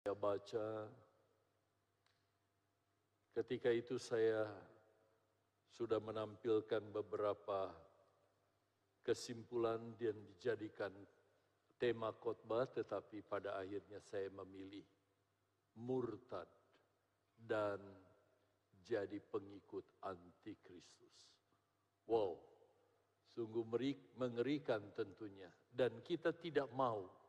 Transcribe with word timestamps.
saya 0.00 0.16
baca, 0.16 0.88
ketika 3.36 3.68
itu 3.68 4.00
saya 4.00 4.48
sudah 5.68 6.00
menampilkan 6.00 6.80
beberapa 6.88 7.68
kesimpulan 9.04 9.92
dan 10.00 10.16
dijadikan 10.24 10.88
tema 11.76 12.16
khotbah, 12.16 12.64
tetapi 12.64 13.20
pada 13.28 13.60
akhirnya 13.60 14.00
saya 14.00 14.32
memilih 14.32 14.88
murtad 15.76 16.48
dan 17.36 17.76
jadi 18.80 19.20
pengikut 19.20 19.84
antikristus. 20.00 21.28
Wow, 22.08 22.40
sungguh 23.36 23.68
mengerikan 24.16 24.80
tentunya. 24.96 25.52
Dan 25.68 26.00
kita 26.00 26.32
tidak 26.32 26.72
mau 26.72 27.19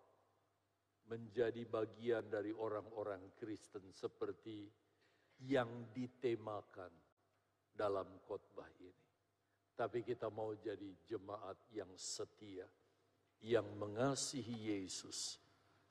menjadi 1.11 1.67
bagian 1.67 2.31
dari 2.31 2.55
orang-orang 2.55 3.35
Kristen 3.35 3.91
seperti 3.91 4.63
yang 5.43 5.91
ditemakan 5.91 6.87
dalam 7.75 8.07
khotbah 8.23 8.71
ini. 8.79 9.03
Tapi 9.75 10.07
kita 10.07 10.31
mau 10.31 10.55
jadi 10.55 10.87
jemaat 11.03 11.67
yang 11.75 11.91
setia, 11.99 12.63
yang 13.43 13.67
mengasihi 13.75 14.71
Yesus 14.71 15.35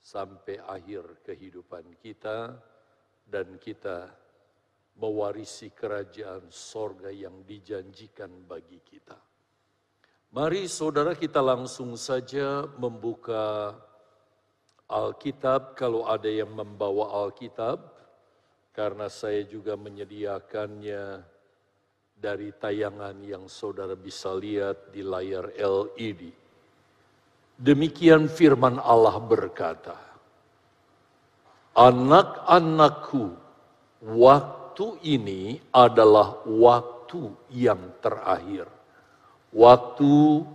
sampai 0.00 0.56
akhir 0.56 1.20
kehidupan 1.20 2.00
kita 2.00 2.56
dan 3.28 3.60
kita 3.60 4.08
mewarisi 4.96 5.68
kerajaan 5.76 6.48
sorga 6.48 7.12
yang 7.12 7.44
dijanjikan 7.44 8.48
bagi 8.48 8.80
kita. 8.80 9.20
Mari 10.30 10.70
saudara 10.70 11.12
kita 11.18 11.42
langsung 11.42 11.98
saja 11.98 12.62
membuka 12.78 13.74
Alkitab 14.90 15.78
kalau 15.78 16.04
ada 16.04 16.26
yang 16.26 16.50
membawa 16.50 17.24
Alkitab 17.24 17.78
karena 18.74 19.06
saya 19.06 19.46
juga 19.46 19.78
menyediakannya 19.78 21.22
dari 22.18 22.50
tayangan 22.52 23.16
yang 23.22 23.46
saudara 23.46 23.94
bisa 23.94 24.34
lihat 24.34 24.90
di 24.90 25.06
layar 25.06 25.54
LED. 25.56 26.34
Demikian 27.56 28.26
firman 28.26 28.76
Allah 28.82 29.16
berkata, 29.22 29.96
Anak-anakku, 31.70 33.30
waktu 34.04 34.86
ini 35.06 35.62
adalah 35.70 36.42
waktu 36.44 37.30
yang 37.48 37.94
terakhir 38.02 38.66
waktu 39.54 40.46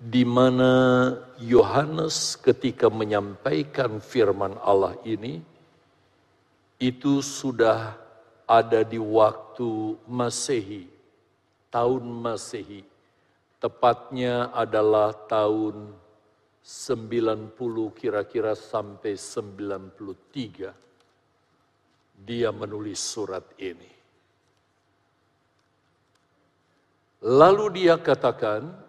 di 0.00 0.24
mana 0.24 1.12
Yohanes 1.36 2.40
ketika 2.40 2.88
menyampaikan 2.88 4.00
firman 4.00 4.56
Allah 4.64 4.96
ini 5.04 5.44
itu 6.80 7.20
sudah 7.20 8.00
ada 8.48 8.80
di 8.80 8.96
waktu 8.96 10.00
Masehi, 10.08 10.88
tahun 11.68 12.00
Masehi. 12.08 12.80
Tepatnya 13.60 14.48
adalah 14.56 15.12
tahun 15.28 15.92
90 16.64 17.52
kira-kira 17.92 18.56
sampai 18.56 19.20
93. 19.20 20.72
Dia 22.24 22.48
menulis 22.56 22.96
surat 23.04 23.44
ini. 23.60 23.92
Lalu 27.20 27.84
dia 27.84 28.00
katakan, 28.00 28.88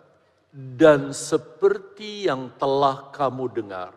dan 0.52 1.16
seperti 1.16 2.27
yang 2.27 2.52
telah 2.59 3.07
kamu 3.16 3.47
dengar, 3.55 3.95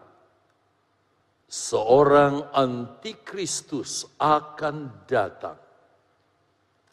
seorang 1.51 2.47
antikristus 2.55 4.07
akan 4.23 4.91
datang. 5.11 5.59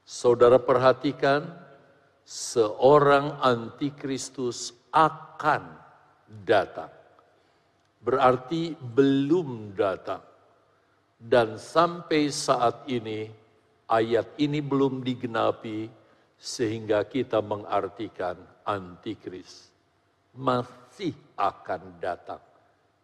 Saudara 0.01 0.57
perhatikan, 0.57 1.45
seorang 2.25 3.37
antikristus 3.37 4.73
akan 4.89 5.77
datang. 6.41 6.89
Berarti 8.01 8.73
belum 8.73 9.77
datang. 9.77 10.25
Dan 11.21 11.61
sampai 11.61 12.33
saat 12.33 12.89
ini, 12.89 13.29
ayat 13.85 14.41
ini 14.41 14.57
belum 14.57 15.05
digenapi, 15.05 15.85
sehingga 16.33 17.05
kita 17.05 17.45
mengartikan 17.45 18.41
antikris 18.65 19.71
masih 20.35 21.15
akan 21.35 21.99
datang. 21.99 22.41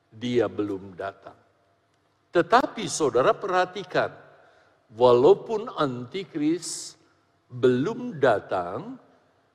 Dia 0.07 0.47
belum 0.47 0.95
datang. 0.95 1.35
Tetapi 2.31 2.85
saudara 2.87 3.35
perhatikan, 3.35 4.11
walaupun 4.95 5.67
antikris 5.75 6.95
belum 7.51 8.19
datang, 8.19 8.99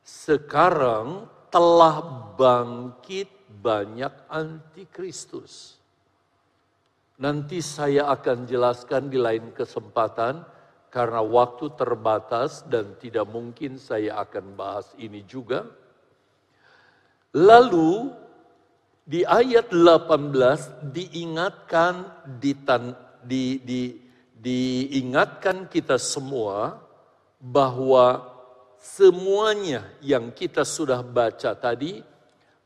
sekarang 0.02 1.28
telah 1.52 2.00
bangkit 2.34 3.28
banyak 3.60 4.12
antikristus. 4.32 5.78
Nanti 7.22 7.62
saya 7.62 8.10
akan 8.10 8.48
jelaskan 8.48 9.06
di 9.12 9.20
lain 9.20 9.54
kesempatan 9.54 10.42
karena 10.90 11.22
waktu 11.22 11.70
terbatas 11.78 12.66
dan 12.66 12.98
tidak 12.98 13.30
mungkin 13.30 13.78
saya 13.78 14.20
akan 14.26 14.58
bahas 14.58 14.90
ini 14.98 15.22
juga. 15.22 15.81
Lalu 17.32 18.12
di 19.08 19.24
ayat 19.24 19.72
18 19.72 20.92
diingatkan 20.92 22.04
ditan, 22.36 22.92
di, 23.24 23.56
di, 23.64 23.96
diingatkan 24.36 25.64
kita 25.72 25.96
semua 25.96 26.76
bahwa 27.40 28.20
semuanya 28.76 29.88
yang 30.04 30.28
kita 30.28 30.60
sudah 30.60 31.00
baca 31.00 31.56
tadi 31.56 32.04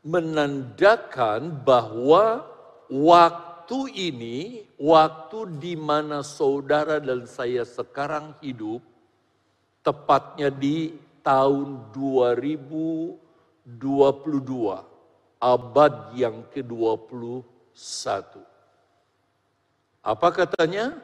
menandakan 0.03 1.63
bahwa 1.63 2.43
waktu 2.91 3.79
ini, 3.95 4.67
waktu 4.75 5.47
di 5.63 5.79
mana 5.79 6.27
saudara 6.27 6.99
dan 6.99 7.23
saya 7.23 7.63
sekarang 7.63 8.35
hidup, 8.43 8.83
tepatnya 9.79 10.51
di 10.51 10.91
tahun 11.23 11.91
2022, 13.67 15.43
abad 15.43 15.93
yang 16.15 16.47
ke-21. 16.55 18.39
Apa 20.07 20.27
katanya? 20.31 20.95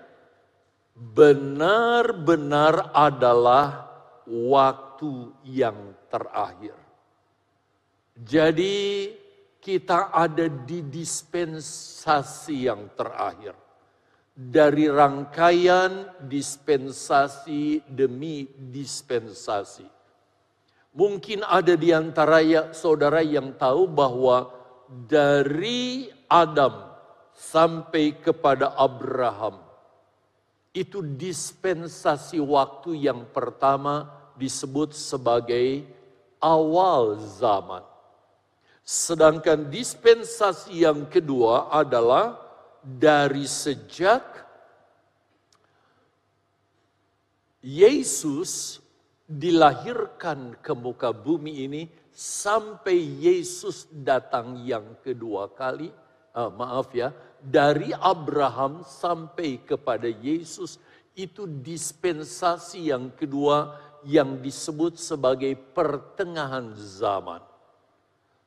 Benar-benar 0.95 2.95
adalah 2.95 3.91
waktu 4.23 5.35
yang 5.43 5.91
terakhir. 6.07 6.79
Jadi 8.15 9.11
kita 9.59 10.13
ada 10.13 10.47
di 10.47 10.87
dispensasi 10.87 12.71
yang 12.71 12.95
terakhir. 12.95 13.59
Dari 14.33 14.89
rangkaian 14.89 16.09
dispensasi 16.25 17.85
demi 17.85 18.49
dispensasi. 18.49 19.85
Mungkin 20.93 21.41
ada 21.41 21.73
di 21.73 21.89
antara 21.89 22.37
ya, 22.45 22.69
saudara 22.69 23.25
yang 23.25 23.57
tahu 23.57 23.89
bahwa 23.89 24.53
dari 25.09 26.05
Adam 26.29 26.93
sampai 27.33 28.13
kepada 28.21 28.77
Abraham 28.77 29.57
itu 30.69 31.01
dispensasi 31.01 32.37
waktu 32.37 33.09
yang 33.09 33.25
pertama 33.29 34.09
disebut 34.37 34.93
sebagai 34.93 35.85
awal 36.41 37.17
zaman. 37.21 37.81
Sedangkan 38.85 39.69
dispensasi 39.69 40.85
yang 40.85 41.09
kedua 41.09 41.73
adalah 41.73 42.37
dari 42.83 43.47
sejak 43.47 44.21
Yesus 47.63 48.82
dilahirkan 49.27 50.59
ke 50.59 50.75
muka 50.75 51.15
bumi 51.15 51.63
ini 51.63 51.83
sampai 52.11 53.23
Yesus 53.23 53.87
datang 53.89 54.61
yang 54.67 54.99
kedua 55.01 55.49
kali, 55.55 55.89
uh, 56.35 56.51
maaf 56.53 56.91
ya, 56.91 57.09
dari 57.39 57.95
Abraham 57.95 58.83
sampai 58.83 59.63
kepada 59.63 60.07
Yesus 60.07 60.77
itu 61.15 61.45
dispensasi 61.47 62.91
yang 62.91 63.13
kedua 63.13 63.79
yang 64.03 64.43
disebut 64.43 64.99
sebagai 64.99 65.55
pertengahan 65.55 66.75
zaman. 66.75 67.39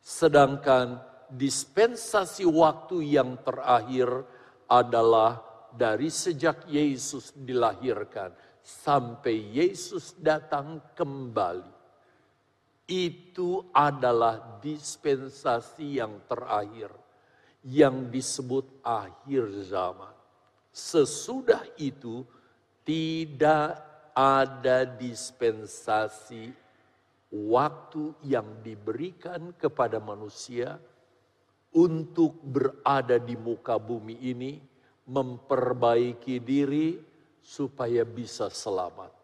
Sedangkan 0.05 1.01
dispensasi 1.33 2.47
waktu 2.47 3.17
yang 3.19 3.41
terakhir 3.43 4.23
adalah 4.71 5.43
dari 5.75 6.13
sejak 6.13 6.69
Yesus 6.71 7.35
dilahirkan 7.35 8.31
sampai 8.67 9.55
Yesus 9.55 10.19
datang 10.19 10.83
kembali. 10.99 11.79
Itu 12.91 13.71
adalah 13.71 14.59
dispensasi 14.59 16.03
yang 16.03 16.27
terakhir 16.27 16.91
yang 17.67 18.11
disebut 18.15 18.63
akhir 18.87 19.51
zaman. 19.67 20.15
Sesudah 20.71 21.67
itu 21.83 22.23
tidak 22.87 23.75
ada 24.15 24.87
dispensasi 24.87 26.55
waktu 27.35 28.15
yang 28.23 28.47
diberikan 28.63 29.51
kepada 29.59 29.99
manusia 29.99 30.79
untuk 31.75 32.39
berada 32.47 33.19
di 33.19 33.35
muka 33.35 33.83
bumi 33.83 34.15
ini, 34.31 34.63
memperbaiki 35.11 36.39
diri 36.39 36.97
supaya 37.47 38.03
bisa 38.03 38.51
selamat. 38.51 39.15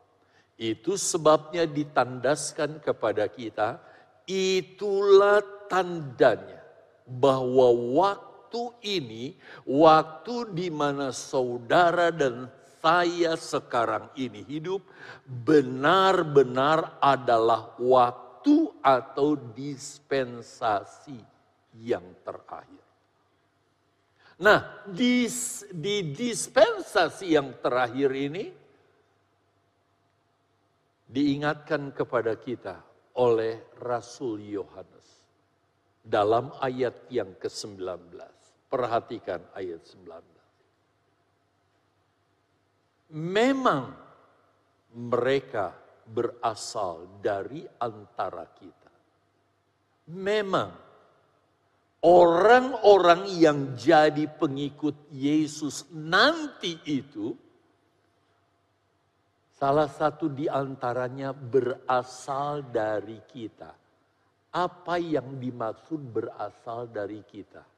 Itu 0.54 0.94
sebabnya 0.94 1.66
ditandaskan 1.66 2.78
kepada 2.78 3.26
kita, 3.26 3.82
itulah 4.30 5.42
tandanya 5.66 6.62
bahwa 7.02 7.74
waktu 7.98 8.62
ini, 8.86 9.34
waktu 9.66 10.54
di 10.54 10.70
mana 10.70 11.10
saudara 11.10 12.14
dan 12.14 12.46
saya 12.78 13.34
sekarang 13.34 14.06
ini 14.14 14.46
hidup, 14.46 14.86
benar-benar 15.26 17.02
adalah 17.02 17.74
waktu 17.82 18.70
atau 18.82 19.34
dispensasi 19.34 21.19
yang 21.82 22.06
terakhir. 22.22 22.81
Nah, 24.43 24.83
di, 24.83 25.31
di 25.71 26.11
dispensasi 26.11 27.31
yang 27.31 27.62
terakhir 27.62 28.11
ini, 28.11 28.50
diingatkan 31.06 31.94
kepada 31.94 32.35
kita 32.41 32.83
oleh 33.23 33.71
Rasul 33.79 34.43
Yohanes 34.43 35.06
dalam 36.03 36.50
ayat 36.59 37.06
yang 37.12 37.39
ke-19. 37.39 38.19
Perhatikan 38.67 39.47
ayat 39.55 39.85
19. 39.85 40.11
Memang 43.12 43.93
mereka 44.97 45.77
berasal 46.09 47.21
dari 47.21 47.62
antara 47.79 48.49
kita. 48.49 48.91
Memang 50.17 50.92
orang-orang 52.02 53.31
yang 53.38 53.78
jadi 53.78 54.26
pengikut 54.26 55.10
Yesus 55.14 55.87
nanti 55.94 56.78
itu 56.87 57.34
salah 59.54 59.87
satu 59.87 60.26
di 60.31 60.50
antaranya 60.50 61.31
berasal 61.31 62.66
dari 62.66 63.22
kita. 63.26 63.70
Apa 64.52 65.00
yang 65.00 65.40
dimaksud 65.40 66.00
berasal 66.12 66.93
dari 66.93 67.25
kita? 67.25 67.72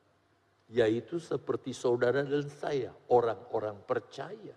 yaitu 0.73 1.21
seperti 1.21 1.77
saudara 1.77 2.25
dan 2.25 2.49
saya, 2.49 2.91
orang-orang 3.13 3.77
percaya. 3.85 4.57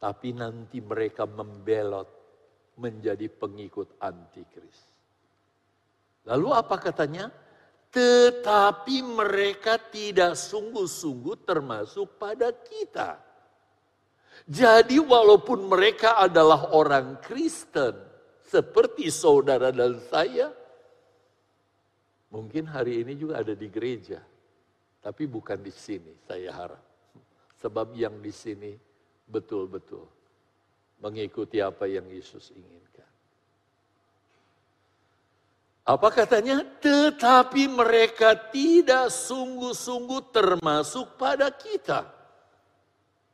Tapi 0.00 0.28
nanti 0.32 0.78
mereka 0.80 1.26
membelot 1.26 2.08
menjadi 2.80 3.28
pengikut 3.28 4.00
antikris. 4.00 4.89
Lalu 6.30 6.48
apa 6.54 6.78
katanya? 6.78 7.26
Tetapi 7.90 9.02
mereka 9.02 9.74
tidak 9.76 10.38
sungguh-sungguh 10.38 11.42
termasuk 11.42 12.06
pada 12.22 12.54
kita. 12.54 13.18
Jadi 14.46 15.02
walaupun 15.02 15.66
mereka 15.66 16.14
adalah 16.22 16.70
orang 16.70 17.18
Kristen, 17.18 17.98
seperti 18.46 19.10
saudara 19.10 19.74
dan 19.74 19.98
saya, 20.06 20.54
Mungkin 22.30 22.70
hari 22.70 23.02
ini 23.02 23.18
juga 23.18 23.42
ada 23.42 23.58
di 23.58 23.66
gereja, 23.66 24.22
tapi 25.02 25.26
bukan 25.26 25.58
di 25.58 25.74
sini 25.74 26.14
saya 26.22 26.54
harap. 26.54 26.84
Sebab 27.58 27.90
yang 27.98 28.22
di 28.22 28.30
sini 28.30 28.70
betul-betul 29.26 30.06
mengikuti 31.02 31.58
apa 31.58 31.90
yang 31.90 32.06
Yesus 32.06 32.54
inginkan. 32.54 32.89
Apa 35.90 36.14
katanya? 36.14 36.62
Tetapi 36.62 37.66
mereka 37.66 38.38
tidak 38.54 39.10
sungguh-sungguh 39.10 40.30
termasuk 40.30 41.18
pada 41.18 41.50
kita. 41.50 42.06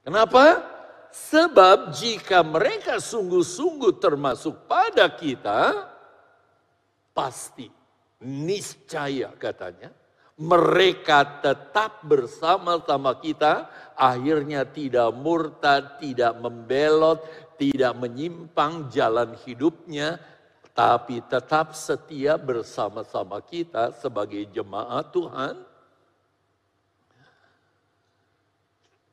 Kenapa? 0.00 0.64
Sebab 1.12 1.92
jika 1.92 2.40
mereka 2.40 2.96
sungguh-sungguh 2.96 4.00
termasuk 4.00 4.64
pada 4.64 5.04
kita, 5.12 5.84
pasti 7.12 7.68
niscaya 8.24 9.32
katanya 9.36 9.92
mereka 10.36 11.40
tetap 11.40 12.04
bersama-sama 12.04 13.16
kita, 13.24 13.72
akhirnya 13.96 14.68
tidak 14.68 15.08
murtad, 15.16 15.96
tidak 15.96 16.36
membelot, 16.36 17.24
tidak 17.56 17.96
menyimpang 17.96 18.92
jalan 18.92 19.32
hidupnya, 19.48 20.20
tapi 20.76 21.24
tetap 21.24 21.72
setia 21.72 22.36
bersama-sama 22.36 23.40
kita 23.40 23.96
sebagai 23.96 24.44
jemaat 24.52 25.08
Tuhan. 25.08 25.56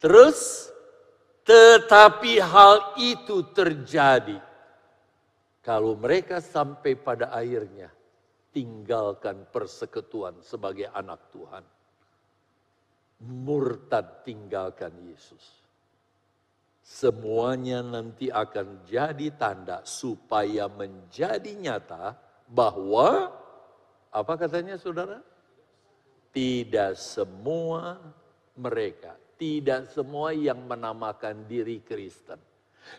Terus, 0.03 0.67
tetapi 1.47 2.43
hal 2.43 2.99
itu 2.99 3.47
terjadi 3.55 4.43
kalau 5.63 5.95
mereka 5.95 6.43
sampai 6.43 6.99
pada 6.99 7.31
akhirnya 7.31 7.87
tinggalkan 8.51 9.47
persekutuan 9.47 10.43
sebagai 10.43 10.91
anak 10.91 11.31
Tuhan. 11.31 11.63
Murtad 13.23 14.27
tinggalkan 14.27 14.91
Yesus. 15.07 15.62
Semuanya 16.83 17.79
nanti 17.79 18.27
akan 18.27 18.83
jadi 18.83 19.31
tanda 19.39 19.79
supaya 19.87 20.67
menjadi 20.67 21.55
nyata 21.55 22.11
bahwa 22.43 23.31
apa 24.11 24.33
katanya 24.35 24.75
saudara? 24.75 25.23
Tidak 26.35 26.91
semua 26.99 28.03
mereka, 28.59 29.15
tidak 29.39 29.95
semua 29.95 30.35
yang 30.35 30.59
menamakan 30.67 31.47
diri 31.47 31.79
Kristen, 31.79 32.35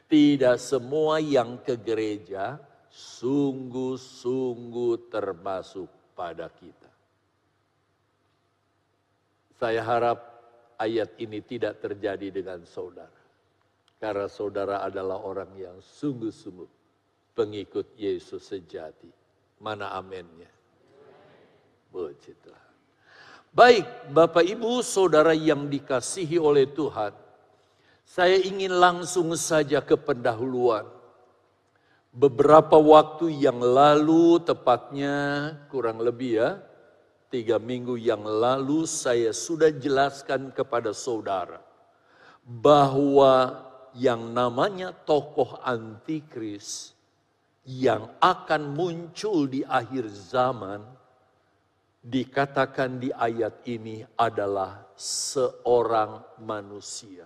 tidak 0.08 0.56
semua 0.56 1.20
yang 1.20 1.60
ke 1.60 1.76
gereja, 1.76 2.56
sungguh-sungguh 2.88 5.12
termasuk 5.12 6.16
pada 6.16 6.48
kita. 6.48 6.88
Saya 9.60 9.84
harap 9.84 10.25
ayat 10.81 11.20
ini 11.20 11.44
tidak 11.44 11.84
terjadi 11.84 12.31
dengan 12.31 12.62
saudara. 12.64 13.24
Karena 13.98 14.29
saudara 14.29 14.84
adalah 14.84 15.22
orang 15.22 15.51
yang 15.56 15.77
sungguh-sungguh 15.81 16.69
pengikut 17.32 17.96
Yesus 17.96 18.44
sejati. 18.44 19.08
Mana 19.63 19.94
amennya? 19.96 20.51
Puji. 21.89 22.34
Baik, 23.55 24.10
Bapak 24.10 24.43
Ibu, 24.43 24.82
saudara 24.82 25.31
yang 25.31 25.70
dikasihi 25.70 26.43
oleh 26.43 26.67
Tuhan. 26.67 27.15
Saya 28.03 28.36
ingin 28.36 28.74
langsung 28.74 29.31
saja 29.39 29.79
ke 29.81 29.94
pendahuluan 29.94 30.84
Beberapa 32.15 32.79
waktu 32.79 33.43
yang 33.43 33.58
lalu, 33.58 34.39
tepatnya 34.39 35.51
kurang 35.67 35.98
lebih 35.98 36.39
ya, 36.39 36.63
tiga 37.27 37.58
minggu 37.58 37.98
yang 37.98 38.22
lalu 38.22 38.86
saya 38.86 39.34
sudah 39.34 39.74
jelaskan 39.74 40.55
kepada 40.55 40.94
saudara 40.94 41.58
bahwa 42.46 43.58
yang 43.94 44.34
namanya 44.34 44.91
tokoh 44.91 45.63
antikris 45.63 46.94
yang 47.65 48.10
akan 48.20 48.74
muncul 48.77 49.48
di 49.48 49.65
akhir 49.65 50.10
zaman 50.10 50.84
dikatakan 52.05 53.01
di 53.01 53.08
ayat 53.08 53.65
ini 53.65 54.05
adalah 54.20 54.84
seorang 54.93 56.44
manusia. 56.44 57.24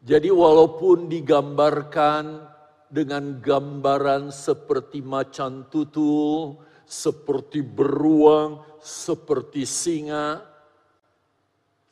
Jadi 0.00 0.32
walaupun 0.32 1.12
digambarkan 1.12 2.48
dengan 2.88 3.36
gambaran 3.36 4.32
seperti 4.32 5.04
macan 5.04 5.68
tutul, 5.68 6.56
seperti 6.88 7.60
beruang, 7.60 8.64
seperti 8.80 9.68
singa. 9.68 10.40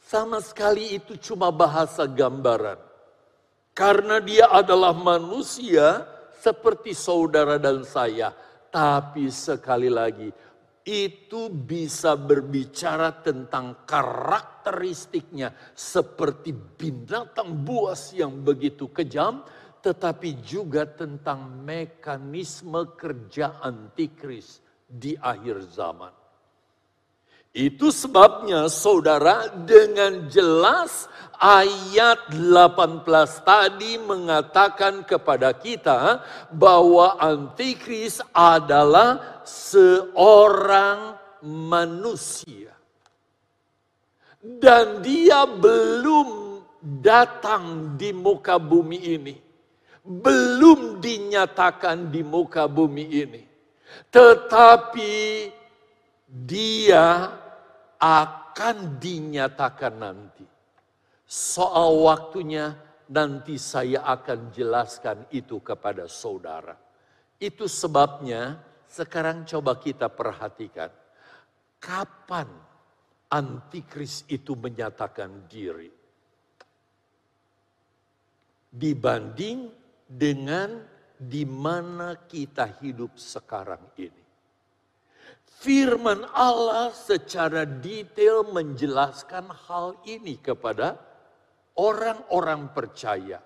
Sama 0.00 0.40
sekali 0.40 0.96
itu 0.96 1.20
cuma 1.20 1.52
bahasa 1.52 2.08
gambaran. 2.08 2.87
Karena 3.78 4.18
dia 4.18 4.50
adalah 4.50 4.90
manusia 4.90 6.02
seperti 6.34 6.90
saudara 6.98 7.62
dan 7.62 7.86
saya. 7.86 8.34
Tapi 8.74 9.30
sekali 9.30 9.86
lagi, 9.86 10.34
itu 10.82 11.46
bisa 11.46 12.18
berbicara 12.18 13.22
tentang 13.22 13.86
karakteristiknya 13.86 15.54
seperti 15.78 16.50
binatang 16.50 17.54
buas 17.62 18.10
yang 18.18 18.42
begitu 18.42 18.90
kejam 18.90 19.46
tetapi 19.78 20.42
juga 20.42 20.82
tentang 20.84 21.62
mekanisme 21.62 22.98
kerja 22.98 23.62
antikris 23.62 24.58
di 24.82 25.14
akhir 25.14 25.62
zaman. 25.70 26.17
Itu 27.58 27.90
sebabnya 27.90 28.70
saudara 28.70 29.50
dengan 29.50 30.30
jelas 30.30 31.10
ayat 31.42 32.30
18 32.30 33.02
tadi 33.42 33.98
mengatakan 33.98 35.02
kepada 35.02 35.50
kita 35.58 36.22
bahwa 36.54 37.18
antikris 37.18 38.22
adalah 38.30 39.42
seorang 39.42 41.18
manusia. 41.42 42.70
Dan 44.38 45.02
dia 45.02 45.42
belum 45.42 46.62
datang 47.02 47.98
di 47.98 48.14
muka 48.14 48.54
bumi 48.62 49.18
ini. 49.18 49.34
Belum 50.06 51.02
dinyatakan 51.02 52.06
di 52.06 52.22
muka 52.22 52.70
bumi 52.70 53.06
ini. 53.18 53.42
Tetapi 54.14 55.50
dia 56.28 57.34
akan 57.98 59.02
dinyatakan 59.02 59.94
nanti. 59.98 60.46
Soal 61.28 61.92
waktunya 62.08 62.72
nanti 63.12 63.60
saya 63.60 64.06
akan 64.06 64.54
jelaskan 64.54 65.28
itu 65.34 65.60
kepada 65.60 66.08
saudara. 66.08 66.76
Itu 67.38 67.68
sebabnya 67.68 68.58
sekarang 68.88 69.44
coba 69.44 69.76
kita 69.76 70.08
perhatikan. 70.08 70.88
Kapan 71.78 72.48
antikris 73.30 74.24
itu 74.26 74.56
menyatakan 74.56 75.46
diri? 75.46 75.92
Dibanding 78.68 79.58
dengan 80.08 80.82
di 81.18 81.42
mana 81.44 82.14
kita 82.24 82.78
hidup 82.80 83.18
sekarang 83.18 83.92
ini. 83.98 84.17
Firman 85.58 86.22
Allah 86.38 86.94
secara 86.94 87.66
detail 87.66 88.46
menjelaskan 88.46 89.50
hal 89.66 89.98
ini 90.06 90.38
kepada 90.38 90.94
orang-orang 91.74 92.70
percaya. 92.70 93.42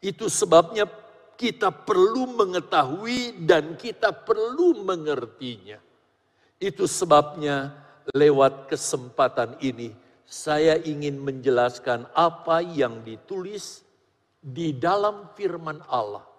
Itu 0.00 0.32
sebabnya 0.32 0.88
kita 1.36 1.68
perlu 1.68 2.32
mengetahui 2.32 3.44
dan 3.44 3.76
kita 3.76 4.08
perlu 4.08 4.80
mengertinya. 4.88 5.76
Itu 6.56 6.88
sebabnya 6.88 7.76
lewat 8.16 8.72
kesempatan 8.72 9.60
ini 9.60 9.92
saya 10.24 10.80
ingin 10.80 11.20
menjelaskan 11.20 12.08
apa 12.16 12.64
yang 12.64 13.04
ditulis 13.04 13.84
di 14.40 14.72
dalam 14.72 15.28
firman 15.36 15.84
Allah 15.92 16.29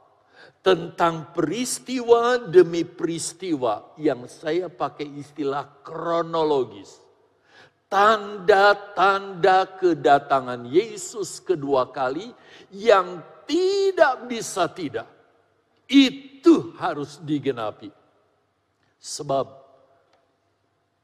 tentang 0.62 1.34
peristiwa 1.34 2.38
demi 2.38 2.86
peristiwa 2.86 3.98
yang 3.98 4.30
saya 4.30 4.70
pakai 4.70 5.10
istilah 5.18 5.82
kronologis. 5.82 7.02
Tanda-tanda 7.92 9.68
kedatangan 9.76 10.64
Yesus 10.70 11.44
kedua 11.44 11.92
kali 11.92 12.32
yang 12.72 13.20
tidak 13.44 14.32
bisa 14.32 14.72
tidak. 14.72 15.10
Itu 15.92 16.72
harus 16.80 17.20
digenapi. 17.20 17.92
Sebab 19.02 19.46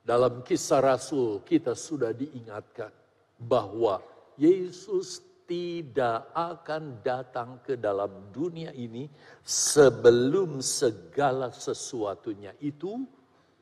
dalam 0.08 0.40
kisah 0.48 0.80
Rasul 0.80 1.44
kita 1.44 1.76
sudah 1.76 2.16
diingatkan 2.16 2.94
bahwa 3.36 4.00
Yesus 4.40 5.27
tidak 5.48 6.28
akan 6.36 7.00
datang 7.02 7.64
ke 7.64 7.80
dalam 7.80 8.30
dunia 8.36 8.76
ini 8.76 9.08
sebelum 9.42 10.60
segala 10.60 11.56
sesuatunya 11.56 12.52
itu 12.60 13.08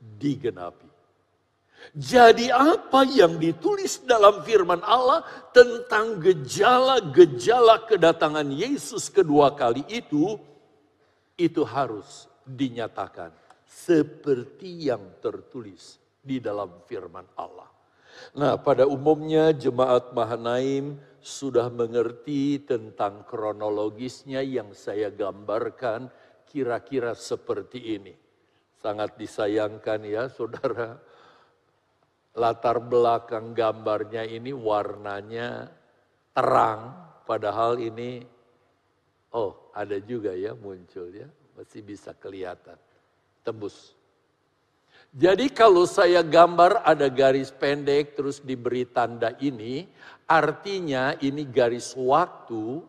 digenapi. 0.02 0.90
Jadi 1.94 2.50
apa 2.50 3.06
yang 3.06 3.38
ditulis 3.38 4.02
dalam 4.02 4.42
firman 4.42 4.82
Allah 4.82 5.22
tentang 5.54 6.18
gejala-gejala 6.18 7.86
kedatangan 7.86 8.50
Yesus 8.50 9.14
kedua 9.14 9.54
kali 9.54 9.86
itu, 9.86 10.42
itu 11.38 11.62
harus 11.62 12.26
dinyatakan 12.42 13.30
seperti 13.70 14.90
yang 14.90 15.04
tertulis 15.22 16.02
di 16.26 16.42
dalam 16.42 16.82
firman 16.90 17.28
Allah. 17.38 17.70
Nah 18.34 18.58
pada 18.58 18.90
umumnya 18.90 19.54
jemaat 19.54 20.10
Mahanaim 20.16 20.98
sudah 21.26 21.74
mengerti 21.74 22.62
tentang 22.62 23.26
kronologisnya 23.26 24.46
yang 24.46 24.78
saya 24.78 25.10
gambarkan 25.10 26.06
kira-kira 26.46 27.18
seperti 27.18 27.98
ini. 27.98 28.14
Sangat 28.78 29.18
disayangkan 29.18 30.06
ya 30.06 30.30
saudara, 30.30 31.02
latar 32.38 32.78
belakang 32.78 33.58
gambarnya 33.58 34.22
ini 34.22 34.54
warnanya 34.54 35.74
terang, 36.38 36.94
padahal 37.26 37.82
ini, 37.82 38.22
oh 39.34 39.74
ada 39.74 39.98
juga 39.98 40.30
ya 40.38 40.54
muncul 40.54 41.10
ya, 41.10 41.26
masih 41.58 41.82
bisa 41.82 42.14
kelihatan, 42.14 42.78
tembus. 43.42 43.98
Jadi 45.16 45.48
kalau 45.48 45.88
saya 45.88 46.20
gambar 46.20 46.84
ada 46.84 47.08
garis 47.08 47.48
pendek 47.48 48.20
terus 48.20 48.44
diberi 48.44 48.84
tanda 48.84 49.32
ini, 49.40 49.88
artinya 50.26 51.14
ini 51.22 51.46
garis 51.46 51.94
waktu 51.94 52.82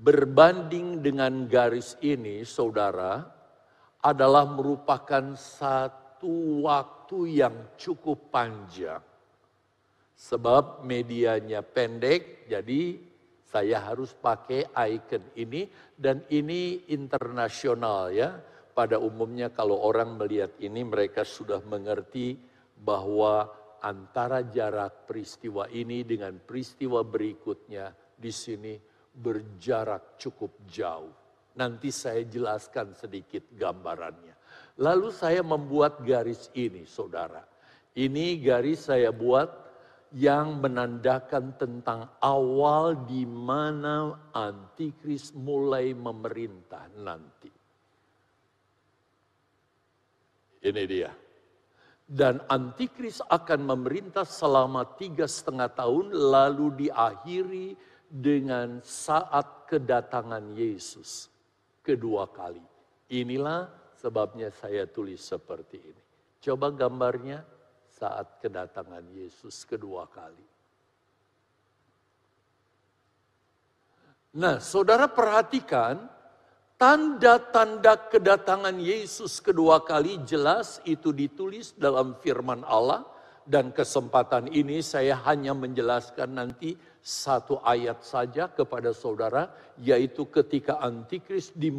berbanding 0.00 1.00
dengan 1.04 1.44
garis 1.48 1.96
ini 2.00 2.44
saudara 2.44 3.24
adalah 4.04 4.44
merupakan 4.44 5.32
satu 5.36 6.64
waktu 6.68 7.40
yang 7.40 7.56
cukup 7.80 8.28
panjang. 8.28 9.00
Sebab 10.14 10.84
medianya 10.84 11.60
pendek 11.64 12.48
jadi 12.48 12.96
saya 13.44 13.78
harus 13.80 14.10
pakai 14.12 14.66
icon 14.92 15.24
ini 15.38 15.70
dan 15.94 16.26
ini 16.32 16.90
internasional 16.90 18.10
ya 18.10 18.34
pada 18.74 18.98
umumnya 18.98 19.48
kalau 19.54 19.78
orang 19.78 20.18
melihat 20.18 20.50
ini 20.58 20.82
mereka 20.82 21.22
sudah 21.22 21.62
mengerti 21.62 22.34
bahwa 22.74 23.46
antara 23.84 24.40
jarak 24.48 25.04
peristiwa 25.04 25.68
ini 25.68 26.00
dengan 26.08 26.40
peristiwa 26.40 27.04
berikutnya 27.04 27.92
di 28.16 28.32
sini 28.32 28.74
berjarak 29.12 30.16
cukup 30.16 30.64
jauh. 30.64 31.12
Nanti 31.54 31.92
saya 31.94 32.24
jelaskan 32.26 32.96
sedikit 32.98 33.46
gambarannya. 33.54 34.34
Lalu 34.82 35.14
saya 35.14 35.44
membuat 35.44 36.02
garis 36.02 36.50
ini, 36.56 36.82
saudara. 36.82 37.46
Ini 37.94 38.42
garis 38.42 38.90
saya 38.90 39.14
buat 39.14 39.62
yang 40.14 40.58
menandakan 40.58 41.54
tentang 41.54 42.10
awal 42.18 43.06
di 43.06 43.22
mana 43.22 44.18
antikris 44.34 45.30
mulai 45.30 45.94
memerintah 45.94 46.90
nanti. 46.98 47.50
Ini 50.64 50.82
dia. 50.90 51.23
Dan 52.04 52.44
antikris 52.52 53.24
akan 53.24 53.64
memerintah 53.64 54.28
selama 54.28 54.84
tiga 55.00 55.24
setengah 55.24 55.72
tahun 55.72 56.12
lalu 56.12 56.86
diakhiri 56.86 57.72
dengan 58.12 58.84
saat 58.84 59.64
kedatangan 59.66 60.52
Yesus 60.52 61.32
kedua 61.80 62.28
kali. 62.28 62.60
Inilah 63.08 63.72
sebabnya 63.96 64.52
saya 64.52 64.84
tulis 64.84 65.24
seperti 65.24 65.80
ini. 65.80 66.02
Coba 66.44 66.68
gambarnya 66.68 67.40
saat 67.88 68.36
kedatangan 68.44 69.08
Yesus 69.16 69.64
kedua 69.64 70.04
kali. 70.12 70.44
Nah, 74.34 74.58
saudara 74.58 75.06
perhatikan 75.06 76.10
Tanda-tanda 76.84 77.96
kedatangan 78.12 78.76
Yesus 78.76 79.40
kedua 79.40 79.80
kali 79.80 80.20
jelas 80.28 80.84
itu 80.84 81.16
ditulis 81.16 81.72
dalam 81.80 82.12
firman 82.20 82.60
Allah. 82.60 83.08
Dan 83.40 83.72
kesempatan 83.72 84.52
ini 84.52 84.84
saya 84.84 85.16
hanya 85.24 85.56
menjelaskan 85.56 86.36
nanti 86.36 86.76
satu 87.00 87.56
ayat 87.64 88.04
saja 88.04 88.52
kepada 88.52 88.92
saudara 88.92 89.48
yaitu 89.80 90.28
ketika 90.28 90.76
antikris 90.84 91.56
di, 91.56 91.72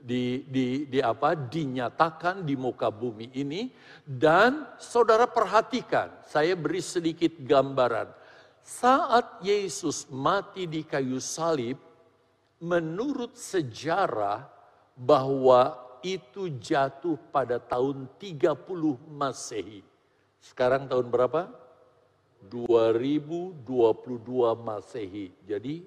di, 0.00 0.48
di, 0.48 0.66
di 0.88 0.98
apa 1.04 1.36
dinyatakan 1.36 2.40
di 2.40 2.56
muka 2.56 2.88
bumi 2.88 3.28
ini. 3.36 3.68
Dan 4.00 4.64
saudara 4.80 5.28
perhatikan 5.28 6.24
saya 6.24 6.56
beri 6.56 6.80
sedikit 6.80 7.36
gambaran. 7.36 8.08
Saat 8.64 9.44
Yesus 9.44 10.08
mati 10.08 10.64
di 10.64 10.88
kayu 10.88 11.20
salib 11.20 11.87
menurut 12.58 13.34
sejarah 13.38 14.46
bahwa 14.98 15.78
itu 16.02 16.50
jatuh 16.58 17.18
pada 17.30 17.58
tahun 17.58 18.06
30 18.18 18.54
Masehi. 19.10 19.82
Sekarang 20.38 20.86
tahun 20.86 21.10
berapa? 21.10 21.50
2022 22.46 23.66
Masehi. 24.62 25.34
Jadi 25.42 25.82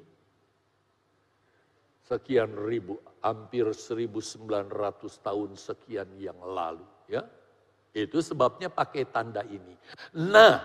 sekian 2.04 2.52
ribu, 2.68 3.00
hampir 3.24 3.72
1900 3.72 4.68
tahun 5.24 5.56
sekian 5.56 6.12
yang 6.20 6.36
lalu, 6.44 6.84
ya. 7.08 7.24
Itu 7.92 8.20
sebabnya 8.24 8.72
pakai 8.72 9.08
tanda 9.08 9.44
ini. 9.48 9.76
Nah, 10.16 10.64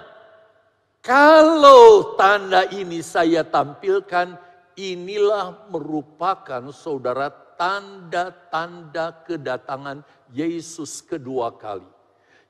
kalau 1.03 2.15
tanda 2.19 2.67
ini 2.71 2.99
saya 3.03 3.47
tampilkan, 3.47 4.35
inilah 4.77 5.73
merupakan 5.73 6.71
saudara 6.71 7.33
tanda-tanda 7.57 9.25
kedatangan 9.25 10.05
Yesus 10.31 11.01
kedua 11.03 11.57
kali. 11.57 11.89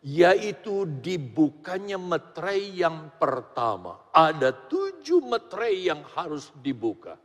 Yaitu 0.06 0.86
dibukanya 1.02 1.98
meterai 1.98 2.78
yang 2.78 3.10
pertama. 3.18 3.98
Ada 4.14 4.54
tujuh 4.54 5.18
meterai 5.24 5.90
yang 5.90 6.02
harus 6.14 6.54
dibuka. 6.62 7.18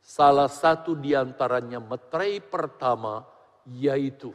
Salah 0.00 0.48
satu 0.48 0.96
di 0.96 1.12
antaranya 1.12 1.78
meterai 1.78 2.40
pertama 2.40 3.22
yaitu 3.68 4.34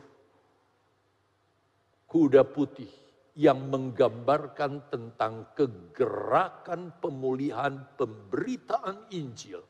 kuda 2.07 2.47
putih 2.47 2.87
yang 3.37 3.69
menggambarkan 3.69 4.89
tentang 4.89 5.53
kegerakan 5.53 6.97
pemulihan 6.97 7.85
pemberitaan 7.93 9.13
Injil 9.13 9.61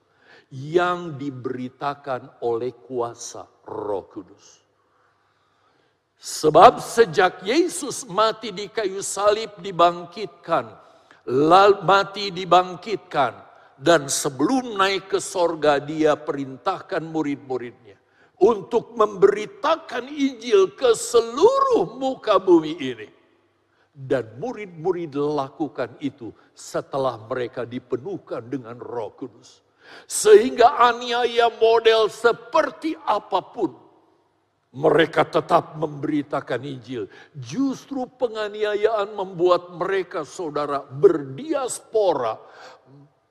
yang 0.55 1.19
diberitakan 1.19 2.39
oleh 2.47 2.71
kuasa 2.79 3.43
Roh 3.67 4.07
Kudus. 4.07 4.63
Sebab 6.15 6.79
sejak 6.79 7.43
Yesus 7.43 8.07
mati 8.07 8.55
di 8.55 8.71
kayu 8.71 9.03
salib 9.03 9.59
dibangkitkan, 9.59 10.65
mati 11.83 12.31
dibangkitkan, 12.31 13.33
dan 13.77 14.07
sebelum 14.07 14.79
naik 14.79 15.11
ke 15.11 15.19
sorga 15.21 15.77
dia 15.77 16.17
perintahkan 16.17 17.03
murid-muridnya 17.03 17.99
untuk 18.41 18.97
memberitakan 18.97 20.09
Injil 20.09 20.73
ke 20.73 20.95
seluruh 20.97 21.99
muka 21.99 22.41
bumi 22.41 22.73
ini. 22.79 23.16
Dan 23.97 24.37
murid-murid 24.37 25.17
lakukan 25.17 25.97
itu 25.97 26.29
setelah 26.53 27.17
mereka 27.17 27.65
dipenuhkan 27.65 28.45
dengan 28.45 28.77
roh 28.77 29.09
kudus. 29.17 29.65
Sehingga 30.05 30.77
aniaya 30.77 31.49
model 31.57 32.05
seperti 32.05 32.93
apa 32.93 33.41
pun, 33.41 33.73
mereka 34.77 35.25
tetap 35.25 35.73
memberitakan 35.81 36.61
Injil. 36.61 37.09
Justru 37.33 38.05
penganiayaan 38.05 39.17
membuat 39.17 39.73
mereka 39.73 40.21
saudara 40.21 40.85
berdiaspora, 40.85 42.37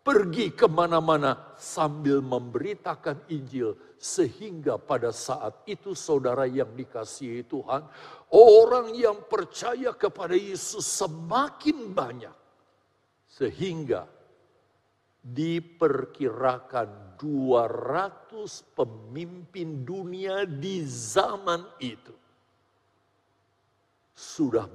pergi 0.06 0.54
ke 0.54 0.70
mana-mana 0.70 1.58
sambil 1.58 2.22
memberitakan 2.22 3.26
Injil 3.26 3.74
sehingga 3.98 4.78
pada 4.78 5.10
saat 5.10 5.66
itu 5.66 5.98
saudara 5.98 6.46
yang 6.46 6.70
dikasihi 6.78 7.42
Tuhan, 7.42 7.82
orang 8.30 8.94
yang 8.94 9.26
percaya 9.26 9.90
kepada 9.90 10.38
Yesus 10.38 10.86
semakin 10.86 11.90
banyak. 11.90 12.36
Sehingga 13.26 14.06
diperkirakan 15.26 17.18
200 17.18 18.78
pemimpin 18.78 19.82
dunia 19.82 20.46
di 20.46 20.86
zaman 20.86 21.66
itu 21.82 22.14
sudah 24.14 24.70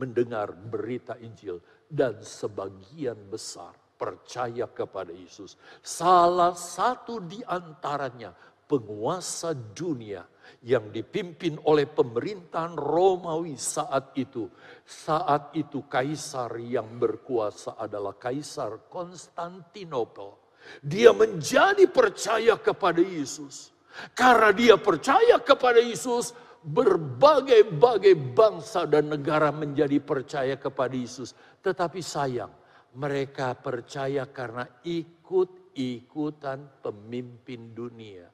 mendengar 0.00 0.50
berita 0.56 1.20
Injil 1.20 1.60
dan 1.86 2.18
sebagian 2.24 3.14
besar 3.28 3.76
percaya 4.00 4.64
kepada 4.64 5.12
Yesus. 5.12 5.60
Salah 5.84 6.56
satu 6.56 7.20
di 7.20 7.44
antaranya 7.44 8.32
penguasa 8.64 9.52
dunia 9.52 10.24
yang 10.64 10.88
dipimpin 10.88 11.60
oleh 11.68 11.84
pemerintahan 11.84 12.80
Romawi 12.80 13.60
saat 13.60 14.16
itu. 14.16 14.48
Saat 14.88 15.52
itu 15.52 15.84
kaisar 15.84 16.56
yang 16.56 16.96
berkuasa 16.96 17.76
adalah 17.76 18.16
Kaisar 18.16 18.88
Konstantinopel. 18.88 20.40
Dia 20.80 21.12
menjadi 21.12 21.84
percaya 21.88 22.56
kepada 22.56 23.00
Yesus. 23.00 23.72
Karena 24.14 24.54
dia 24.54 24.76
percaya 24.78 25.40
kepada 25.42 25.82
Yesus, 25.82 26.30
berbagai-bagai 26.60 28.36
bangsa 28.36 28.84
dan 28.84 29.08
negara 29.08 29.48
menjadi 29.50 29.98
percaya 29.98 30.54
kepada 30.60 30.92
Yesus. 30.92 31.32
Tetapi 31.64 32.00
sayang, 32.04 32.52
mereka 32.94 33.54
percaya 33.54 34.26
karena 34.30 34.66
ikut-ikutan 34.82 36.82
pemimpin 36.82 37.74
dunia 37.74 38.26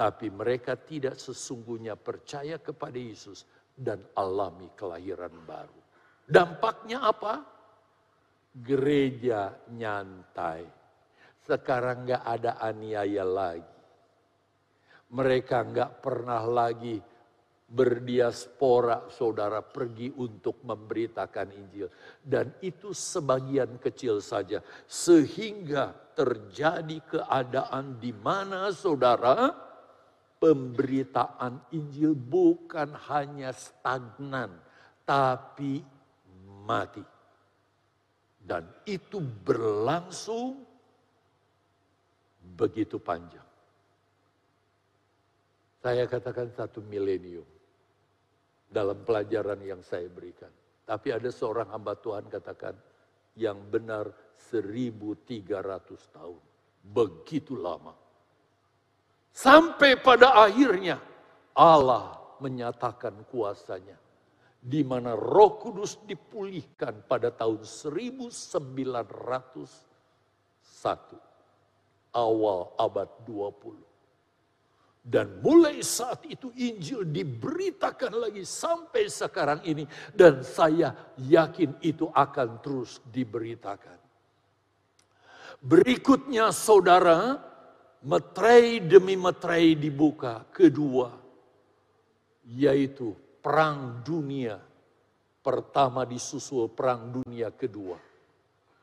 tapi 0.00 0.32
mereka 0.32 0.80
tidak 0.80 1.20
sesungguhnya 1.20 1.92
percaya 1.92 2.56
kepada 2.56 2.96
Yesus 2.96 3.44
dan 3.76 4.00
alami 4.16 4.72
kelahiran 4.72 5.44
baru. 5.44 5.76
Dampaknya 6.24 7.04
apa? 7.04 7.44
Gereja 8.56 9.52
nyantai. 9.76 10.64
Sekarang 11.44 12.08
nggak 12.08 12.24
ada 12.24 12.56
aniaya 12.64 13.28
lagi. 13.28 13.76
Mereka 15.12 15.68
nggak 15.68 15.92
pernah 16.00 16.48
lagi 16.48 16.96
berdiaspora 17.70 19.06
saudara 19.14 19.62
pergi 19.62 20.10
untuk 20.18 20.58
memberitakan 20.66 21.54
Injil. 21.54 21.86
Dan 22.18 22.50
itu 22.58 22.90
sebagian 22.90 23.78
kecil 23.78 24.18
saja. 24.18 24.58
Sehingga 24.90 25.94
terjadi 26.18 26.98
keadaan 27.06 28.02
di 28.02 28.10
mana 28.10 28.74
saudara 28.74 29.54
pemberitaan 30.42 31.70
Injil 31.70 32.18
bukan 32.18 32.90
hanya 33.06 33.54
stagnan, 33.54 34.50
tapi 35.06 35.78
mati. 36.66 37.06
Dan 38.42 38.66
itu 38.82 39.22
berlangsung 39.22 40.66
begitu 42.58 42.98
panjang. 42.98 43.46
Saya 45.80 46.04
katakan 46.10 46.50
satu 46.50 46.82
milenium 46.84 47.46
dalam 48.70 49.02
pelajaran 49.02 49.58
yang 49.66 49.82
saya 49.82 50.06
berikan. 50.06 50.48
Tapi 50.86 51.10
ada 51.10 51.26
seorang 51.30 51.66
hamba 51.74 51.98
Tuhan 51.98 52.30
katakan 52.30 52.78
yang 53.34 53.58
benar 53.66 54.10
1300 54.50 56.14
tahun. 56.14 56.42
Begitu 56.80 57.58
lama. 57.58 57.92
Sampai 59.30 59.98
pada 59.98 60.34
akhirnya 60.46 60.98
Allah 61.54 62.18
menyatakan 62.38 63.26
kuasanya. 63.26 63.98
Di 64.60 64.84
mana 64.84 65.16
roh 65.16 65.56
kudus 65.56 66.04
dipulihkan 66.04 67.08
pada 67.08 67.32
tahun 67.32 67.64
1901. 67.64 68.20
Awal 72.12 72.60
abad 72.76 73.08
20. 73.24 73.89
Dan 75.00 75.40
mulai 75.40 75.80
saat 75.80 76.28
itu 76.28 76.52
Injil 76.60 77.08
diberitakan 77.08 78.20
lagi 78.20 78.44
sampai 78.44 79.08
sekarang 79.08 79.64
ini. 79.64 79.88
Dan 80.12 80.44
saya 80.44 80.92
yakin 81.16 81.80
itu 81.80 82.06
akan 82.12 82.60
terus 82.60 83.00
diberitakan. 83.08 83.96
Berikutnya 85.60 86.52
saudara, 86.52 87.50
Meterai 88.00 88.80
demi 88.80 89.12
meterai 89.12 89.76
dibuka. 89.76 90.48
Kedua, 90.48 91.12
yaitu 92.48 93.12
perang 93.44 94.00
dunia. 94.00 94.56
Pertama 95.44 96.08
disusul 96.08 96.72
perang 96.72 97.12
dunia 97.12 97.52
kedua. 97.52 98.00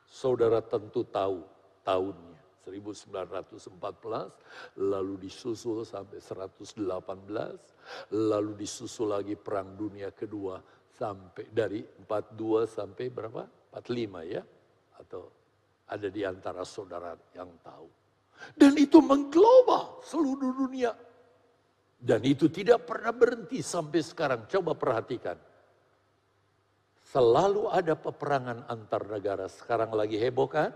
Saudara 0.06 0.62
tentu 0.62 1.02
tahu 1.02 1.42
tahunnya. 1.82 2.37
1914, 2.68 4.84
lalu 4.84 5.16
disusul 5.24 5.88
sampai 5.88 6.20
118, 6.20 6.84
lalu 8.12 8.52
disusul 8.60 9.16
lagi 9.16 9.40
perang 9.40 9.80
dunia 9.80 10.12
kedua 10.12 10.60
sampai 10.92 11.48
dari 11.48 11.80
42 11.80 12.68
sampai 12.68 13.08
berapa? 13.08 13.72
45 13.72 14.28
ya? 14.28 14.44
Atau 15.00 15.32
ada 15.88 16.08
di 16.12 16.28
antara 16.28 16.68
saudara 16.68 17.16
yang 17.32 17.48
tahu. 17.64 17.88
Dan 18.54 18.76
itu 18.78 19.00
mengglobal 19.00 20.04
seluruh 20.04 20.52
dunia. 20.54 20.92
Dan 21.98 22.22
itu 22.22 22.46
tidak 22.54 22.86
pernah 22.86 23.10
berhenti 23.10 23.66
sampai 23.66 24.06
sekarang. 24.06 24.46
Coba 24.46 24.78
perhatikan. 24.78 25.38
Selalu 27.08 27.72
ada 27.72 27.98
peperangan 27.98 28.68
antar 28.70 29.02
negara. 29.08 29.50
Sekarang 29.50 29.96
lagi 29.96 30.20
heboh 30.20 30.46
kan? 30.46 30.70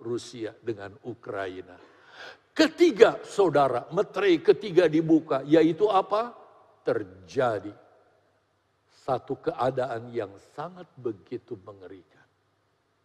Rusia 0.00 0.54
dengan 0.58 0.94
Ukraina. 1.06 1.76
Ketiga 2.54 3.18
saudara, 3.26 3.90
metre 3.90 4.38
ketiga 4.38 4.86
dibuka. 4.86 5.42
Yaitu 5.42 5.90
apa? 5.90 6.30
Terjadi 6.86 7.74
satu 8.86 9.40
keadaan 9.42 10.14
yang 10.14 10.30
sangat 10.54 10.86
begitu 10.94 11.58
mengerikan. 11.66 12.22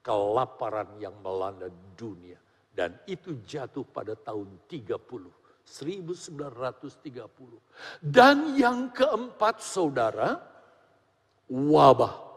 Kelaparan 0.05 0.95
yang 1.01 1.17
melanda 1.19 1.67
dunia 1.97 2.39
dan 2.79 2.95
itu 3.11 3.43
jatuh 3.43 3.83
pada 3.83 4.15
tahun 4.15 4.47
30. 4.71 4.95
1930. 5.67 7.59
Dan 7.99 8.55
yang 8.55 8.89
keempat 8.95 9.59
saudara, 9.59 10.39
wabah, 11.51 12.28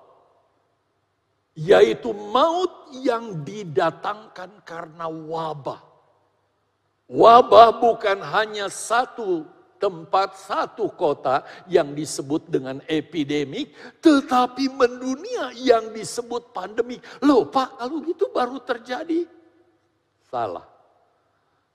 yaitu 1.52 2.12
maut 2.12 2.92
yang 2.96 3.44
didatangkan 3.44 4.64
karena 4.64 5.08
wabah. 5.08 5.80
Wabah 7.12 7.76
bukan 7.76 8.24
hanya 8.24 8.72
satu 8.72 9.44
tempat, 9.76 10.38
satu 10.38 10.88
kota 10.94 11.42
yang 11.68 11.92
disebut 11.92 12.48
dengan 12.48 12.80
epidemik, 12.88 13.76
tetapi 14.00 14.72
mendunia 14.72 15.52
yang 15.52 15.92
disebut 15.92 16.56
pandemik. 16.56 17.04
Loh 17.20 17.44
Pak, 17.50 17.82
kalau 17.82 18.00
gitu 18.06 18.30
baru 18.32 18.62
terjadi. 18.64 19.26
Salah. 20.30 20.64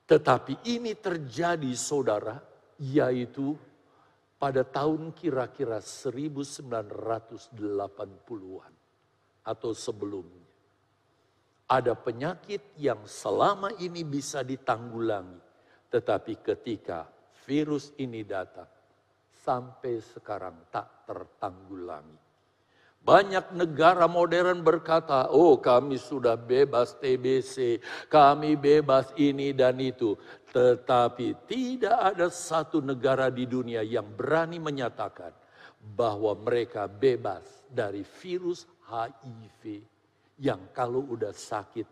Tetapi 0.07 0.63
ini 0.71 0.95
terjadi 0.95 1.67
saudara, 1.75 2.39
yaitu 2.79 3.59
pada 4.39 4.63
tahun 4.63 5.11
kira-kira 5.11 5.83
1980-an 5.83 8.76
atau 9.47 9.71
sebelumnya. 9.71 10.43
Ada 11.71 11.95
penyakit 11.95 12.75
yang 12.75 13.07
selama 13.07 13.71
ini 13.79 14.03
bisa 14.03 14.43
ditanggulangi, 14.43 15.39
tetapi 15.88 16.43
ketika 16.43 17.07
virus 17.47 17.95
ini 17.99 18.27
datang, 18.27 18.67
sampai 19.31 20.03
sekarang 20.03 20.67
tak 20.67 21.07
tertanggulangi. 21.07 22.27
Banyak 23.07 23.55
negara 23.55 24.03
modern 24.03 24.67
berkata, 24.67 25.31
oh 25.31 25.55
kami 25.63 25.95
sudah 25.95 26.36
bebas 26.36 26.99
TBC, 26.99 27.79
kami 28.12 28.60
bebas 28.60 29.15
ini 29.15 29.55
dan 29.55 29.79
itu. 29.79 30.19
Tetapi 30.51 31.47
tidak 31.47 31.95
ada 31.95 32.27
satu 32.27 32.83
negara 32.83 33.31
di 33.31 33.47
dunia 33.47 33.79
yang 33.79 34.12
berani 34.12 34.60
menyatakan 34.60 35.31
bahwa 35.79 36.36
mereka 36.36 36.91
bebas 36.91 37.63
dari 37.71 38.03
virus 38.03 38.67
HIV 38.88 39.84
yang 40.39 40.71
kalau 40.71 41.04
udah 41.12 41.36
sakit, 41.36 41.88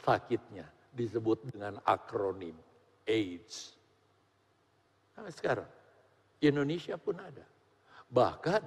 sakitnya 0.00 0.64
disebut 0.90 1.52
dengan 1.52 1.78
akronim 1.84 2.56
AIDS. 3.06 3.76
Sampai 5.14 5.32
sekarang. 5.36 5.70
Indonesia 6.40 6.96
pun 6.96 7.20
ada. 7.20 7.44
Bahkan 8.08 8.62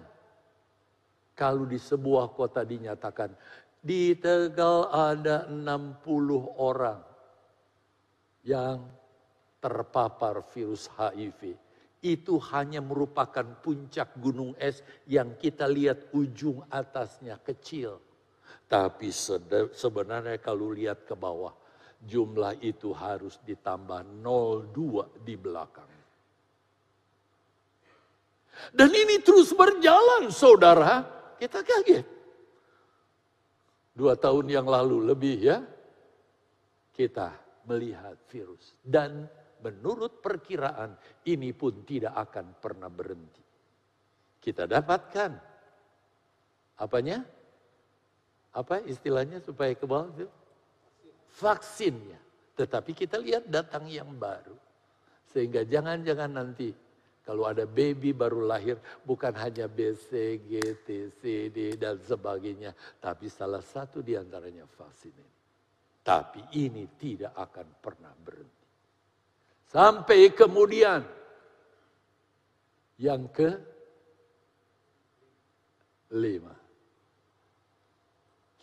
kalau 1.33 1.65
di 1.65 1.81
sebuah 1.81 2.29
kota 2.37 2.61
dinyatakan 2.61 3.33
di 3.81 4.13
Tegal 4.15 4.87
ada 4.93 5.49
60 5.49 6.05
orang 6.61 7.01
yang 8.45 8.85
terpapar 9.57 10.45
virus 10.53 10.85
HIV. 10.93 11.62
Itu 12.03 12.35
hanya 12.51 12.83
merupakan 12.83 13.47
puncak 13.63 14.19
gunung 14.19 14.51
es 14.59 14.83
yang 15.07 15.39
kita 15.39 15.63
lihat 15.71 16.11
ujung 16.11 16.67
atasnya 16.67 17.39
kecil. 17.39 17.95
Tapi 18.67 19.07
sebenarnya 19.71 20.35
kalau 20.43 20.75
lihat 20.75 21.07
ke 21.07 21.15
bawah, 21.15 21.55
jumlah 22.03 22.59
itu 22.59 22.91
harus 22.91 23.39
ditambah 23.47 24.03
02 24.19 25.23
di 25.23 25.35
belakang. 25.39 25.91
Dan 28.75 28.91
ini 28.91 29.23
terus 29.23 29.55
berjalan 29.55 30.27
saudara. 30.29 31.07
Kita 31.39 31.63
kaget. 31.63 32.05
Dua 33.93 34.19
tahun 34.19 34.51
yang 34.51 34.67
lalu 34.67 35.07
lebih 35.07 35.37
ya. 35.39 35.57
Kita 36.93 37.33
melihat 37.65 38.19
virus. 38.29 38.75
Dan 38.83 39.25
menurut 39.63 40.19
perkiraan 40.19 40.99
ini 41.31 41.55
pun 41.55 41.87
tidak 41.87 42.11
akan 42.29 42.59
pernah 42.59 42.91
berhenti. 42.91 43.43
Kita 44.43 44.67
dapatkan. 44.67 45.31
Apanya? 46.83 47.23
Apa 48.53 48.83
istilahnya 48.83 49.39
supaya 49.39 49.71
ke 49.71 49.87
bawah 49.87 50.11
itu? 50.11 50.27
Vaksinnya. 51.39 52.19
Tetapi 52.59 52.91
kita 52.91 53.17
lihat 53.17 53.47
datang 53.47 53.87
yang 53.87 54.11
baru. 54.19 54.53
Sehingga 55.31 55.65
jangan-jangan 55.65 56.29
nanti 56.29 56.69
kalau 57.23 57.47
ada 57.47 57.63
baby 57.63 58.11
baru 58.11 58.43
lahir, 58.43 58.75
bukan 59.07 59.31
hanya 59.39 59.71
B, 59.71 59.95
C, 59.95 60.43
G, 60.43 60.59
T, 60.83 61.07
C, 61.23 61.47
D, 61.47 61.79
dan 61.79 61.95
sebagainya. 62.03 62.75
Tapi 62.99 63.31
salah 63.31 63.63
satu 63.63 64.03
di 64.03 64.19
antaranya 64.19 64.67
vaksin 64.67 65.15
ini. 65.15 65.35
Tapi 66.03 66.59
ini 66.59 66.83
tidak 66.99 67.31
akan 67.31 67.67
pernah 67.79 68.11
berhenti. 68.11 68.62
Sampai 69.73 70.29
kemudian, 70.29 71.01
yang 73.01 73.25
ke 73.33 73.57
lima. 76.13 76.53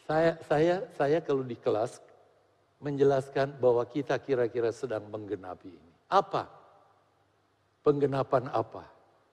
Saya, 0.07 0.39
saya, 0.47 0.87
saya 0.95 1.19
kalau 1.19 1.43
di 1.43 1.59
kelas 1.59 1.99
menjelaskan 2.79 3.59
bahwa 3.59 3.83
kita 3.91 4.23
kira-kira 4.23 4.71
sedang 4.71 5.07
menggenapi 5.11 5.71
ini. 5.71 5.93
Apa? 6.11 6.47
Penggenapan 7.83 8.47
apa? 8.51 8.87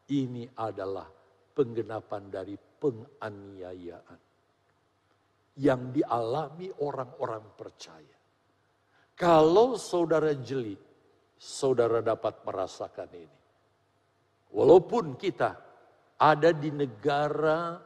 Ini 0.10 0.50
adalah 0.58 1.06
penggenapan 1.54 2.24
dari 2.34 2.58
penganiayaan 2.58 4.20
yang 5.58 5.90
dialami 5.90 6.70
orang-orang 6.82 7.46
percaya. 7.58 8.18
Kalau 9.18 9.74
saudara 9.78 10.38
jeli, 10.38 10.78
saudara 11.38 12.02
dapat 12.02 12.42
merasakan 12.44 13.10
ini. 13.14 13.40
Walaupun 14.52 15.16
kita 15.16 15.54
ada 16.18 16.50
di 16.50 16.74
negara 16.74 17.78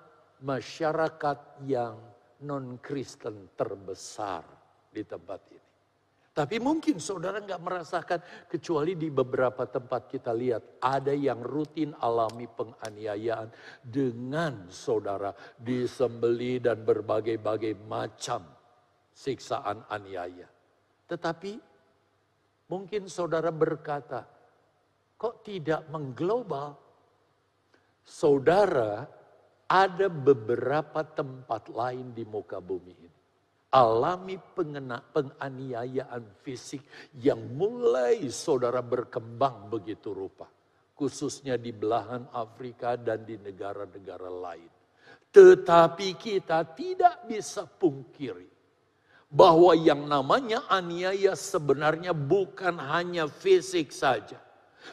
masyarakat 0.42 1.68
yang 1.68 1.96
non-Kristen 2.42 3.54
terbesar 3.54 4.42
di 4.90 5.04
tempat 5.06 5.42
ini. 5.52 5.70
Tapi 6.32 6.64
mungkin 6.64 6.96
saudara 6.96 7.44
nggak 7.44 7.60
merasakan 7.60 8.20
kecuali 8.48 8.96
di 8.96 9.12
beberapa 9.12 9.68
tempat 9.68 10.08
kita 10.08 10.32
lihat 10.32 10.80
ada 10.80 11.12
yang 11.12 11.44
rutin 11.44 11.92
alami 12.00 12.48
penganiayaan 12.48 13.52
dengan 13.84 14.72
saudara 14.72 15.36
disembeli 15.60 16.64
dan 16.64 16.88
berbagai-bagai 16.88 17.76
macam 17.84 18.48
siksaan 19.12 19.84
aniaya. 19.92 20.48
Tetapi 21.04 21.71
mungkin 22.72 23.12
saudara 23.12 23.52
berkata, 23.52 24.24
kok 25.20 25.44
tidak 25.44 25.92
mengglobal? 25.92 26.80
Saudara 28.02 29.04
ada 29.68 30.08
beberapa 30.08 31.04
tempat 31.04 31.68
lain 31.68 32.16
di 32.16 32.24
muka 32.24 32.64
bumi 32.64 32.94
ini 32.96 33.22
alami 33.72 34.36
pengena, 34.36 35.00
penganiayaan 35.00 36.44
fisik 36.44 36.84
yang 37.24 37.40
mulai 37.56 38.28
saudara 38.28 38.84
berkembang 38.84 39.72
begitu 39.72 40.12
rupa. 40.12 40.48
Khususnya 40.92 41.58
di 41.58 41.74
belahan 41.74 42.30
Afrika 42.36 42.94
dan 43.00 43.26
di 43.26 43.40
negara-negara 43.40 44.30
lain. 44.30 44.72
Tetapi 45.32 46.08
kita 46.20 46.76
tidak 46.76 47.26
bisa 47.26 47.64
pungkiri 47.64 48.51
bahwa 49.32 49.72
yang 49.80 50.12
namanya 50.12 50.68
aniaya 50.68 51.40
sebenarnya 51.40 52.12
bukan 52.12 52.76
hanya 52.76 53.32
fisik 53.32 53.96
saja. 53.96 54.36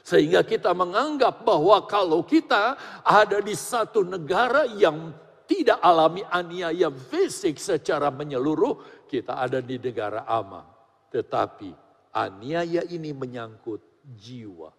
Sehingga 0.06 0.46
kita 0.46 0.70
menganggap 0.70 1.42
bahwa 1.42 1.82
kalau 1.90 2.22
kita 2.22 2.78
ada 3.02 3.42
di 3.42 3.58
satu 3.58 4.06
negara 4.06 4.62
yang 4.78 5.10
tidak 5.50 5.82
alami 5.82 6.22
aniaya 6.30 6.86
fisik 6.92 7.58
secara 7.58 8.14
menyeluruh, 8.14 9.04
kita 9.10 9.42
ada 9.42 9.58
di 9.58 9.74
negara 9.82 10.22
aman. 10.28 10.62
Tetapi 11.10 11.74
aniaya 12.14 12.86
ini 12.86 13.10
menyangkut 13.10 14.06
jiwa 14.06 14.70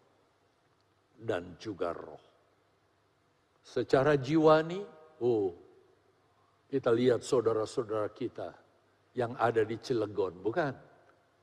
dan 1.20 1.60
juga 1.60 1.92
roh. 1.92 2.24
Secara 3.60 4.16
jiwani, 4.16 4.80
oh, 5.20 5.52
kita 6.70 6.94
lihat 6.96 7.26
saudara-saudara 7.26 8.08
kita 8.14 8.69
yang 9.18 9.34
ada 9.38 9.66
di 9.66 9.78
Cilegon, 9.82 10.42
bukan? 10.44 10.74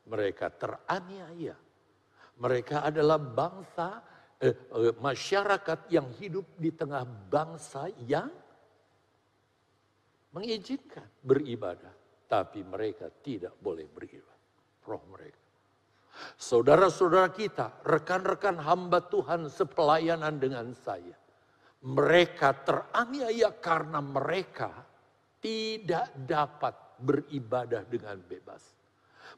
Mereka 0.06 0.46
teraniaya. 0.54 1.56
Mereka 2.36 2.84
adalah 2.86 3.18
bangsa, 3.18 4.04
eh, 4.38 4.54
eh, 4.54 4.94
masyarakat 5.00 5.88
yang 5.90 6.06
hidup 6.20 6.46
di 6.60 6.70
tengah 6.70 7.02
bangsa 7.06 7.88
yang 8.04 8.28
mengizinkan 10.36 11.08
beribadah, 11.24 11.92
tapi 12.28 12.60
mereka 12.60 13.08
tidak 13.24 13.56
boleh 13.56 13.88
beribadah. 13.88 14.36
Roh 14.84 15.02
mereka. 15.08 15.46
Saudara-saudara 16.36 17.28
kita, 17.32 17.84
rekan-rekan 17.84 18.56
hamba 18.60 19.04
Tuhan 19.04 19.48
sepelayanan 19.52 20.40
dengan 20.40 20.72
saya. 20.72 21.16
Mereka 21.84 22.64
teraniaya 22.64 23.52
karena 23.60 24.00
mereka 24.00 24.72
tidak 25.44 26.08
dapat 26.24 26.85
beribadah 27.00 27.84
dengan 27.86 28.20
bebas. 28.20 28.76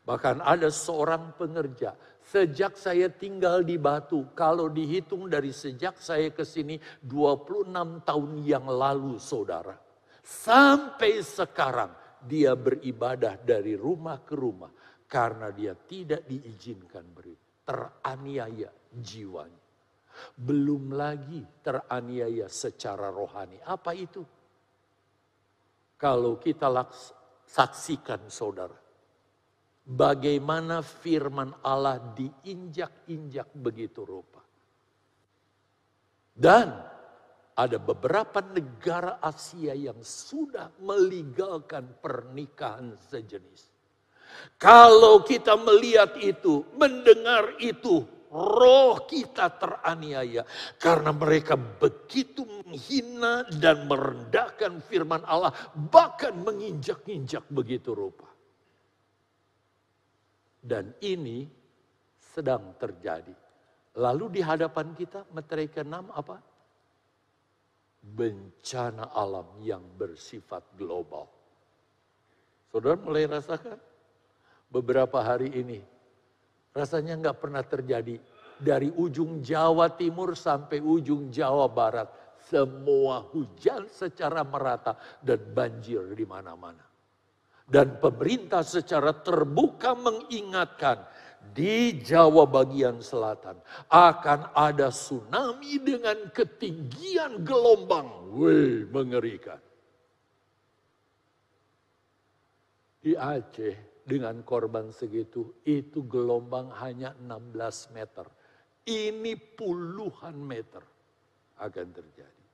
Bahkan 0.05 0.41
ada 0.41 0.73
seorang 0.73 1.37
pengerja, 1.37 1.93
sejak 2.25 2.81
saya 2.81 3.13
tinggal 3.13 3.61
di 3.61 3.77
Batu, 3.77 4.33
kalau 4.33 4.73
dihitung 4.73 5.29
dari 5.29 5.53
sejak 5.53 6.01
saya 6.01 6.33
ke 6.33 6.49
sini 6.49 6.81
26 7.05 8.09
tahun 8.09 8.31
yang 8.41 8.65
lalu 8.69 9.21
saudara. 9.21 9.77
Sampai 10.25 11.21
sekarang 11.25 11.93
dia 12.25 12.53
beribadah 12.57 13.41
dari 13.41 13.77
rumah 13.77 14.21
ke 14.25 14.37
rumah 14.37 14.73
karena 15.09 15.49
dia 15.53 15.73
tidak 15.73 16.29
diizinkan 16.29 17.05
beri 17.13 17.37
teraniaya 17.65 18.73
jiwanya. 18.93 19.65
Belum 20.37 20.93
lagi 20.93 21.45
teraniaya 21.65 22.49
secara 22.49 23.13
rohani. 23.13 23.61
Apa 23.65 23.93
itu? 23.93 24.25
Kalau 25.99 26.39
kita 26.39 26.71
laks, 26.71 27.18
saksikan 27.49 28.29
saudara. 28.29 28.77
Bagaimana 29.89 30.85
firman 30.85 31.57
Allah 31.65 31.97
diinjak-injak 32.13 33.49
begitu 33.57 34.05
rupa. 34.05 34.45
Dan 36.37 36.69
ada 37.59 37.79
beberapa 37.81 38.39
negara 38.45 39.19
Asia 39.19 39.73
yang 39.73 39.99
sudah 40.05 40.71
melegalkan 40.79 41.89
pernikahan 41.99 42.95
sejenis. 43.09 43.73
Kalau 44.61 45.25
kita 45.25 45.57
melihat 45.57 46.15
itu, 46.21 46.63
mendengar 46.77 47.59
itu, 47.59 48.07
roh 48.33 49.05
kita 49.09 49.53
teraniaya. 49.57 50.45
Karena 50.77 51.13
mereka 51.13 51.57
begitu 51.57 52.45
menghina 52.45 53.49
dan 53.59 53.89
merendahkan 53.89 54.85
firman 54.85 55.25
Allah. 55.25 55.53
Bahkan 55.75 56.45
menginjak-injak 56.45 57.49
begitu 57.49 57.97
rupa. 57.97 58.29
Dan 60.59 60.93
ini 61.01 61.49
sedang 62.19 62.77
terjadi. 62.77 63.33
Lalu 63.99 64.39
di 64.39 64.41
hadapan 64.45 64.95
kita 64.95 65.27
meterai 65.35 65.67
ke-6 65.73 65.97
apa? 66.13 66.37
Bencana 67.99 69.11
alam 69.11 69.59
yang 69.59 69.83
bersifat 69.99 70.63
global. 70.79 71.27
Saudara 72.71 73.01
mulai 73.01 73.27
rasakan? 73.27 73.81
Beberapa 74.69 75.25
hari 75.25 75.49
ini 75.57 75.81
Rasanya 76.79 77.19
nggak 77.19 77.39
pernah 77.43 77.67
terjadi. 77.67 78.15
Dari 78.59 78.87
ujung 78.95 79.43
Jawa 79.43 79.91
Timur 79.99 80.39
sampai 80.39 80.79
ujung 80.79 81.27
Jawa 81.35 81.67
Barat. 81.67 82.07
Semua 82.39 83.27
hujan 83.35 83.91
secara 83.91 84.47
merata 84.47 84.95
dan 85.19 85.43
banjir 85.51 86.15
di 86.15 86.23
mana-mana. 86.23 86.87
Dan 87.69 87.99
pemerintah 87.99 88.63
secara 88.63 89.13
terbuka 89.13 89.93
mengingatkan 89.93 91.03
di 91.53 91.99
Jawa 92.01 92.49
bagian 92.49 93.03
selatan 93.03 93.59
akan 93.91 94.55
ada 94.55 94.89
tsunami 94.89 95.77
dengan 95.83 96.31
ketinggian 96.33 97.45
gelombang. 97.45 98.33
Wih, 98.33 98.89
mengerikan. 98.89 99.61
Di 103.05 103.13
Aceh 103.15 103.98
dengan 104.09 104.41
korban 104.41 104.89
segitu, 104.89 105.61
itu 105.69 106.09
gelombang 106.09 106.73
hanya 106.81 107.13
16 107.21 107.93
meter. 107.93 108.25
Ini 108.89 109.37
puluhan 109.37 110.33
meter 110.41 110.81
akan 111.61 111.87
terjadi. 111.93 112.45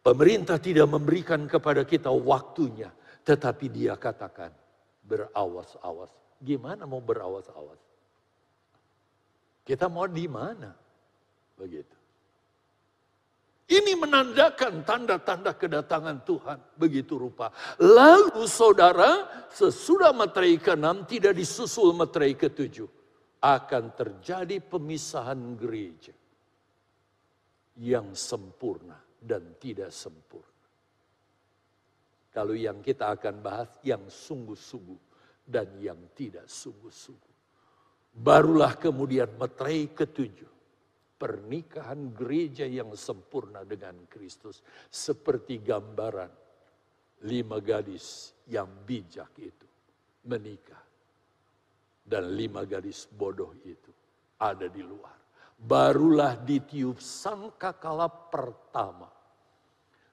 Pemerintah 0.00 0.56
tidak 0.56 0.88
memberikan 0.88 1.44
kepada 1.44 1.84
kita 1.84 2.08
waktunya, 2.08 2.88
tetapi 3.22 3.68
dia 3.68 3.94
katakan 4.00 4.50
berawas-awas. 5.04 6.10
Gimana 6.42 6.88
mau 6.88 6.98
berawas-awas? 6.98 7.78
Kita 9.62 9.86
mau 9.86 10.10
di 10.10 10.26
mana? 10.26 10.74
Begitu. 11.54 12.01
Ini 13.72 13.96
menandakan 13.96 14.84
tanda-tanda 14.84 15.56
kedatangan 15.56 16.28
Tuhan. 16.28 16.60
Begitu 16.76 17.16
rupa. 17.16 17.48
Lalu 17.80 18.44
saudara, 18.44 19.24
sesudah 19.48 20.12
materai 20.12 20.60
ke-6 20.60 21.08
tidak 21.08 21.32
disusul 21.32 21.96
materai 21.96 22.36
ke-7. 22.36 22.84
Akan 23.40 23.96
terjadi 23.96 24.60
pemisahan 24.60 25.56
gereja. 25.56 26.12
Yang 27.80 28.12
sempurna 28.20 29.00
dan 29.16 29.56
tidak 29.56 29.88
sempurna. 29.88 30.68
Kalau 32.28 32.52
yang 32.52 32.84
kita 32.84 33.08
akan 33.16 33.40
bahas 33.40 33.72
yang 33.80 34.04
sungguh-sungguh 34.04 35.00
dan 35.48 35.80
yang 35.80 36.12
tidak 36.12 36.44
sungguh-sungguh. 36.44 37.32
Barulah 38.20 38.76
kemudian 38.76 39.32
materai 39.40 39.88
ke-7 39.96 40.51
pernikahan 41.22 42.10
gereja 42.10 42.66
yang 42.66 42.90
sempurna 42.98 43.62
dengan 43.62 44.10
Kristus. 44.10 44.58
Seperti 44.90 45.62
gambaran 45.62 46.32
lima 47.30 47.62
gadis 47.62 48.34
yang 48.50 48.66
bijak 48.82 49.30
itu 49.38 49.68
menikah. 50.26 50.82
Dan 52.02 52.34
lima 52.34 52.66
gadis 52.66 53.06
bodoh 53.06 53.54
itu 53.62 53.94
ada 54.42 54.66
di 54.66 54.82
luar. 54.82 55.14
Barulah 55.54 56.34
ditiup 56.34 56.98
sangkakala 56.98 58.10
pertama. 58.10 59.06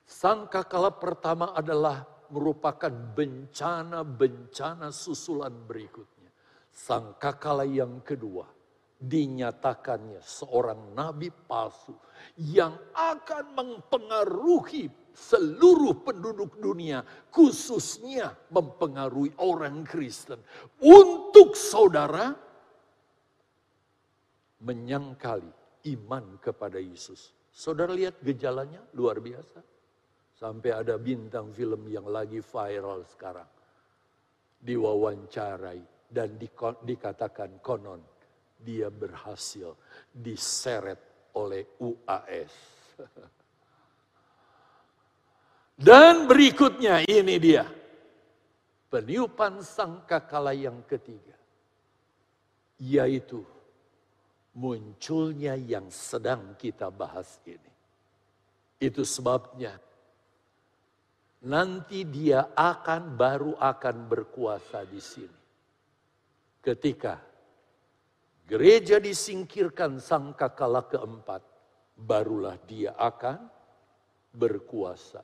Sangkakala 0.06 0.94
pertama 0.94 1.58
adalah 1.58 2.06
merupakan 2.30 2.94
bencana-bencana 2.94 4.94
susulan 4.94 5.58
berikutnya. 5.66 6.30
Sangkakala 6.70 7.66
yang 7.66 8.06
kedua 8.06 8.59
dinyatakannya 9.00 10.20
seorang 10.20 10.92
nabi 10.92 11.32
palsu 11.32 11.96
yang 12.36 12.76
akan 12.92 13.56
mempengaruhi 13.56 14.92
seluruh 15.16 16.04
penduduk 16.04 16.60
dunia, 16.60 17.04
khususnya 17.32 18.36
mempengaruhi 18.52 19.36
orang 19.40 19.88
Kristen, 19.88 20.40
untuk 20.84 21.56
saudara 21.56 22.36
menyangkali 24.60 25.52
iman 25.96 26.36
kepada 26.44 26.80
Yesus. 26.80 27.32
Saudara 27.52 27.96
lihat 27.96 28.20
gejalanya 28.20 28.84
luar 28.96 29.24
biasa. 29.24 29.64
Sampai 30.40 30.72
ada 30.72 30.96
bintang 30.96 31.52
film 31.52 31.84
yang 31.92 32.08
lagi 32.08 32.40
viral 32.40 33.04
sekarang. 33.04 33.48
Diwawancarai 34.60 35.84
dan 36.08 36.40
dikatakan 36.84 37.60
konon 37.60 38.00
dia 38.60 38.92
berhasil 38.92 39.74
diseret 40.12 41.00
oleh 41.34 41.64
UAS. 41.80 42.54
Dan 45.80 46.28
berikutnya 46.28 47.08
ini 47.08 47.40
dia. 47.40 47.64
Peniupan 48.92 49.64
sangkakala 49.64 50.52
yang 50.52 50.84
ketiga. 50.84 51.40
Yaitu 52.84 53.40
munculnya 54.60 55.56
yang 55.56 55.88
sedang 55.88 56.60
kita 56.60 56.92
bahas 56.92 57.40
ini. 57.48 57.72
Itu 58.80 59.08
sebabnya 59.08 59.80
nanti 61.48 62.04
dia 62.04 62.52
akan 62.52 63.16
baru 63.16 63.56
akan 63.56 63.96
berkuasa 64.12 64.84
di 64.84 65.00
sini. 65.00 65.40
Ketika 66.60 67.29
gereja 68.50 68.98
disingkirkan 68.98 70.02
sangkakala 70.02 70.90
keempat, 70.90 71.46
barulah 71.94 72.58
dia 72.66 72.98
akan 72.98 73.46
berkuasa 74.34 75.22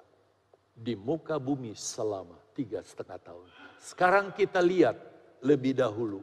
di 0.78 0.94
muka 0.94 1.42
bumi 1.42 1.74
selama 1.74 2.38
tiga 2.54 2.86
setengah 2.86 3.18
tahun. 3.18 3.48
Sekarang 3.82 4.30
kita 4.38 4.62
lihat 4.62 4.98
lebih 5.42 5.74
dahulu 5.74 6.22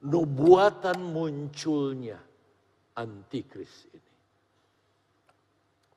nubuatan 0.00 0.96
munculnya 1.04 2.16
antikris 2.96 3.86
ini. 3.92 4.12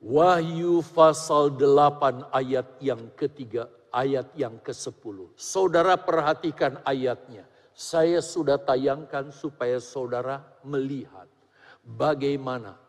Wahyu 0.05 0.85
pasal 0.93 1.57
8 1.57 2.29
ayat 2.29 2.77
yang 2.77 3.09
ketiga, 3.17 3.65
ayat 3.89 4.29
yang 4.37 4.59
ke-10. 4.61 5.33
Saudara 5.33 5.97
perhatikan 5.97 6.77
ayatnya 6.85 7.47
saya 7.75 8.23
sudah 8.23 8.55
tayangkan 8.55 9.35
supaya 9.35 9.83
saudara 9.83 10.39
melihat 10.63 11.27
bagaimana 11.83 12.79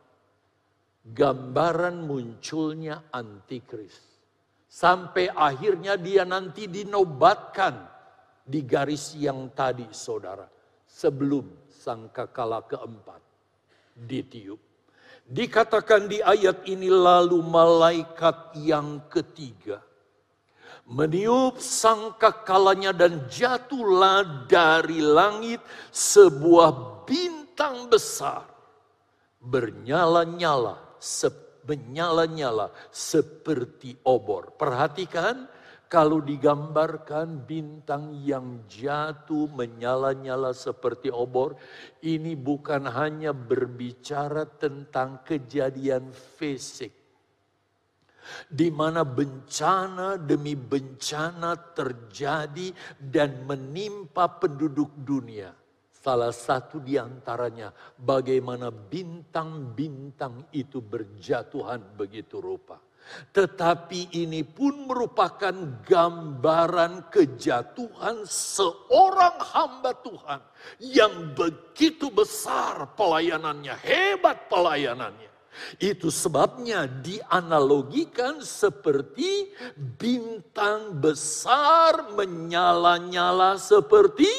gambaran 1.03 2.07
munculnya 2.07 3.11
antikris. 3.11 4.15
Sampai 4.71 5.27
akhirnya 5.27 5.99
dia 5.99 6.23
nanti 6.23 6.71
dinobatkan 6.71 7.83
di 8.47 8.63
garis 8.63 9.19
yang 9.19 9.51
tadi 9.51 9.91
saudara. 9.91 10.47
Sebelum 10.87 11.67
sangkakala 11.67 12.63
keempat 12.71 13.23
ditiup. 13.99 14.63
Dikatakan 15.27 16.07
di 16.07 16.23
ayat 16.23 16.63
ini 16.71 16.87
lalu 16.87 17.43
malaikat 17.43 18.55
yang 18.63 19.03
ketiga 19.11 19.83
Meniup 20.87 21.59
sangkakalanya 21.59 22.95
dan 22.95 23.27
jatuhlah 23.27 24.47
dari 24.47 25.03
langit 25.03 25.59
sebuah 25.91 27.03
bintang 27.03 27.91
besar. 27.91 28.47
Bernyala-nyala, 29.43 30.79
menyala-nyala 31.67 32.71
seperti 32.95 33.99
obor. 34.07 34.55
Perhatikan, 34.55 35.51
kalau 35.87 36.19
digambarkan 36.19 37.47
bintang 37.47 38.11
yang 38.23 38.67
jatuh 38.67 39.47
menyala-nyala 39.55 40.51
seperti 40.51 41.11
obor, 41.15 41.55
ini 42.03 42.35
bukan 42.35 42.91
hanya 42.91 43.31
berbicara 43.31 44.47
tentang 44.47 45.23
kejadian 45.23 46.11
fisik. 46.11 47.06
Di 48.47 48.69
mana 48.71 49.03
bencana 49.03 50.17
demi 50.21 50.57
bencana 50.57 51.55
terjadi 51.75 52.73
dan 52.99 53.45
menimpa 53.45 54.31
penduduk 54.41 54.93
dunia. 54.97 55.55
Salah 55.91 56.31
satu 56.31 56.79
di 56.79 56.95
antaranya 56.95 57.75
bagaimana 57.99 58.71
bintang-bintang 58.71 60.55
itu 60.55 60.79
berjatuhan 60.79 61.83
begitu 61.99 62.39
rupa. 62.39 62.79
Tetapi 63.07 64.19
ini 64.19 64.43
pun 64.43 64.87
merupakan 64.87 65.55
gambaran 65.83 67.11
kejatuhan 67.11 68.27
seorang 68.27 69.39
hamba 69.55 69.95
Tuhan 70.03 70.41
yang 70.83 71.35
begitu 71.35 72.11
besar 72.11 72.95
pelayanannya, 72.99 73.75
hebat 73.79 74.51
pelayanannya. 74.51 75.36
Itu 75.81 76.13
sebabnya 76.13 76.87
dianalogikan 76.89 78.45
seperti 78.45 79.53
bintang 79.77 81.01
besar 81.01 82.13
menyala-nyala 82.13 83.57
seperti 83.61 84.31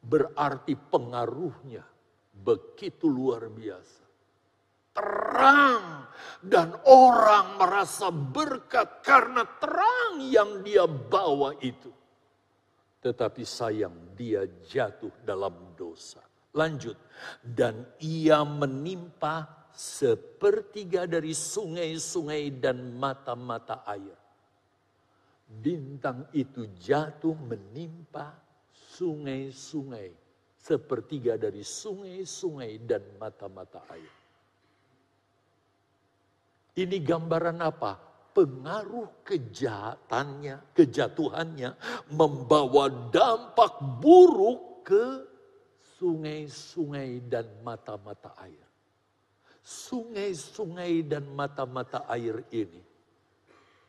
berarti 0.00 0.78
pengaruhnya 0.78 1.82
begitu 2.36 3.10
luar 3.10 3.50
biasa 3.50 4.06
terang 4.96 6.08
dan 6.40 6.72
orang 6.88 7.60
merasa 7.60 8.08
berkat 8.08 9.04
karena 9.04 9.44
terang 9.60 10.24
yang 10.24 10.64
dia 10.64 10.88
bawa 10.88 11.52
itu. 11.60 11.92
Tetapi 13.04 13.44
sayang 13.44 14.16
dia 14.16 14.48
jatuh 14.64 15.12
dalam 15.22 15.76
dosa. 15.76 16.24
Lanjut. 16.56 16.96
Dan 17.44 17.84
ia 18.00 18.40
menimpa 18.42 19.68
sepertiga 19.76 21.04
dari 21.04 21.36
sungai-sungai 21.36 22.48
dan 22.56 22.96
mata-mata 22.96 23.84
air. 23.84 24.16
Bintang 25.46 26.26
itu 26.32 26.64
jatuh 26.80 27.36
menimpa 27.36 28.32
sungai-sungai. 28.96 30.10
Sepertiga 30.56 31.38
dari 31.38 31.62
sungai-sungai 31.62 32.82
dan 32.82 33.04
mata-mata 33.20 33.84
air. 33.92 34.14
Ini 36.76 36.96
gambaran 37.04 37.60
apa? 37.62 37.92
Pengaruh 38.34 39.24
kejahatannya, 39.24 40.76
kejatuhannya 40.76 41.70
membawa 42.12 42.90
dampak 43.08 43.80
buruk 44.02 44.84
ke 44.84 45.35
sungai-sungai 45.96 47.24
dan 47.24 47.48
mata-mata 47.64 48.36
air. 48.40 48.64
Sungai-sungai 49.66 51.02
dan 51.08 51.26
mata-mata 51.34 52.06
air 52.06 52.46
ini 52.54 52.82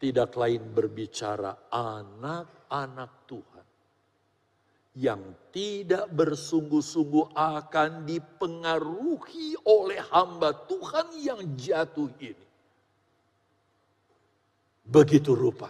tidak 0.02 0.34
lain 0.34 0.74
berbicara 0.74 1.70
anak-anak 1.70 3.12
Tuhan 3.30 3.66
yang 4.98 5.22
tidak 5.54 6.10
bersungguh-sungguh 6.10 7.38
akan 7.38 8.10
dipengaruhi 8.10 9.54
oleh 9.70 10.02
hamba 10.10 10.58
Tuhan 10.66 11.14
yang 11.22 11.42
jatuh 11.54 12.10
ini. 12.18 12.48
Begitu 14.82 15.38
rupa. 15.38 15.70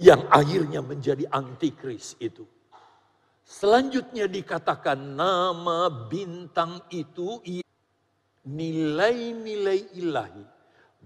Yang 0.00 0.22
akhirnya 0.32 0.80
menjadi 0.80 1.28
antikris 1.28 2.16
itu. 2.20 2.55
Selanjutnya 3.46 4.26
dikatakan 4.26 5.14
nama 5.14 5.86
bintang 5.86 6.82
itu 6.90 7.38
nilai-nilai 8.42 9.94
ilahi. 9.94 10.44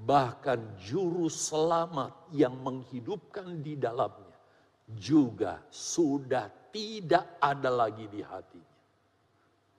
Bahkan 0.00 0.81
juru 0.81 1.29
selamat 1.29 2.33
yang 2.33 2.57
menghidupkan 2.64 3.61
di 3.61 3.76
dalamnya. 3.76 4.40
Juga 4.88 5.61
sudah 5.68 6.48
tidak 6.72 7.37
ada 7.44 7.68
lagi 7.68 8.09
di 8.09 8.24
hatinya. 8.24 8.81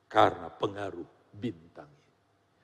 Karena 0.05 0.53
pengaruh 0.53 1.33
bintang 1.33 1.89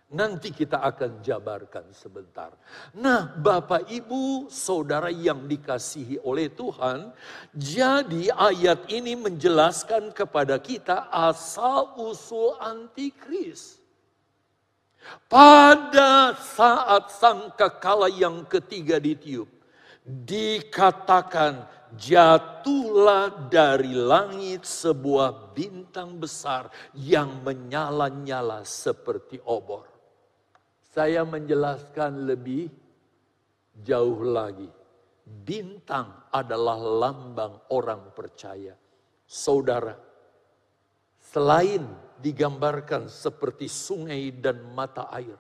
Nanti 0.07 0.55
kita 0.55 0.79
akan 0.87 1.19
jabarkan 1.19 1.91
sebentar. 1.91 2.55
Nah, 2.95 3.27
Bapak 3.27 3.91
Ibu, 3.91 4.47
saudara 4.47 5.11
yang 5.11 5.51
dikasihi 5.51 6.23
oleh 6.23 6.47
Tuhan, 6.47 7.11
jadi 7.51 8.31
ayat 8.31 8.87
ini 8.87 9.19
menjelaskan 9.19 10.15
kepada 10.15 10.63
kita 10.63 11.11
asal-usul 11.11 12.55
antikris. 12.55 13.83
Pada 15.27 16.39
saat 16.39 17.11
sangkakala 17.11 18.07
yang 18.07 18.47
ketiga 18.47 19.03
ditiup, 19.03 19.51
dikatakan 20.07 21.67
jatuhlah 21.99 23.51
dari 23.51 23.91
langit 23.91 24.63
sebuah 24.63 25.51
bintang 25.51 26.15
besar 26.15 26.71
yang 26.95 27.43
menyala-nyala 27.43 28.63
seperti 28.63 29.43
obor. 29.43 29.96
Saya 30.97 31.21
menjelaskan 31.29 32.25
lebih 32.25 32.73
jauh 33.85 34.17
lagi. 34.25 34.65
Bintang 35.21 36.25
adalah 36.33 36.73
lambang 36.73 37.69
orang 37.69 38.17
percaya. 38.17 38.73
Saudara, 39.21 39.93
selain 41.21 41.85
digambarkan 42.17 43.13
seperti 43.13 43.69
sungai 43.69 44.41
dan 44.41 44.73
mata 44.73 45.05
air 45.13 45.37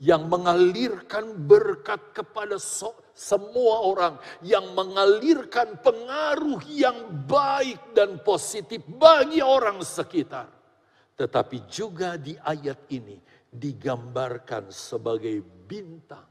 yang 0.00 0.32
mengalirkan 0.32 1.44
berkat 1.44 2.16
kepada 2.16 2.56
so 2.56 2.96
semua 3.12 3.84
orang, 3.84 4.16
yang 4.40 4.72
mengalirkan 4.72 5.76
pengaruh 5.84 6.64
yang 6.72 7.28
baik 7.28 7.92
dan 7.92 8.16
positif 8.24 8.80
bagi 8.88 9.44
orang 9.44 9.84
sekitar, 9.84 10.48
tetapi 11.20 11.68
juga 11.68 12.16
di 12.16 12.32
ayat 12.40 12.88
ini 12.88 13.43
digambarkan 13.54 14.74
sebagai 14.74 15.38
bintang 15.70 16.26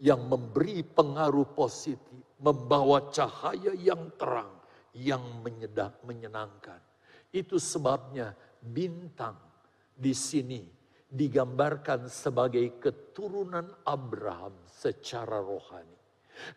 yang 0.00 0.24
memberi 0.24 0.80
pengaruh 0.80 1.52
positif, 1.52 2.24
membawa 2.40 3.12
cahaya 3.12 3.76
yang 3.76 4.10
terang, 4.16 4.52
yang 4.96 5.22
menyedak, 5.44 6.00
menyenangkan. 6.08 6.80
Itu 7.30 7.60
sebabnya 7.60 8.32
bintang 8.60 9.36
di 9.94 10.16
sini 10.16 10.64
digambarkan 11.14 12.10
sebagai 12.10 12.80
keturunan 12.82 13.70
Abraham 13.86 14.56
secara 14.66 15.38
rohani. 15.38 15.94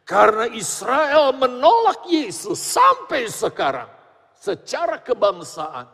Karena 0.02 0.50
Israel 0.50 1.38
menolak 1.38 2.10
Yesus 2.10 2.58
sampai 2.58 3.30
sekarang 3.30 3.90
secara 4.34 4.98
kebangsaan 4.98 5.86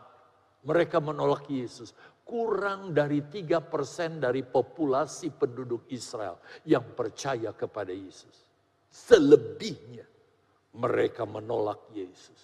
mereka 0.64 0.96
menolak 1.04 1.44
Yesus 1.52 1.92
kurang 2.24 2.96
dari 2.96 3.20
tiga 3.28 3.60
persen 3.60 4.18
dari 4.18 4.40
populasi 4.40 5.30
penduduk 5.36 5.86
Israel 5.92 6.40
yang 6.64 6.96
percaya 6.96 7.52
kepada 7.52 7.92
Yesus. 7.92 8.48
Selebihnya 8.88 10.08
mereka 10.74 11.28
menolak 11.28 11.92
Yesus. 11.92 12.40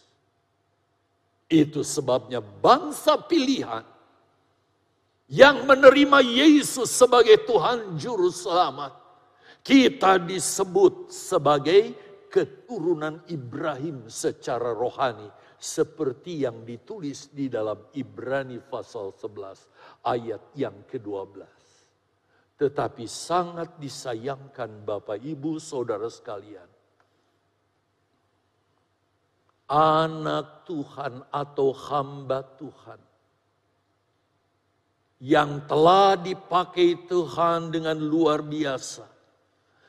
Itu 1.51 1.83
sebabnya 1.83 2.39
bangsa 2.39 3.19
pilihan 3.19 3.83
yang 5.27 5.67
menerima 5.67 6.23
Yesus 6.23 6.93
sebagai 6.93 7.43
Tuhan 7.49 7.99
Juru 7.99 8.31
Selamat. 8.31 8.95
Kita 9.65 10.21
disebut 10.23 11.11
sebagai 11.11 11.95
keturunan 12.31 13.27
Ibrahim 13.27 14.07
secara 14.07 14.71
rohani 14.71 15.27
seperti 15.61 16.49
yang 16.49 16.65
ditulis 16.65 17.29
di 17.29 17.53
dalam 17.53 17.93
Ibrani 17.93 18.57
pasal 18.65 19.13
11 19.13 20.09
ayat 20.09 20.43
yang 20.57 20.89
ke-12. 20.89 21.45
Tetapi 22.57 23.05
sangat 23.05 23.77
disayangkan 23.77 24.89
Bapak 24.89 25.21
Ibu 25.21 25.61
Saudara 25.61 26.09
sekalian. 26.09 26.69
Anak 29.71 30.67
Tuhan 30.67 31.31
atau 31.31 31.71
hamba 31.71 32.43
Tuhan 32.43 33.01
yang 35.21 35.69
telah 35.69 36.17
dipakai 36.17 37.05
Tuhan 37.05 37.69
dengan 37.69 38.01
luar 38.01 38.41
biasa 38.41 39.05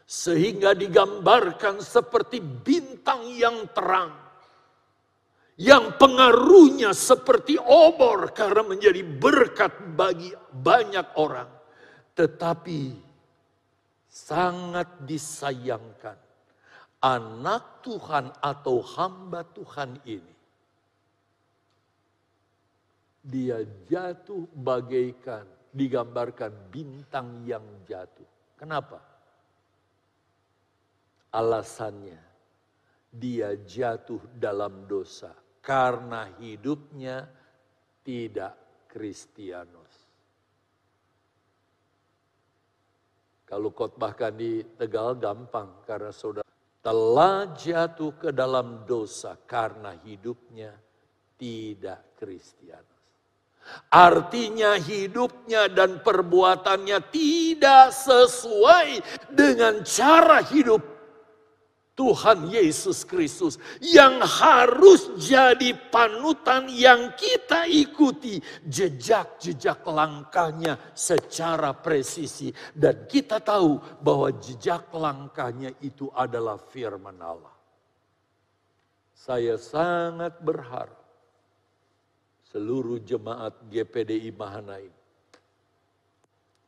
Sehingga 0.06 0.76
digambarkan 0.76 1.80
seperti 1.80 2.44
bintang 2.44 3.32
yang 3.32 3.64
terang. 3.72 4.21
Yang 5.62 6.02
pengaruhnya 6.02 6.90
seperti 6.90 7.54
obor 7.62 8.34
karena 8.34 8.66
menjadi 8.66 9.06
berkat 9.06 9.94
bagi 9.94 10.34
banyak 10.50 11.06
orang. 11.22 11.46
Tetapi 12.18 12.98
sangat 14.10 15.06
disayangkan 15.06 16.18
anak 17.06 17.86
Tuhan 17.86 18.34
atau 18.42 18.82
hamba 18.82 19.46
Tuhan 19.46 20.02
ini 20.10 20.34
dia 23.22 23.62
jatuh 23.86 24.50
bagaikan 24.58 25.46
digambarkan 25.70 26.74
bintang 26.74 27.46
yang 27.46 27.64
jatuh. 27.86 28.26
Kenapa? 28.58 28.98
Alasannya 31.30 32.18
dia 33.14 33.54
jatuh 33.62 34.20
dalam 34.36 34.90
dosa 34.90 35.32
karena 35.62 36.28
hidupnya 36.42 37.30
tidak 38.02 38.58
Kristianos. 38.90 39.94
Kalau 43.48 43.72
khotbahkan 43.72 44.36
di 44.36 44.64
Tegal 44.76 45.16
gampang 45.16 45.86
karena 45.88 46.12
saudara 46.12 46.48
telah 46.82 47.54
jatuh 47.54 48.18
ke 48.18 48.30
dalam 48.34 48.84
dosa 48.90 49.38
karena 49.46 49.94
hidupnya 50.02 50.74
tidak 51.38 52.18
Kristianos. 52.18 52.90
Artinya 53.92 54.76
hidupnya 54.76 55.70
dan 55.70 56.02
perbuatannya 56.02 57.00
tidak 57.14 57.94
sesuai 57.94 59.00
dengan 59.30 59.86
cara 59.86 60.42
hidup 60.42 60.91
Tuhan 61.92 62.48
Yesus 62.48 63.04
Kristus 63.04 63.60
yang 63.84 64.24
harus 64.24 65.12
jadi 65.20 65.76
panutan 65.92 66.72
yang 66.72 67.14
kita 67.20 67.68
ikuti 67.68 68.40
jejak-jejak 68.64 69.84
langkahnya 69.84 70.80
secara 70.96 71.76
presisi 71.76 72.50
dan 72.72 73.06
kita 73.06 73.44
tahu 73.44 73.78
bahwa 74.00 74.32
jejak 74.40 74.88
langkahnya 74.96 75.76
itu 75.84 76.08
adalah 76.16 76.56
firman 76.56 77.20
Allah. 77.20 77.54
Saya 79.12 79.60
sangat 79.60 80.42
berharap 80.42 80.98
seluruh 82.52 83.00
jemaat 83.06 83.54
GPDI 83.72 84.34
Mahanaim. 84.36 84.92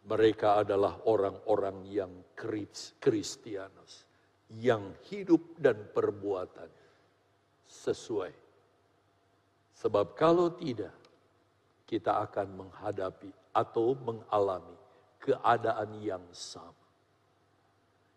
Mereka 0.04 0.68
adalah 0.68 1.00
orang-orang 1.08 1.88
yang 1.88 2.12
Kristianos, 2.36 4.03
yang 4.60 4.94
hidup 5.10 5.42
dan 5.58 5.78
perbuatan 5.94 6.70
sesuai. 7.66 8.34
Sebab 9.74 10.14
kalau 10.14 10.54
tidak, 10.54 10.94
kita 11.90 12.24
akan 12.24 12.66
menghadapi 12.66 13.30
atau 13.54 13.98
mengalami 13.98 14.78
keadaan 15.20 15.90
yang 16.00 16.24
sama. 16.32 16.78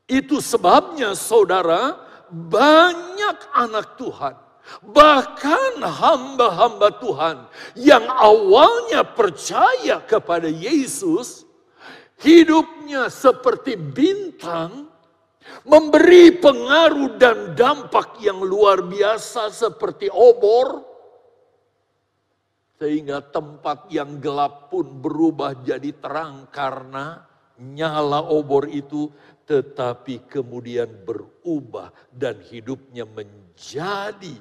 Itu 0.06 0.38
sebabnya 0.38 1.18
saudara, 1.18 1.98
banyak 2.30 3.38
anak 3.54 3.98
Tuhan 3.98 4.46
Bahkan 4.82 5.78
hamba-hamba 5.78 6.98
Tuhan 6.98 7.36
yang 7.78 8.02
awalnya 8.10 9.06
percaya 9.06 10.02
kepada 10.02 10.50
Yesus, 10.50 11.46
hidupnya 12.18 13.06
seperti 13.06 13.78
bintang, 13.78 14.90
memberi 15.66 16.36
pengaruh 16.38 17.18
dan 17.18 17.52
dampak 17.58 18.22
yang 18.22 18.38
luar 18.38 18.86
biasa 18.86 19.50
seperti 19.50 20.06
obor, 20.10 20.84
sehingga 22.76 23.24
tempat 23.24 23.88
yang 23.88 24.20
gelap 24.20 24.68
pun 24.68 25.00
berubah 25.00 25.64
jadi 25.64 25.96
terang 25.96 26.46
karena 26.52 27.24
nyala 27.56 28.20
obor 28.20 28.68
itu 28.68 29.08
tetapi 29.46 30.26
kemudian 30.26 30.90
berubah 31.06 31.94
dan 32.10 32.42
hidupnya 32.42 33.06
menjadi 33.06 34.34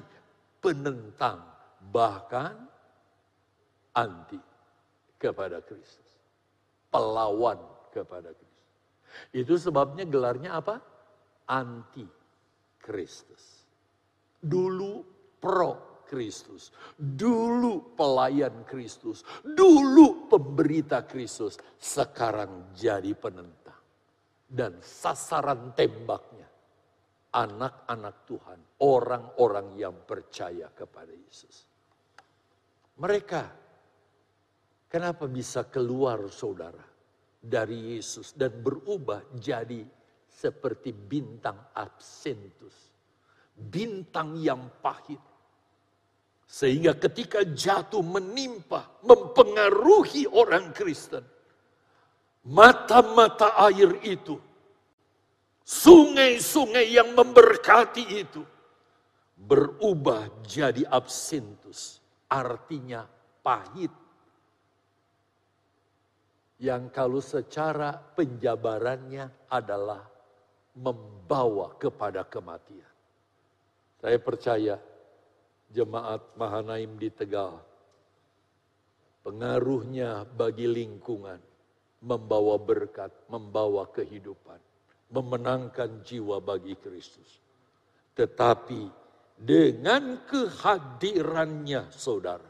penentang, 0.58 1.46
bahkan 1.94 2.58
anti 3.94 4.38
kepada 5.16 5.62
Kristus. 5.62 6.04
Pelawan 6.90 7.56
kepada 7.94 8.34
Kristus. 8.34 8.66
Itu 9.32 9.54
sebabnya 9.56 10.04
gelarnya 10.04 10.58
apa? 10.58 10.82
Anti 11.46 12.06
Kristus. 12.78 13.66
Dulu 14.38 14.92
pro 15.38 16.02
Kristus. 16.06 16.70
Dulu 16.94 17.98
pelayan 17.98 18.62
Kristus. 18.62 19.26
Dulu 19.42 20.30
pemberita 20.30 21.02
Kristus. 21.02 21.58
Sekarang 21.78 22.70
jadi 22.74 23.10
penentang. 23.18 23.82
Dan 24.46 24.78
sasaran 24.78 25.74
tembaknya 25.74 26.46
anak-anak 27.36 28.16
Tuhan, 28.24 28.60
orang-orang 28.80 29.76
yang 29.76 29.96
percaya 30.08 30.72
kepada 30.72 31.12
Yesus. 31.12 31.68
Mereka, 32.96 33.42
kenapa 34.88 35.28
bisa 35.28 35.68
keluar 35.68 36.32
saudara 36.32 36.80
dari 37.36 37.92
Yesus 37.98 38.32
dan 38.32 38.56
berubah 38.56 39.20
jadi 39.36 39.84
seperti 40.36 40.92
bintang 40.92 41.56
absentus. 41.72 42.92
Bintang 43.56 44.36
yang 44.36 44.68
pahit. 44.84 45.20
Sehingga 46.44 46.92
ketika 46.92 47.40
jatuh 47.42 48.04
menimpa, 48.04 49.00
mempengaruhi 49.00 50.28
orang 50.28 50.76
Kristen. 50.76 51.24
Mata-mata 52.46 53.58
air 53.58 53.98
itu 54.06 54.38
Sungai-sungai 55.66 56.94
yang 56.94 57.10
memberkati 57.18 58.22
itu 58.22 58.38
berubah 59.34 60.30
jadi 60.46 60.86
absentus, 60.86 61.98
artinya 62.30 63.02
pahit. 63.42 63.90
Yang 66.62 66.82
kalau 66.94 67.18
secara 67.18 67.98
penjabarannya 67.98 69.50
adalah 69.50 70.06
membawa 70.76 71.72
kepada 71.80 72.22
kematian. 72.22 72.92
Saya 73.98 74.20
percaya 74.20 74.76
jemaat 75.72 76.20
Mahanaim 76.36 77.00
di 77.00 77.08
Tegal, 77.08 77.58
pengaruhnya 79.24 80.28
bagi 80.28 80.68
lingkungan, 80.68 81.40
membawa 82.04 82.60
berkat, 82.60 83.10
membawa 83.26 83.88
kehidupan 83.88 84.60
memenangkan 85.10 86.02
jiwa 86.02 86.42
bagi 86.42 86.74
Kristus. 86.78 87.38
Tetapi 88.16 88.82
dengan 89.36 90.24
kehadirannya 90.24 91.92
saudara, 91.92 92.48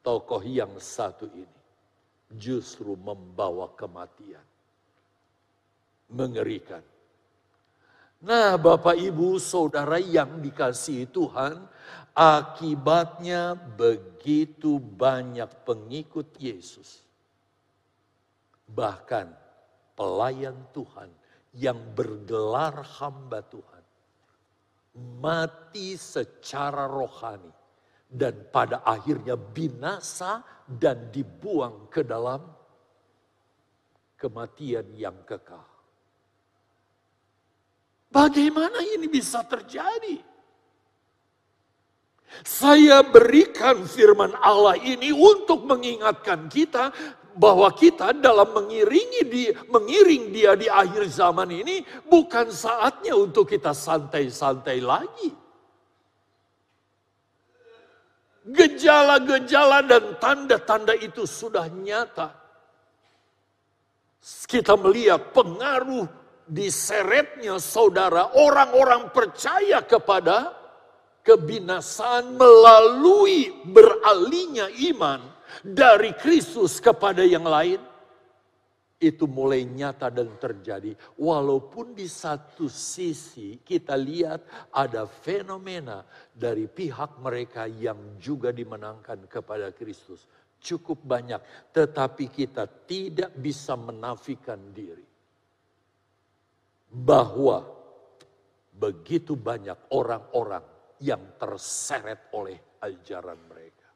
tokoh 0.00 0.42
yang 0.46 0.78
satu 0.78 1.26
ini 1.34 1.58
justru 2.38 2.94
membawa 2.94 3.74
kematian. 3.74 4.44
Mengerikan. 6.08 6.80
Nah 8.18 8.58
Bapak 8.58 8.98
Ibu 8.98 9.38
Saudara 9.38 10.00
yang 10.02 10.42
dikasihi 10.42 11.06
Tuhan, 11.06 11.62
akibatnya 12.16 13.54
begitu 13.54 14.82
banyak 14.82 15.62
pengikut 15.62 16.34
Yesus. 16.40 17.04
Bahkan 18.66 19.30
pelayan 19.94 20.58
Tuhan 20.74 21.08
yang 21.54 21.78
bergelar 21.94 22.82
hamba 22.98 23.40
Tuhan 23.46 23.78
mati 25.22 25.94
secara 25.94 26.90
rohani 26.90 27.54
dan 28.08 28.34
pada 28.50 28.82
akhirnya 28.82 29.38
binasa 29.38 30.42
dan 30.66 31.12
dibuang 31.14 31.86
ke 31.86 32.02
dalam 32.02 32.42
kematian 34.18 34.90
yang 34.98 35.14
kekal. 35.22 35.77
Bagaimana 38.08 38.80
ini 38.80 39.04
bisa 39.04 39.44
terjadi? 39.44 40.24
Saya 42.44 43.04
berikan 43.04 43.84
firman 43.88 44.32
Allah 44.40 44.76
ini 44.80 45.12
untuk 45.12 45.64
mengingatkan 45.64 46.48
kita 46.48 46.92
bahwa 47.38 47.70
kita 47.70 48.12
dalam 48.16 48.50
mengiringi 48.50 49.22
dia, 49.30 49.52
mengiring 49.70 50.34
dia 50.34 50.52
di 50.58 50.66
akhir 50.66 51.06
zaman 51.08 51.48
ini 51.54 51.86
bukan 52.08 52.50
saatnya 52.50 53.14
untuk 53.14 53.48
kita 53.48 53.70
santai-santai 53.70 54.78
lagi. 54.82 55.30
Gejala-gejala 58.48 59.84
dan 59.84 60.16
tanda-tanda 60.16 60.96
itu 60.96 61.28
sudah 61.28 61.68
nyata. 61.68 62.32
Kita 64.48 64.74
melihat 64.74 65.30
pengaruh 65.36 66.08
diseretnya 66.48 67.60
saudara 67.60 68.32
orang-orang 68.34 69.12
percaya 69.12 69.84
kepada 69.84 70.56
kebinasaan 71.22 72.40
melalui 72.40 73.52
beralihnya 73.68 74.72
iman 74.96 75.20
dari 75.60 76.16
Kristus 76.16 76.80
kepada 76.80 77.20
yang 77.20 77.44
lain 77.44 77.80
itu 78.98 79.30
mulai 79.30 79.62
nyata 79.62 80.10
dan 80.10 80.34
terjadi. 80.42 80.96
Walaupun 81.14 81.94
di 81.94 82.10
satu 82.10 82.66
sisi 82.66 83.62
kita 83.62 83.94
lihat 83.94 84.42
ada 84.74 85.06
fenomena 85.06 86.02
dari 86.34 86.66
pihak 86.66 87.22
mereka 87.22 87.70
yang 87.70 88.18
juga 88.18 88.50
dimenangkan 88.50 89.30
kepada 89.30 89.70
Kristus. 89.70 90.26
Cukup 90.58 90.98
banyak, 91.06 91.70
tetapi 91.70 92.26
kita 92.34 92.66
tidak 92.90 93.30
bisa 93.38 93.78
menafikan 93.78 94.58
diri. 94.74 95.07
Bahwa 96.88 97.64
begitu 98.72 99.36
banyak 99.36 99.92
orang-orang 99.92 100.64
yang 101.02 101.20
terseret 101.38 102.30
oleh 102.34 102.58
ajaran 102.82 103.38
mereka. 103.50 103.90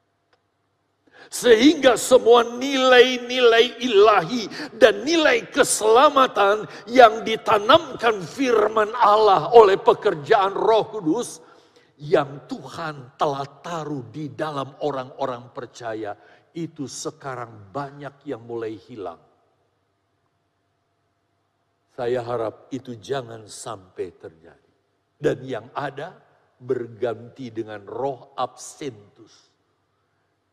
Sehingga 1.30 1.94
semua 1.94 2.42
nilai-nilai 2.42 3.78
ilahi 3.78 4.74
dan 4.74 5.06
nilai 5.06 5.46
keselamatan 5.54 6.66
yang 6.90 7.22
ditanamkan 7.22 8.18
firman 8.26 8.90
Allah 8.98 9.54
oleh 9.54 9.78
pekerjaan 9.78 10.50
roh 10.50 10.90
kudus. 10.90 11.38
Yang 12.02 12.50
Tuhan 12.50 13.14
telah 13.14 13.46
taruh 13.62 14.02
di 14.10 14.34
dalam 14.34 14.74
orang-orang 14.82 15.54
percaya. 15.54 16.18
Itu 16.50 16.90
sekarang 16.90 17.70
banyak 17.70 18.26
yang 18.26 18.42
mulai 18.42 18.74
hilang. 18.74 19.31
Saya 21.92 22.24
harap 22.24 22.72
itu 22.72 22.96
jangan 22.96 23.44
sampai 23.44 24.16
terjadi. 24.16 24.72
Dan 25.22 25.38
yang 25.44 25.68
ada 25.76 26.16
berganti 26.62 27.52
dengan 27.52 27.84
roh 27.84 28.32
absentus 28.34 29.52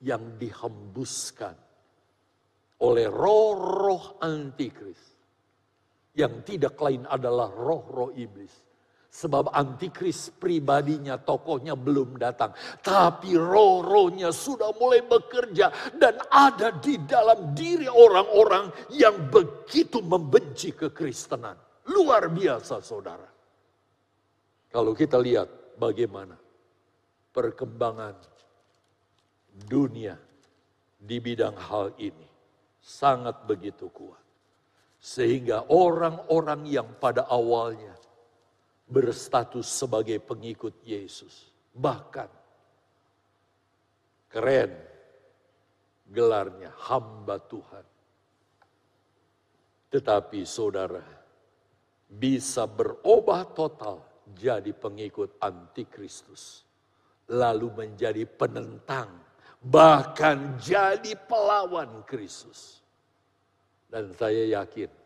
yang 0.04 0.36
dihembuskan 0.36 1.56
oleh 2.80 3.08
roh-roh 3.12 4.20
antikris 4.24 5.00
yang 6.16 6.44
tidak 6.44 6.76
lain 6.80 7.04
adalah 7.08 7.52
roh-roh 7.52 8.12
iblis. 8.16 8.69
Sebab 9.10 9.50
antikris 9.50 10.30
pribadinya, 10.30 11.18
tokohnya 11.18 11.74
belum 11.74 12.22
datang. 12.22 12.54
Tapi 12.80 13.34
roh-rohnya 13.34 14.30
sudah 14.30 14.70
mulai 14.78 15.02
bekerja. 15.02 15.98
Dan 15.98 16.22
ada 16.30 16.70
di 16.78 16.96
dalam 17.10 17.58
diri 17.58 17.90
orang-orang 17.90 18.70
yang 18.94 19.18
begitu 19.34 20.06
membenci 20.06 20.78
kekristenan. 20.78 21.58
Luar 21.90 22.30
biasa 22.30 22.86
saudara. 22.86 23.26
Kalau 24.70 24.94
kita 24.94 25.18
lihat 25.18 25.50
bagaimana 25.82 26.38
perkembangan 27.34 28.14
dunia 29.66 30.14
di 31.02 31.18
bidang 31.18 31.58
hal 31.58 31.98
ini 31.98 32.30
sangat 32.78 33.50
begitu 33.50 33.90
kuat. 33.90 34.22
Sehingga 35.02 35.66
orang-orang 35.74 36.70
yang 36.70 36.88
pada 37.02 37.26
awalnya 37.26 37.99
berstatus 38.90 39.70
sebagai 39.70 40.18
pengikut 40.18 40.82
Yesus. 40.82 41.54
Bahkan 41.78 42.30
keren 44.34 44.74
gelarnya 46.10 46.74
hamba 46.90 47.38
Tuhan. 47.38 47.86
Tetapi 49.90 50.42
saudara 50.46 51.06
bisa 52.10 52.66
berubah 52.66 53.46
total 53.54 54.02
jadi 54.34 54.74
pengikut 54.74 55.38
antikristus. 55.42 56.66
Lalu 57.30 57.86
menjadi 57.86 58.26
penentang 58.26 59.14
bahkan 59.62 60.58
jadi 60.58 61.14
pelawan 61.30 62.02
Kristus. 62.10 62.82
Dan 63.90 64.14
saya 64.14 64.62
yakin 64.62 64.99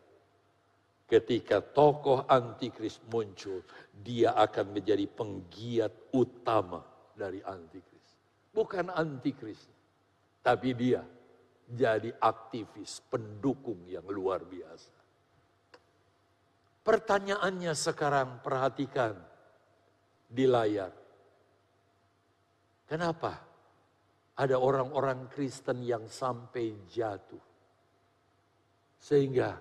ketika 1.14 1.62
tokoh 1.62 2.26
antikris 2.26 2.98
muncul, 3.06 3.62
dia 3.94 4.34
akan 4.34 4.74
menjadi 4.74 5.06
penggiat 5.06 6.10
utama 6.10 6.82
dari 7.14 7.38
antikris. 7.46 8.06
Bukan 8.50 8.90
antikris, 8.90 9.62
tapi 10.42 10.74
dia 10.74 11.06
jadi 11.70 12.10
aktivis, 12.18 12.98
pendukung 13.06 13.86
yang 13.86 14.04
luar 14.10 14.42
biasa. 14.42 14.92
Pertanyaannya 16.82 17.72
sekarang 17.72 18.42
perhatikan 18.42 19.14
di 20.26 20.44
layar. 20.44 20.92
Kenapa 22.84 23.32
ada 24.34 24.58
orang-orang 24.58 25.30
Kristen 25.30 25.86
yang 25.86 26.10
sampai 26.10 26.74
jatuh. 26.90 27.42
Sehingga 28.98 29.54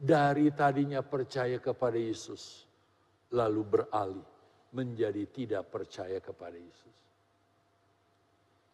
dari 0.00 0.48
tadinya 0.56 1.04
percaya 1.04 1.60
kepada 1.60 2.00
Yesus, 2.00 2.64
lalu 3.36 3.60
beralih 3.68 4.28
menjadi 4.72 5.28
tidak 5.28 5.68
percaya 5.68 6.16
kepada 6.24 6.56
Yesus. 6.56 6.96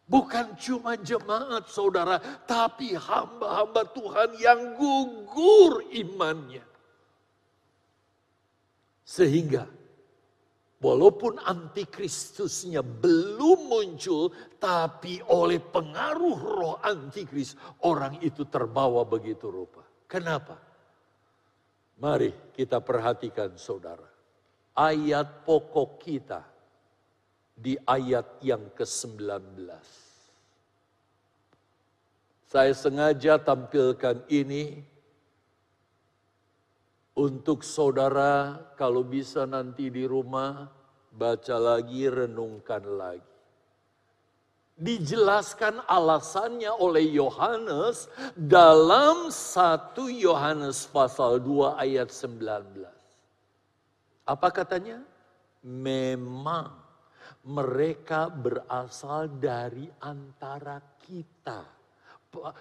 Bukan 0.07 0.55
cuma 0.55 0.95
jemaat 0.95 1.67
saudara, 1.67 2.15
tapi 2.47 2.95
hamba-hamba 2.95 3.83
Tuhan 3.91 4.39
yang 4.39 4.79
gugur 4.79 5.83
imannya. 5.91 6.63
Sehingga 9.03 9.67
Walaupun 10.77 11.41
antikristusnya 11.41 12.85
belum 12.85 13.65
muncul, 13.65 14.29
tapi 14.61 15.17
oleh 15.25 15.57
pengaruh 15.57 16.37
roh 16.37 16.77
antikris, 16.85 17.57
orang 17.81 18.21
itu 18.21 18.45
terbawa 18.45 19.01
begitu 19.01 19.49
rupa. 19.49 19.81
Kenapa? 20.05 20.66
Mari 21.97 22.29
kita 22.53 22.77
perhatikan 22.77 23.57
saudara. 23.57 24.05
Ayat 24.77 25.41
pokok 25.41 25.97
kita 25.97 26.45
di 27.57 27.73
ayat 27.89 28.37
yang 28.45 28.69
ke-19. 28.77 29.65
Saya 32.47 32.73
sengaja 32.77 33.41
tampilkan 33.41 34.21
ini 34.29 34.77
untuk 37.17 37.65
saudara, 37.65 38.61
kalau 38.77 39.01
bisa 39.01 39.49
nanti 39.49 39.89
di 39.89 40.05
rumah, 40.05 40.69
baca 41.09 41.57
lagi, 41.57 42.05
renungkan 42.05 42.85
lagi. 42.93 43.36
Dijelaskan 44.77 45.81
alasannya 45.89 46.69
oleh 46.69 47.09
Yohanes 47.17 48.05
dalam 48.37 49.33
1 49.33 49.97
Yohanes 50.13 50.85
pasal 50.93 51.41
2 51.41 51.81
ayat 51.81 52.13
19. 52.13 52.85
Apa 54.29 54.47
katanya? 54.53 55.01
Memang 55.65 56.77
mereka 57.47 58.29
berasal 58.29 59.41
dari 59.41 59.89
antara 60.05 60.77
kita. 61.01 61.65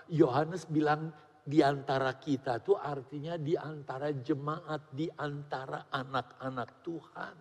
Yohanes 0.08 0.64
bilang 0.64 1.12
di 1.46 1.60
antara 1.60 2.16
kita 2.16 2.64
itu 2.64 2.74
artinya 2.74 3.36
di 3.36 3.54
antara 3.54 4.08
jemaat, 4.10 4.88
di 4.90 5.06
antara 5.20 5.86
anak-anak 5.92 6.70
Tuhan. 6.80 7.36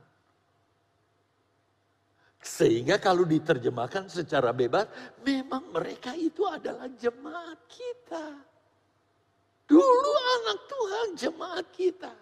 Sehingga 2.45 3.01
kalau 3.01 3.25
diterjemahkan 3.25 4.05
secara 4.05 4.53
bebas, 4.53 4.85
memang 5.25 5.65
mereka 5.73 6.13
itu 6.13 6.45
adalah 6.45 6.85
jemaat 6.93 7.57
kita. 7.65 8.37
Dulu 9.65 10.11
anak 10.13 10.59
Tuhan 10.69 11.07
jemaat 11.17 11.65
kita. 11.73 12.13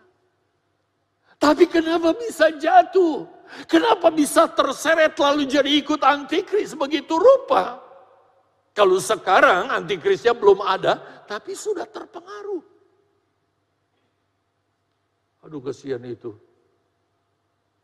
Tapi 1.35 1.67
kenapa 1.67 2.15
bisa 2.15 2.55
jatuh? 2.55 3.27
Kenapa 3.67 4.07
bisa 4.07 4.47
terseret 4.47 5.11
lalu 5.19 5.43
jadi 5.43 5.67
ikut 5.83 5.99
antikris 5.99 6.71
begitu 6.71 7.19
rupa? 7.19 7.83
Kalau 8.71 9.03
sekarang 9.03 9.75
antikrisnya 9.75 10.31
belum 10.31 10.63
ada, 10.63 11.03
tapi 11.27 11.51
sudah 11.51 11.83
terpengaruh. 11.83 12.63
Aduh 15.43 15.59
kesian 15.59 15.99
itu. 16.07 16.31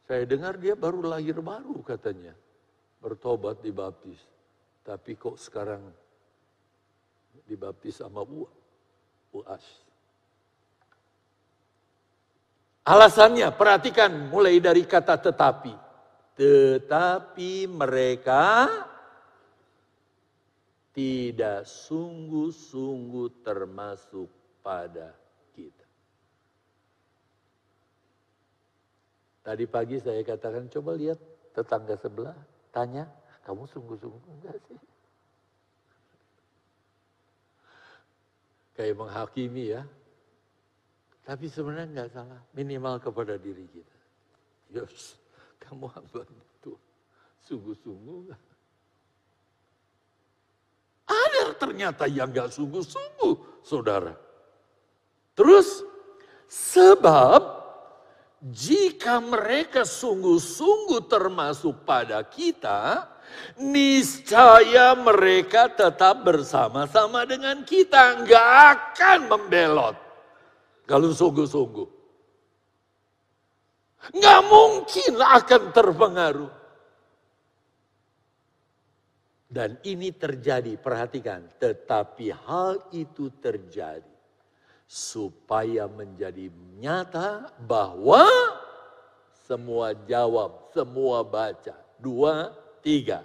Saya 0.09 0.25
dengar 0.25 0.57
dia 0.57 0.73
baru 0.73 1.05
lahir 1.05 1.37
baru 1.37 1.85
katanya. 1.85 2.33
Bertobat 2.97 3.61
dibaptis. 3.61 4.17
Tapi 4.81 5.13
kok 5.13 5.37
sekarang 5.37 5.85
dibaptis 7.45 8.01
sama 8.01 8.25
Bu, 8.25 8.49
Uas. 9.37 9.61
Alasannya, 12.89 13.53
perhatikan 13.53 14.33
mulai 14.33 14.57
dari 14.57 14.81
kata 14.81 15.13
tetapi. 15.21 15.77
Tetapi 16.33 17.69
mereka 17.69 18.65
tidak 20.89 21.69
sungguh-sungguh 21.69 23.45
termasuk 23.45 24.25
pada 24.65 25.13
kita. 25.53 25.85
Tadi 29.39 29.65
pagi 29.65 29.97
saya 29.97 30.19
katakan 30.21 30.67
coba 30.67 30.93
lihat 30.99 31.19
tetangga 31.55 31.95
sebelah, 31.95 32.35
tanya, 32.69 33.07
kamu 33.47 33.65
sungguh-sungguh 33.71 34.31
enggak 34.39 34.57
sih? 34.67 34.79
Kayak 38.75 38.95
menghakimi 38.99 39.75
ya. 39.75 39.83
Tapi 41.23 41.45
sebenarnya 41.47 41.87
enggak 41.87 42.09
salah, 42.13 42.41
minimal 42.53 42.99
kepada 42.99 43.39
diri 43.39 43.65
kita. 43.71 43.97
Yes, 44.69 45.17
kamu 45.61 45.89
hamba 45.89 46.21
itu 46.27 46.73
sungguh-sungguh? 47.47 48.35
Ada 51.09 51.57
ternyata 51.57 52.05
yang 52.05 52.29
enggak 52.29 52.53
sungguh-sungguh, 52.53 53.65
saudara. 53.65 54.13
Terus, 55.33 55.81
sebab 56.45 57.58
jika 58.39 59.19
mereka 59.19 59.83
sungguh-sungguh 59.83 61.11
termasuk 61.11 61.83
pada 61.83 62.23
kita, 62.23 63.03
niscaya 63.59 64.95
mereka 64.95 65.67
tetap 65.67 66.23
bersama-sama 66.23 67.27
dengan 67.27 67.67
kita. 67.67 68.23
Nggak 68.23 68.49
akan 68.71 69.19
membelot. 69.27 69.95
Kalau 70.87 71.11
sungguh-sungguh. 71.11 71.89
Nggak 74.15 74.41
mungkin 74.47 75.11
akan 75.19 75.61
terpengaruh. 75.75 76.51
Dan 79.49 79.75
ini 79.83 80.15
terjadi, 80.15 80.79
perhatikan. 80.79 81.43
Tetapi 81.59 82.31
hal 82.31 82.87
itu 82.95 83.33
terjadi 83.43 84.18
supaya 84.89 85.85
menjadi 85.85 86.49
nyata 86.81 87.53
bahwa 87.61 88.25
semua 89.45 89.93
jawab, 89.93 90.73
semua 90.73 91.21
baca. 91.21 91.77
Dua, 92.01 92.49
tiga. 92.81 93.21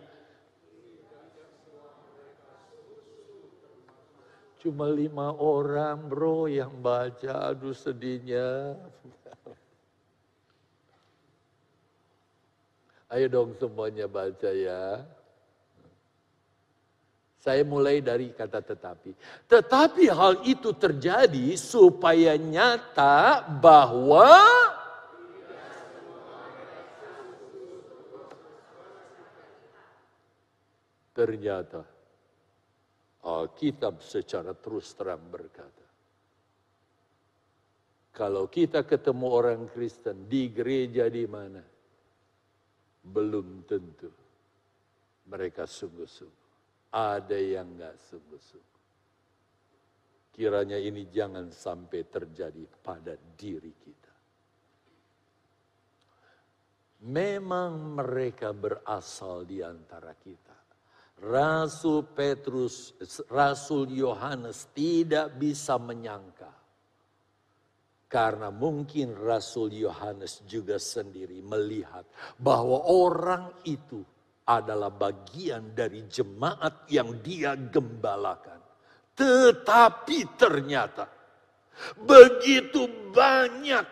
Cuma 4.61 4.93
lima 4.93 5.33
orang 5.33 6.05
bro 6.05 6.49
yang 6.53 6.73
baca, 6.85 7.53
aduh 7.53 7.73
sedihnya. 7.73 8.77
Ayo 13.09 13.27
dong 13.33 13.57
semuanya 13.57 14.05
baca 14.05 14.53
ya. 14.53 15.01
Saya 17.45 17.61
mulai 17.61 18.01
dari 18.01 18.33
kata 18.33 18.65
tetapi. 18.65 19.13
Tetapi 19.45 20.09
hal 20.09 20.49
itu 20.49 20.73
terjadi 20.73 21.53
supaya 21.61 22.41
nyata 22.41 23.45
bahwa 23.61 24.33
ternyata 31.13 31.85
Alkitab 33.21 34.01
secara 34.01 34.57
terus 34.57 34.97
terang 34.97 35.21
berkata. 35.29 35.85
Kalau 38.17 38.49
kita 38.49 38.89
ketemu 38.89 39.27
orang 39.29 39.69
Kristen 39.69 40.33
di 40.33 40.49
gereja 40.49 41.13
di 41.13 41.29
mana? 41.29 41.61
Belum 43.05 43.69
tentu 43.69 44.09
mereka 45.29 45.69
sungguh-sungguh 45.69 46.44
ada 46.95 47.35
yang 47.35 47.75
nggak 47.75 47.99
sungguh-sungguh. 47.99 48.83
Kiranya 50.31 50.79
ini 50.79 51.11
jangan 51.11 51.51
sampai 51.51 52.07
terjadi 52.07 52.63
pada 52.83 53.19
diri 53.35 53.75
kita. 53.75 54.15
Memang 57.11 57.99
mereka 57.99 58.55
berasal 58.55 59.43
di 59.45 59.59
antara 59.61 60.15
kita. 60.15 60.55
Rasul 61.23 62.11
Petrus, 62.11 62.95
Rasul 63.31 63.95
Yohanes 63.95 64.71
tidak 64.75 65.35
bisa 65.39 65.79
menyangka. 65.79 66.51
Karena 68.11 68.51
mungkin 68.51 69.15
Rasul 69.15 69.75
Yohanes 69.75 70.47
juga 70.47 70.79
sendiri 70.79 71.43
melihat 71.43 72.07
bahwa 72.39 72.87
orang 72.87 73.51
itu 73.67 74.03
adalah 74.45 74.93
bagian 74.93 75.73
dari 75.73 76.05
jemaat 76.05 76.89
yang 76.93 77.21
dia 77.25 77.57
gembalakan. 77.57 78.61
Tetapi 79.15 80.19
ternyata 80.37 81.09
begitu 81.97 83.11
banyak 83.15 83.87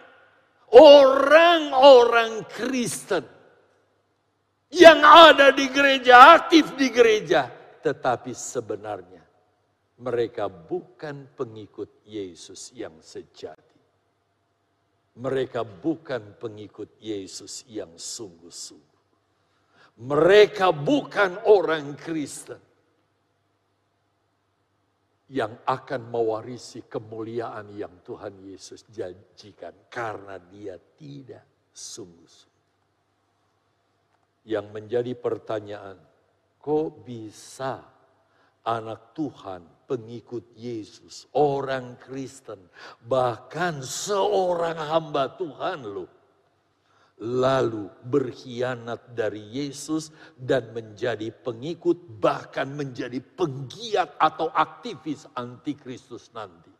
orang-orang 0.76 2.44
Kristen 2.52 3.24
yang 4.72 5.04
ada 5.04 5.52
di 5.52 5.68
gereja, 5.68 6.36
aktif 6.36 6.72
di 6.76 6.88
gereja, 6.88 7.48
tetapi 7.80 8.32
sebenarnya 8.32 9.20
mereka 10.00 10.48
bukan 10.48 11.28
pengikut 11.36 12.02
Yesus 12.08 12.72
yang 12.72 12.98
sejati. 13.04 13.80
Mereka 15.12 15.60
bukan 15.62 16.40
pengikut 16.40 16.96
Yesus 16.96 17.68
yang 17.68 17.92
sungguh-sungguh. 18.00 18.91
Mereka 20.00 20.72
bukan 20.72 21.44
orang 21.44 21.92
Kristen 21.98 22.72
yang 25.32 25.64
akan 25.64 26.12
mewarisi 26.12 26.84
kemuliaan 26.84 27.72
yang 27.72 28.04
Tuhan 28.04 28.36
Yesus 28.44 28.84
janjikan 28.92 29.88
karena 29.88 30.36
dia 30.36 30.76
tidak 30.76 31.72
sungguh-sungguh. 31.72 32.60
Yang 34.44 34.66
menjadi 34.68 35.12
pertanyaan, 35.16 35.96
kok 36.60 36.88
bisa 37.00 37.80
anak 38.68 39.16
Tuhan, 39.16 39.88
pengikut 39.88 40.52
Yesus, 40.52 41.26
orang 41.32 41.96
Kristen, 41.96 42.60
bahkan 43.02 43.80
seorang 43.80 44.76
hamba 44.76 45.32
Tuhan 45.32 45.80
loh, 45.82 46.10
lalu 47.22 47.86
berkhianat 48.02 49.14
dari 49.14 49.38
Yesus 49.54 50.10
dan 50.34 50.74
menjadi 50.74 51.30
pengikut 51.30 52.18
bahkan 52.18 52.66
menjadi 52.74 53.22
penggiat 53.22 54.18
atau 54.18 54.50
aktivis 54.50 55.30
antikristus 55.38 56.34
nanti. 56.34 56.74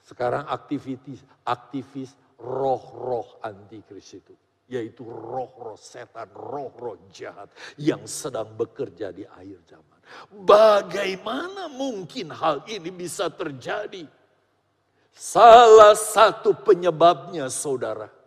Sekarang 0.00 0.48
aktivitis 0.48 1.20
aktivis 1.44 2.16
roh-roh 2.40 3.44
antikris 3.44 4.16
itu 4.16 4.32
yaitu 4.68 5.00
roh-roh 5.00 5.80
setan, 5.80 6.28
roh-roh 6.32 7.00
jahat 7.08 7.48
yang 7.80 8.04
sedang 8.04 8.52
bekerja 8.52 9.08
di 9.16 9.24
akhir 9.24 9.64
zaman. 9.64 9.98
Bagaimana 10.44 11.72
mungkin 11.72 12.28
hal 12.32 12.64
ini 12.68 12.92
bisa 12.92 13.32
terjadi? 13.32 14.04
Salah 15.08 15.96
satu 15.96 16.52
penyebabnya 16.52 17.48
saudara 17.48 18.17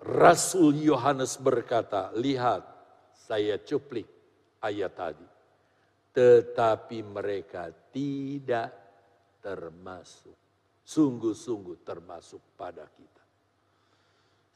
Rasul 0.00 0.80
Yohanes 0.80 1.36
berkata, 1.36 2.08
lihat 2.16 2.64
saya 3.12 3.60
cuplik 3.60 4.08
ayat 4.64 4.92
tadi. 4.96 5.28
Tetapi 6.10 6.98
mereka 7.04 7.68
tidak 7.92 8.72
termasuk. 9.44 10.34
Sungguh-sungguh 10.82 11.86
termasuk 11.86 12.40
pada 12.58 12.82
kita. 12.88 13.24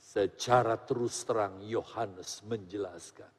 Secara 0.01 0.75
terus 0.81 1.23
terang 1.23 1.63
Yohanes 1.63 2.43
menjelaskan. 2.43 3.31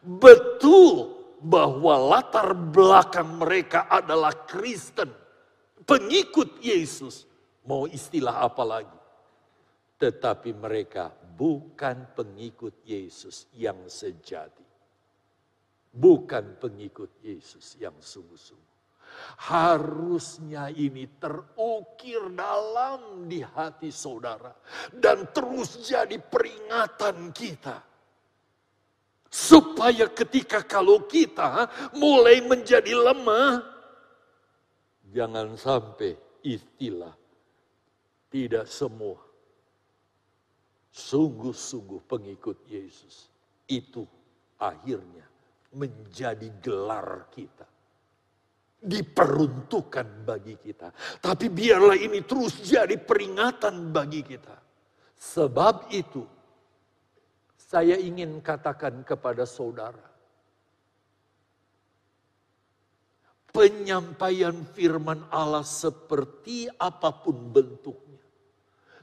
Betul 0.00 1.24
bahwa 1.42 2.16
latar 2.16 2.54
belakang 2.54 3.40
mereka 3.40 3.90
adalah 3.90 4.32
Kristen. 4.46 5.10
Pengikut 5.84 6.62
Yesus. 6.62 7.26
Mau 7.66 7.88
istilah 7.88 8.46
apa 8.46 8.62
lagi? 8.64 8.98
Tetapi 9.98 10.50
mereka 10.54 11.14
bukan 11.34 12.14
pengikut 12.14 12.82
Yesus 12.86 13.50
yang 13.54 13.86
sejati. 13.86 14.66
Bukan 15.94 16.58
pengikut 16.58 17.22
Yesus 17.22 17.78
yang 17.78 17.94
sungguh-sungguh. 18.02 18.74
Harusnya 19.46 20.74
ini 20.74 21.06
terukir 21.22 22.34
dalam 22.34 23.30
di 23.30 23.46
hati 23.46 23.94
saudara. 23.94 24.50
Dan 24.90 25.30
terus 25.30 25.86
jadi 25.86 26.18
peringatan 26.18 27.30
kita. 27.30 27.78
Supaya 29.30 30.10
ketika 30.10 30.66
kalau 30.66 31.06
kita 31.06 31.70
mulai 31.94 32.42
menjadi 32.42 32.90
lemah. 32.90 33.62
Jangan 35.14 35.54
sampai 35.54 36.18
istilah 36.42 37.14
tidak 38.34 38.66
semua 38.66 39.23
sungguh-sungguh 40.94 42.06
pengikut 42.06 42.62
Yesus. 42.70 43.26
Itu 43.66 44.06
akhirnya 44.62 45.26
menjadi 45.74 46.48
gelar 46.62 47.26
kita. 47.34 47.66
Diperuntukkan 48.84 50.22
bagi 50.22 50.54
kita. 50.60 50.94
Tapi 51.18 51.50
biarlah 51.50 51.98
ini 51.98 52.22
terus 52.22 52.62
jadi 52.62 52.94
peringatan 52.94 53.90
bagi 53.90 54.22
kita. 54.22 54.54
Sebab 55.16 55.88
itu, 55.90 56.22
saya 57.56 57.96
ingin 57.96 58.44
katakan 58.44 59.00
kepada 59.08 59.48
saudara, 59.48 60.04
penyampaian 63.56 64.52
firman 64.76 65.24
Allah 65.32 65.64
seperti 65.64 66.68
apa 66.76 67.08
pun 67.24 67.54
bentuknya. 67.54 68.03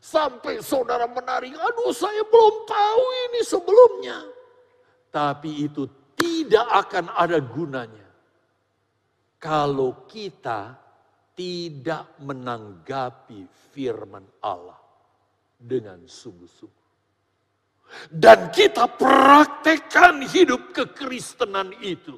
Sampai 0.02 0.66
saudara 0.66 1.06
menarik, 1.06 1.54
aduh 1.54 1.94
saya 1.94 2.26
belum 2.26 2.56
tahu 2.66 3.04
ini 3.30 3.42
sebelumnya. 3.46 4.20
Tapi 5.14 5.70
itu 5.70 5.86
tidak 6.18 6.66
akan 6.90 7.06
ada 7.14 7.38
gunanya. 7.38 8.10
Kalau 9.38 10.10
kita 10.10 10.74
tidak 11.38 12.18
menanggapi 12.22 13.46
firman 13.74 14.26
Allah 14.42 14.82
dengan 15.62 16.02
sungguh-sungguh. 16.10 16.82
Dan 18.10 18.50
kita 18.50 18.90
praktekkan 18.90 20.26
hidup 20.26 20.74
kekristenan 20.74 21.78
itu 21.84 22.18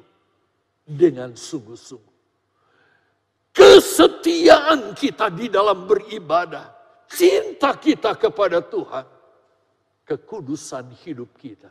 dengan 0.84 1.36
sungguh-sungguh. 1.36 2.14
Kesetiaan 3.54 4.98
kita 4.98 5.30
di 5.30 5.46
dalam 5.46 5.86
beribadah, 5.86 6.73
cinta 7.14 7.78
kita 7.78 8.18
kepada 8.18 8.60
Tuhan, 8.60 9.06
kekudusan 10.04 10.92
hidup 11.06 11.32
kita 11.38 11.70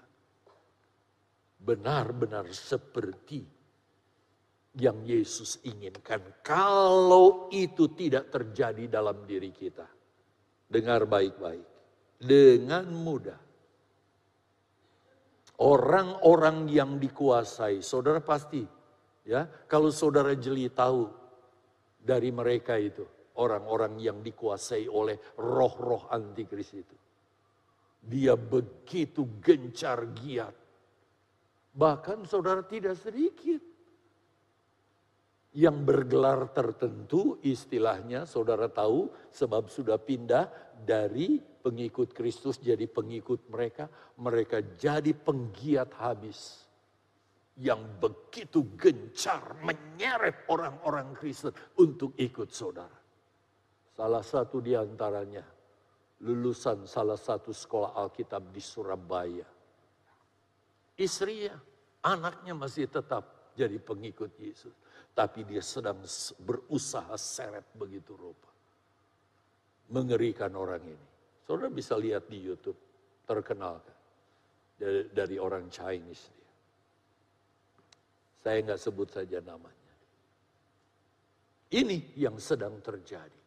benar-benar 1.64 2.48
seperti 2.52 3.44
yang 4.80 5.06
Yesus 5.06 5.62
inginkan. 5.64 6.20
Kalau 6.44 7.48
itu 7.54 7.88
tidak 7.94 8.34
terjadi 8.34 8.90
dalam 8.90 9.24
diri 9.24 9.54
kita, 9.54 9.86
dengar 10.68 11.06
baik-baik, 11.06 11.68
dengan 12.20 12.90
mudah 12.90 13.40
orang-orang 15.62 16.68
yang 16.68 16.98
dikuasai. 16.98 17.80
Saudara 17.86 18.20
pasti 18.20 18.66
ya, 19.24 19.46
kalau 19.70 19.94
saudara 19.94 20.34
jeli 20.34 20.68
tahu 20.74 21.08
dari 22.02 22.34
mereka 22.34 22.76
itu, 22.76 23.06
orang-orang 23.40 23.98
yang 23.98 24.22
dikuasai 24.22 24.86
oleh 24.86 25.18
roh-roh 25.40 26.10
antikris 26.14 26.70
itu. 26.78 26.98
Dia 28.04 28.36
begitu 28.36 29.40
gencar 29.40 30.12
giat. 30.12 30.56
Bahkan 31.74 32.30
saudara 32.30 32.62
tidak 32.62 33.00
sedikit 33.00 33.74
yang 35.54 35.86
bergelar 35.86 36.50
tertentu 36.50 37.38
istilahnya 37.46 38.26
saudara 38.26 38.66
tahu 38.70 39.10
sebab 39.30 39.70
sudah 39.70 40.02
pindah 40.02 40.50
dari 40.82 41.38
pengikut 41.38 42.12
Kristus 42.12 42.58
jadi 42.60 42.90
pengikut 42.90 43.48
mereka, 43.48 43.88
mereka 44.20 44.60
jadi 44.60 45.14
penggiat 45.14 45.94
habis. 45.96 46.66
Yang 47.54 47.86
begitu 48.02 48.66
gencar 48.74 49.62
menyeret 49.62 50.50
orang-orang 50.50 51.14
Kristen 51.14 51.54
untuk 51.78 52.18
ikut 52.18 52.50
saudara. 52.50 53.03
Salah 53.94 54.26
satu 54.26 54.58
di 54.58 54.74
antaranya 54.74 55.46
lulusan 56.24 56.88
salah 56.88 57.20
satu 57.20 57.52
sekolah 57.52 57.94
Alkitab 58.00 58.50
di 58.50 58.64
Surabaya. 58.64 59.48
Istrinya, 60.98 61.54
anaknya 62.06 62.54
masih 62.56 62.88
tetap 62.88 63.54
jadi 63.54 63.78
pengikut 63.78 64.32
Yesus. 64.40 64.74
Tapi 65.14 65.46
dia 65.46 65.62
sedang 65.62 66.02
berusaha 66.42 67.14
seret 67.22 67.70
begitu 67.78 68.18
rupa. 68.18 68.50
Mengerikan 69.94 70.58
orang 70.58 70.82
ini. 70.82 71.08
Saudara 71.46 71.70
bisa 71.70 71.94
lihat 72.00 72.26
di 72.26 72.42
Youtube, 72.42 72.78
terkenal. 73.30 73.78
Dari, 74.74 75.06
dari 75.14 75.38
orang 75.38 75.70
Chinese 75.70 76.34
dia. 76.34 76.52
Saya 78.42 78.58
nggak 78.66 78.82
sebut 78.82 79.08
saja 79.14 79.38
namanya. 79.46 79.94
Ini 81.70 82.18
yang 82.18 82.42
sedang 82.42 82.82
terjadi. 82.82 83.43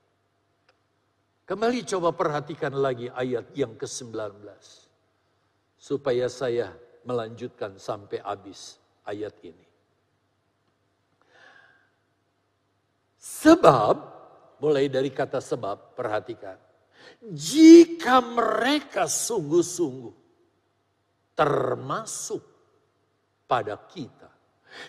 Kembali 1.47 1.87
coba 1.87 2.11
perhatikan 2.11 2.75
lagi 2.75 3.07
ayat 3.07 3.55
yang 3.55 3.79
ke-19. 3.79 4.43
Supaya 5.79 6.27
saya 6.27 6.75
melanjutkan 7.07 7.79
sampai 7.79 8.19
habis 8.19 8.83
ayat 9.07 9.31
ini. 9.47 9.67
Sebab, 13.15 13.95
mulai 14.59 14.91
dari 14.91 15.15
kata 15.15 15.39
sebab, 15.39 15.95
perhatikan. 15.95 16.59
Jika 17.23 18.19
mereka 18.27 19.07
sungguh-sungguh 19.07 20.27
termasuk 21.39 22.43
pada 23.47 23.79
kita. 23.87 24.26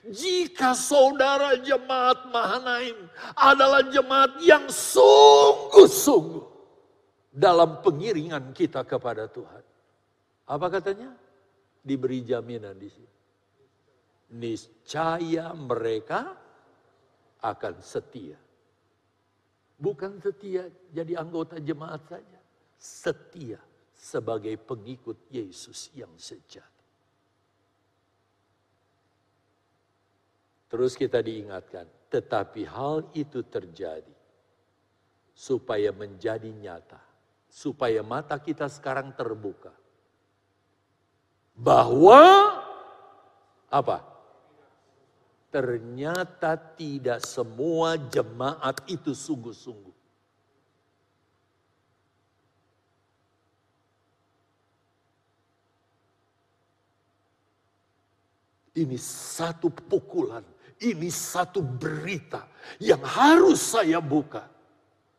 Jika 0.08 0.72
saudara 0.78 1.58
jemaat 1.60 2.30
Mahanaim 2.32 3.10
adalah 3.36 3.86
jemaat 3.88 4.40
yang 4.44 4.68
sungguh-sungguh 4.68 6.46
dalam 7.34 7.86
pengiringan 7.86 8.56
kita 8.56 8.82
kepada 8.88 9.30
Tuhan. 9.30 9.64
Apa 10.48 10.68
katanya? 10.72 11.14
Diberi 11.84 12.26
jaminan 12.26 12.76
di 12.76 12.90
sini. 12.90 13.16
Niscaya 14.38 15.56
mereka 15.56 16.36
akan 17.46 17.76
setia. 17.80 18.36
Bukan 19.78 20.18
setia 20.18 20.68
jadi 20.90 21.22
anggota 21.22 21.62
jemaat 21.62 22.02
saja. 22.10 22.40
Setia 22.78 23.62
sebagai 23.94 24.54
pengikut 24.62 25.30
Yesus 25.34 25.94
yang 25.94 26.12
sejati. 26.18 26.77
Terus 30.68 31.00
kita 31.00 31.24
diingatkan, 31.24 31.88
tetapi 32.12 32.68
hal 32.68 33.08
itu 33.16 33.40
terjadi 33.44 34.16
supaya 35.32 35.96
menjadi 35.96 36.52
nyata, 36.52 37.00
supaya 37.48 38.04
mata 38.04 38.36
kita 38.36 38.68
sekarang 38.68 39.16
terbuka 39.16 39.72
bahwa 41.58 42.54
apa? 43.72 44.04
Ternyata 45.48 46.54
tidak 46.76 47.24
semua 47.24 47.98
jemaat 47.98 48.84
itu 48.86 49.16
sungguh-sungguh. 49.16 49.96
Ini 58.78 58.94
satu 59.02 59.74
pukulan, 59.74 60.46
ini 60.84 61.10
satu 61.10 61.64
berita 61.64 62.46
yang 62.84 63.02
harus 63.02 63.62
saya 63.78 63.98
buka 63.98 64.46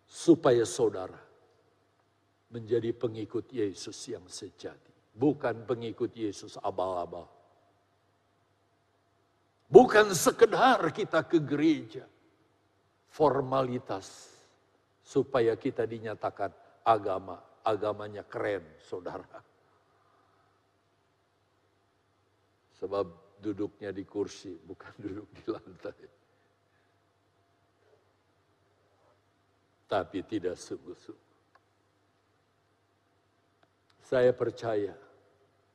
supaya 0.06 0.62
saudara 0.62 1.18
menjadi 2.48 2.96
pengikut 2.96 3.50
Yesus 3.52 3.96
yang 4.08 4.24
sejati, 4.24 4.94
bukan 5.12 5.68
pengikut 5.68 6.14
Yesus 6.16 6.56
abal-abal. 6.60 7.28
Bukan 9.68 10.16
sekedar 10.16 10.80
kita 10.96 11.20
ke 11.28 11.44
gereja. 11.44 12.08
Formalitas. 13.12 14.32
Supaya 15.04 15.52
kita 15.60 15.84
dinyatakan 15.84 16.48
agama. 16.80 17.36
Agamanya 17.60 18.24
keren, 18.24 18.64
saudara. 18.80 19.44
Sebab 22.80 23.27
duduknya 23.40 23.94
di 23.94 24.04
kursi, 24.04 24.52
bukan 24.54 24.92
duduk 25.02 25.28
di 25.32 25.44
lantai. 25.48 26.06
Tapi 29.88 30.18
tidak 30.28 30.60
sungguh-sungguh. 30.60 31.28
Saya 34.04 34.32
percaya, 34.36 34.92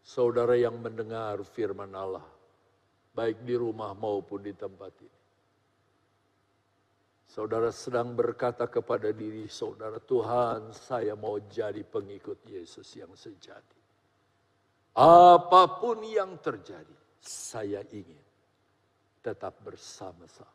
saudara 0.01 0.53
yang 0.53 0.78
mendengar 0.78 1.41
firman 1.41 1.93
Allah, 1.93 2.26
baik 3.14 3.45
di 3.45 3.53
rumah 3.57 3.93
maupun 3.93 4.41
di 4.41 4.53
tempat 4.53 4.93
ini. 5.01 5.22
Saudara 7.34 7.74
sedang 7.74 8.14
berkata 8.14 8.70
kepada 8.70 9.09
diri 9.09 9.49
saudara, 9.49 9.97
Tuhan 9.97 10.70
saya 10.70 11.18
mau 11.18 11.41
jadi 11.41 11.82
pengikut 11.82 12.45
Yesus 12.45 12.86
yang 12.93 13.09
sejati. 13.18 13.82
Apa 14.93 15.82
pun 15.82 16.05
yang 16.05 16.38
terjadi, 16.38 16.93
saya 17.24 17.80
ingin 17.88 18.20
tetap 19.24 19.56
bersama-sama. 19.64 20.52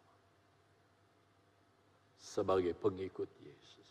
Sebagai 2.21 2.77
pengikut 2.77 3.31
Yesus. 3.41 3.89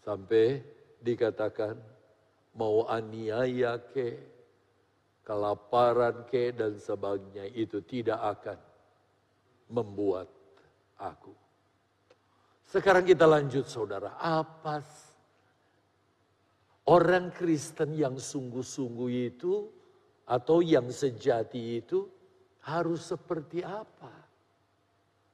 Sampai 0.00 0.64
dikatakan, 1.04 1.76
mau 2.56 2.88
aniaya 2.88 3.76
ke, 3.76 4.16
kelaparan 5.20 6.24
ke 6.24 6.56
dan 6.56 6.80
sebagainya 6.80 7.52
itu 7.52 7.84
tidak 7.84 8.40
akan 8.40 8.58
membuat 9.68 10.32
aku. 10.96 11.36
Sekarang 12.64 13.04
kita 13.04 13.28
lanjut 13.28 13.68
saudara, 13.68 14.16
apa 14.16 14.80
Orang 16.84 17.32
Kristen 17.32 17.96
yang 17.96 18.20
sungguh-sungguh 18.20 19.32
itu 19.32 19.72
atau 20.24 20.64
yang 20.64 20.88
sejati 20.88 21.84
itu 21.84 22.08
harus 22.64 23.04
seperti 23.04 23.60
apa? 23.60 24.12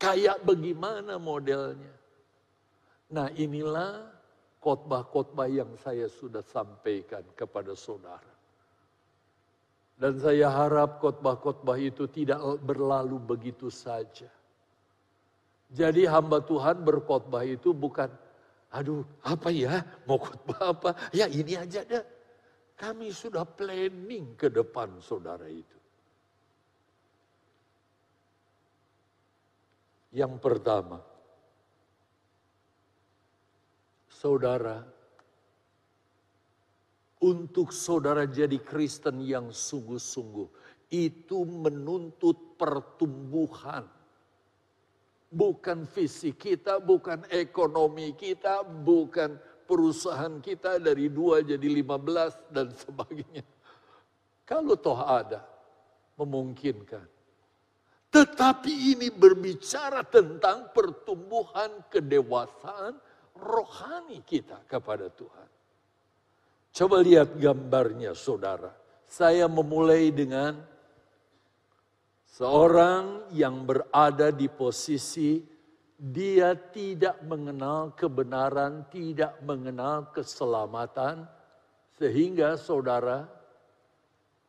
Kayak 0.01 0.43
bagaimana 0.43 1.20
modelnya? 1.20 1.95
Nah 3.11 3.30
inilah 3.36 4.11
khotbah-khotbah 4.59 5.47
yang 5.51 5.70
saya 5.78 6.11
sudah 6.11 6.43
sampaikan 6.43 7.22
kepada 7.38 7.74
saudara. 7.78 8.34
Dan 10.01 10.16
saya 10.16 10.49
harap 10.49 10.99
khotbah-khotbah 10.99 11.76
itu 11.76 12.09
tidak 12.09 12.41
berlalu 12.64 13.20
begitu 13.20 13.68
saja. 13.68 14.30
Jadi 15.70 16.09
hamba 16.09 16.43
Tuhan 16.43 16.82
berkhotbah 16.82 17.47
itu 17.47 17.70
bukan 17.70 18.11
Aduh, 18.70 19.03
apa 19.26 19.51
ya? 19.51 19.82
Mau 20.07 20.14
khotbah 20.14 20.70
apa? 20.70 20.91
Ya 21.11 21.26
ini 21.26 21.59
aja 21.59 21.82
deh. 21.82 22.07
Kami 22.81 23.12
sudah 23.12 23.45
planning 23.45 24.41
ke 24.41 24.49
depan 24.49 25.05
saudara 25.05 25.45
itu. 25.45 25.78
Yang 30.16 30.41
pertama, 30.41 30.99
saudara, 34.09 34.81
untuk 37.20 37.68
saudara 37.68 38.24
jadi 38.24 38.57
Kristen 38.64 39.20
yang 39.28 39.53
sungguh-sungguh, 39.53 40.49
itu 40.89 41.45
menuntut 41.45 42.57
pertumbuhan 42.57 43.85
Bukan 45.31 45.87
fisik 45.87 46.43
kita, 46.43 46.83
bukan 46.83 47.22
ekonomi 47.31 48.18
kita, 48.18 48.66
bukan 48.66 49.39
perusahaan 49.70 50.42
kita 50.42 50.82
dari 50.82 51.06
dua 51.06 51.46
jadi 51.46 51.62
lima 51.62 51.94
belas 51.94 52.34
dan 52.50 52.74
sebagainya. 52.82 53.46
Kalau 54.42 54.74
toh 54.74 54.98
ada, 54.98 55.46
memungkinkan. 56.18 57.06
Tetapi 58.10 58.98
ini 58.98 59.14
berbicara 59.14 60.02
tentang 60.02 60.74
pertumbuhan 60.74 61.86
kedewasaan 61.86 62.98
rohani 63.38 64.18
kita 64.26 64.66
kepada 64.66 65.06
Tuhan. 65.06 65.48
Coba 66.74 66.98
lihat 66.98 67.38
gambarnya 67.38 68.18
saudara. 68.18 68.74
Saya 69.06 69.46
memulai 69.46 70.10
dengan 70.10 70.58
Seorang 72.40 73.28
yang 73.36 73.68
berada 73.68 74.32
di 74.32 74.48
posisi 74.48 75.44
dia 76.01 76.57
tidak 76.57 77.20
mengenal 77.28 77.92
kebenaran, 77.92 78.88
tidak 78.88 79.36
mengenal 79.44 80.09
keselamatan, 80.16 81.28
sehingga 82.01 82.57
saudara 82.57 83.28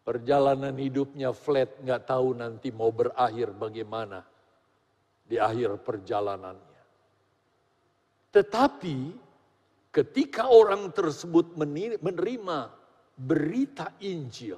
perjalanan 0.07 0.71
hidupnya 0.79 1.35
flat, 1.35 1.75
nggak 1.83 2.07
tahu 2.07 2.39
nanti 2.39 2.71
mau 2.71 2.87
berakhir 2.95 3.51
bagaimana 3.51 4.23
di 5.27 5.35
akhir 5.35 5.83
perjalanannya. 5.83 6.83
Tetapi 8.31 8.97
ketika 9.91 10.47
orang 10.47 10.87
tersebut 10.95 11.59
menerima 11.59 12.71
berita 13.19 13.91
Injil, 13.99 14.55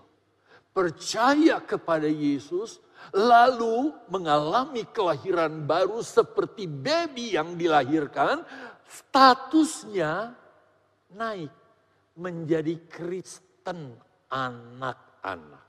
percaya 0.70 1.58
kepada 1.58 2.06
Yesus, 2.06 2.78
lalu 3.12 3.92
mengalami 4.08 4.88
kelahiran 4.88 5.68
baru 5.68 6.00
seperti 6.00 6.70
baby 6.70 7.36
yang 7.36 7.60
dilahirkan, 7.60 8.48
statusnya 8.88 10.32
naik 11.12 11.52
menjadi 12.16 12.78
Kristen 12.88 13.98
anak-anak. 14.30 15.68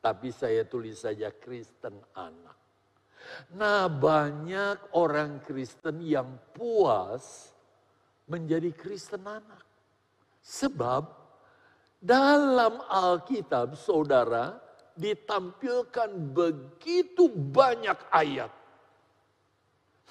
Tapi 0.00 0.28
saya 0.34 0.68
tulis 0.68 1.00
saja 1.00 1.32
Kristen 1.32 1.96
anak. 2.12 2.58
Nah 3.56 3.88
banyak 3.88 4.92
orang 5.00 5.40
Kristen 5.40 6.04
yang 6.04 6.36
puas 6.52 7.52
menjadi 8.28 8.68
Kristen 8.76 9.24
anak. 9.24 9.64
Sebab 10.44 11.24
dalam 12.04 12.84
Alkitab 12.84 13.80
saudara 13.80 14.60
ditampilkan 14.94 16.10
begitu 16.34 17.28
banyak 17.30 17.98
ayat. 18.10 18.50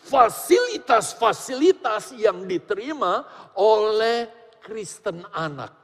Fasilitas-fasilitas 0.04 2.12
yang 2.20 2.44
diterima 2.44 3.24
oleh 3.56 4.28
Kristen 4.60 5.24
anak 5.32 5.84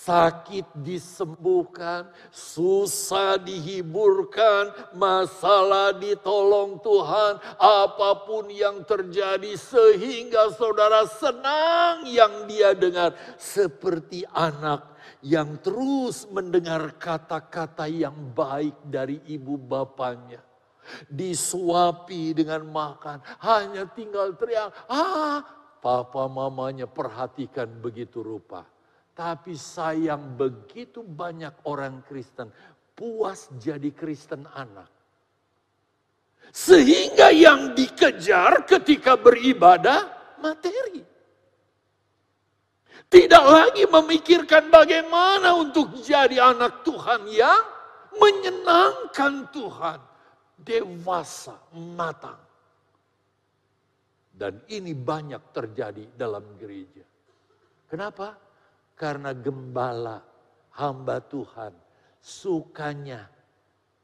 sakit 0.00 0.64
disembuhkan, 0.80 2.08
susah 2.32 3.36
dihiburkan, 3.36 4.72
masalah 4.96 5.92
ditolong 5.92 6.80
Tuhan, 6.80 7.36
apa 7.60 8.10
pun 8.24 8.48
yang 8.48 8.80
terjadi 8.82 9.52
sehingga 9.54 10.56
saudara 10.56 11.04
senang 11.04 12.08
yang 12.08 12.48
dia 12.48 12.72
dengar 12.72 13.12
seperti 13.36 14.24
anak 14.32 14.88
yang 15.20 15.60
terus 15.60 16.24
mendengar 16.32 16.96
kata-kata 16.96 17.84
yang 17.88 18.16
baik 18.32 18.76
dari 18.88 19.20
ibu 19.28 19.60
bapaknya. 19.60 20.40
Disuapi 21.06 22.34
dengan 22.34 22.66
makan, 22.66 23.22
hanya 23.46 23.86
tinggal 23.92 24.34
teriak, 24.34 24.74
ah 24.90 25.44
papa 25.78 26.24
mamanya 26.26 26.88
perhatikan 26.88 27.68
begitu 27.78 28.24
rupa. 28.24 28.66
Tapi 29.14 29.52
sayang 29.52 30.34
begitu 30.34 31.04
banyak 31.04 31.52
orang 31.68 32.00
Kristen 32.08 32.48
puas 33.00 33.48
jadi 33.56 33.88
Kristen 33.96 34.44
anak. 34.52 34.92
Sehingga 36.52 37.32
yang 37.32 37.72
dikejar 37.72 38.68
ketika 38.68 39.16
beribadah 39.16 40.12
materi. 40.44 41.09
Tidak 43.10 43.44
lagi 43.44 43.90
memikirkan 43.90 44.70
bagaimana 44.70 45.58
untuk 45.58 45.98
jadi 45.98 46.54
anak 46.54 46.86
Tuhan 46.86 47.26
yang 47.26 47.58
menyenangkan 48.14 49.50
Tuhan. 49.50 50.00
Dewasa, 50.60 51.58
matang. 51.74 52.38
Dan 54.30 54.62
ini 54.70 54.94
banyak 54.94 55.50
terjadi 55.50 56.06
dalam 56.14 56.54
gereja. 56.54 57.02
Kenapa? 57.90 58.38
Karena 58.94 59.34
gembala, 59.34 60.22
hamba 60.78 61.18
Tuhan, 61.18 61.74
sukanya 62.22 63.26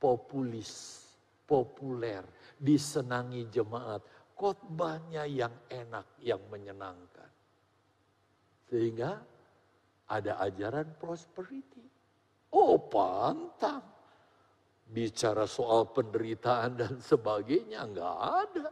populis, 0.03 1.07
populer, 1.47 2.27
disenangi 2.59 3.47
jemaat. 3.49 4.03
Khotbahnya 4.37 5.25
yang 5.25 5.55
enak, 5.73 6.21
yang 6.21 6.43
menyenangkan. 6.53 7.16
Sehingga 8.67 9.19
ada 10.11 10.33
ajaran 10.43 10.87
prosperity. 10.99 11.83
Oh 12.55 12.79
pantang. 12.79 13.83
Bicara 14.87 15.51
soal 15.51 15.91
penderitaan 15.91 16.79
dan 16.79 16.95
sebagainya 17.03 17.83
enggak 17.83 18.17
ada. 18.23 18.69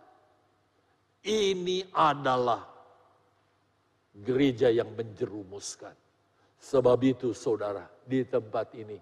Ini 1.26 1.90
adalah 1.90 2.62
gereja 4.14 4.70
yang 4.70 4.94
menjerumuskan. 4.94 5.96
Sebab 6.54 6.98
itu 7.02 7.34
saudara 7.34 7.82
di 8.06 8.22
tempat 8.22 8.78
ini 8.78 8.96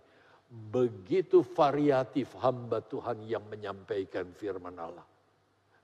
begitu 0.52 1.40
variatif 1.40 2.36
hamba 2.40 2.80
Tuhan 2.84 3.24
yang 3.28 3.44
menyampaikan 3.48 4.32
firman 4.32 4.76
Allah. 4.76 5.11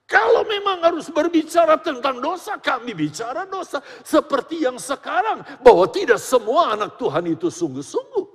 Kalau 0.09 0.41
memang 0.49 0.81
harus 0.81 1.13
berbicara 1.13 1.77
tentang 1.85 2.17
dosa, 2.17 2.57
kami 2.57 2.97
bicara 2.97 3.45
dosa. 3.45 3.85
Seperti 4.01 4.65
yang 4.65 4.81
sekarang, 4.81 5.45
bahwa 5.61 5.85
tidak 5.93 6.17
semua 6.17 6.73
anak 6.73 6.97
Tuhan 6.97 7.29
itu 7.29 7.53
sungguh-sungguh. 7.53 8.27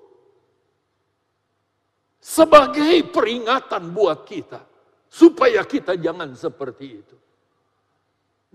Sebagai 2.21 3.09
peringatan 3.09 3.89
buat 3.89 4.21
kita. 4.21 4.61
Supaya 5.09 5.65
kita 5.65 5.97
jangan 5.97 6.37
seperti 6.37 6.85
itu. 6.85 7.17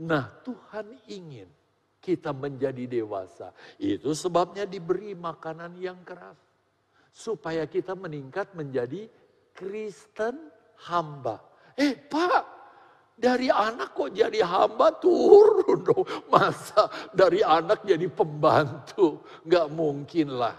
Nah 0.03 0.31
Tuhan 0.47 0.87
ingin 1.11 1.51
kita 1.99 2.31
menjadi 2.31 2.87
dewasa. 2.87 3.51
Itu 3.83 4.15
sebabnya 4.15 4.63
diberi 4.63 5.19
makanan 5.19 5.75
yang 5.79 6.03
keras. 6.07 6.39
Supaya 7.11 7.67
kita 7.67 7.99
meningkat 7.99 8.55
menjadi 8.55 9.11
Kristen 9.55 10.39
hamba. 10.87 11.43
Eh 11.75 11.95
Pak, 11.95 12.58
dari 13.19 13.51
anak 13.51 13.99
kok 13.99 14.15
jadi 14.15 14.47
hamba 14.47 14.95
turun 14.97 15.83
dong. 15.83 16.07
Masa 16.31 16.87
dari 17.11 17.43
anak 17.43 17.83
jadi 17.83 18.07
pembantu? 18.07 19.27
Gak 19.43 19.69
mungkin 19.75 20.39
lah. 20.39 20.55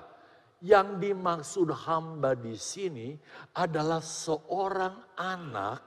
Yang 0.59 0.87
dimaksud 0.99 1.71
hamba 1.71 2.35
di 2.35 2.59
sini 2.59 3.15
adalah 3.55 4.03
seorang 4.03 5.15
anak 5.15 5.79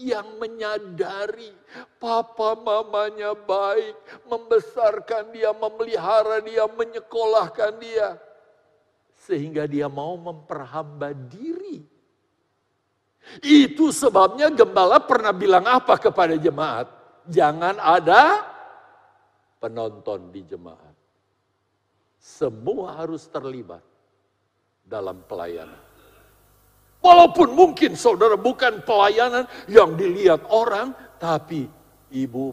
yang 0.00 0.40
menyadari 0.40 1.52
papa 2.00 2.56
mamanya 2.56 3.36
baik, 3.36 4.24
membesarkan 4.24 5.36
dia, 5.36 5.52
memelihara 5.52 6.40
dia, 6.40 6.64
menyekolahkan 6.64 7.76
dia. 7.76 8.16
Sehingga 9.20 9.68
dia 9.68 9.92
mau 9.92 10.16
memperhamba 10.16 11.12
diri. 11.12 11.84
Itu 13.38 13.94
sebabnya 13.94 14.50
gembala 14.50 14.98
pernah 14.98 15.30
bilang 15.30 15.62
apa 15.70 15.94
kepada 15.94 16.34
jemaat? 16.34 16.90
Jangan 17.30 17.78
ada 17.78 18.42
penonton 19.62 20.34
di 20.34 20.42
jemaat. 20.42 20.94
Semua 22.18 22.98
harus 22.98 23.30
terlibat 23.30 23.80
dalam 24.82 25.22
pelayanan. 25.24 25.78
Walaupun 27.00 27.56
mungkin 27.56 27.96
saudara 27.96 28.36
bukan 28.36 28.84
pelayanan 28.84 29.48
yang 29.70 29.96
dilihat 29.96 30.44
orang, 30.52 30.92
tapi 31.16 31.64
ibu, 32.12 32.52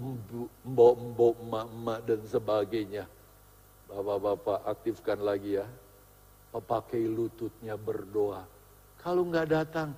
mbok, 0.64 0.96
mbok, 0.96 1.36
emak 1.44 2.00
dan 2.08 2.20
sebagainya. 2.24 3.04
Bapak-bapak 3.92 4.60
aktifkan 4.68 5.20
lagi 5.20 5.60
ya. 5.60 5.68
Pakai 6.58 7.06
lututnya 7.06 7.78
berdoa. 7.78 8.42
Kalau 8.98 9.28
nggak 9.30 9.48
datang, 9.52 9.94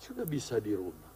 juga 0.00 0.24
bisa 0.24 0.56
di 0.56 0.72
rumah. 0.72 1.12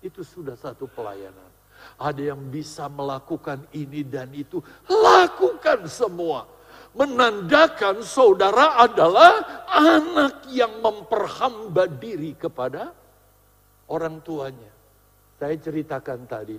Itu 0.00 0.24
sudah 0.24 0.56
satu 0.56 0.88
pelayanan. 0.88 1.52
Ada 2.00 2.32
yang 2.32 2.40
bisa 2.48 2.88
melakukan 2.88 3.68
ini 3.76 4.00
dan 4.00 4.32
itu, 4.32 4.64
lakukan 4.88 5.84
semua 5.86 6.56
menandakan 6.96 8.00
saudara 8.00 8.80
adalah 8.80 9.64
anak 9.68 10.48
yang 10.48 10.80
memperhamba 10.80 11.84
diri 11.84 12.32
kepada 12.32 12.90
orang 13.92 14.24
tuanya. 14.24 14.72
Saya 15.36 15.60
ceritakan 15.60 16.24
tadi 16.24 16.56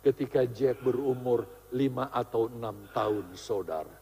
ketika 0.00 0.48
Jack 0.48 0.80
berumur 0.80 1.44
lima 1.76 2.08
atau 2.08 2.48
enam 2.48 2.88
tahun 2.96 3.36
saudara. 3.36 3.92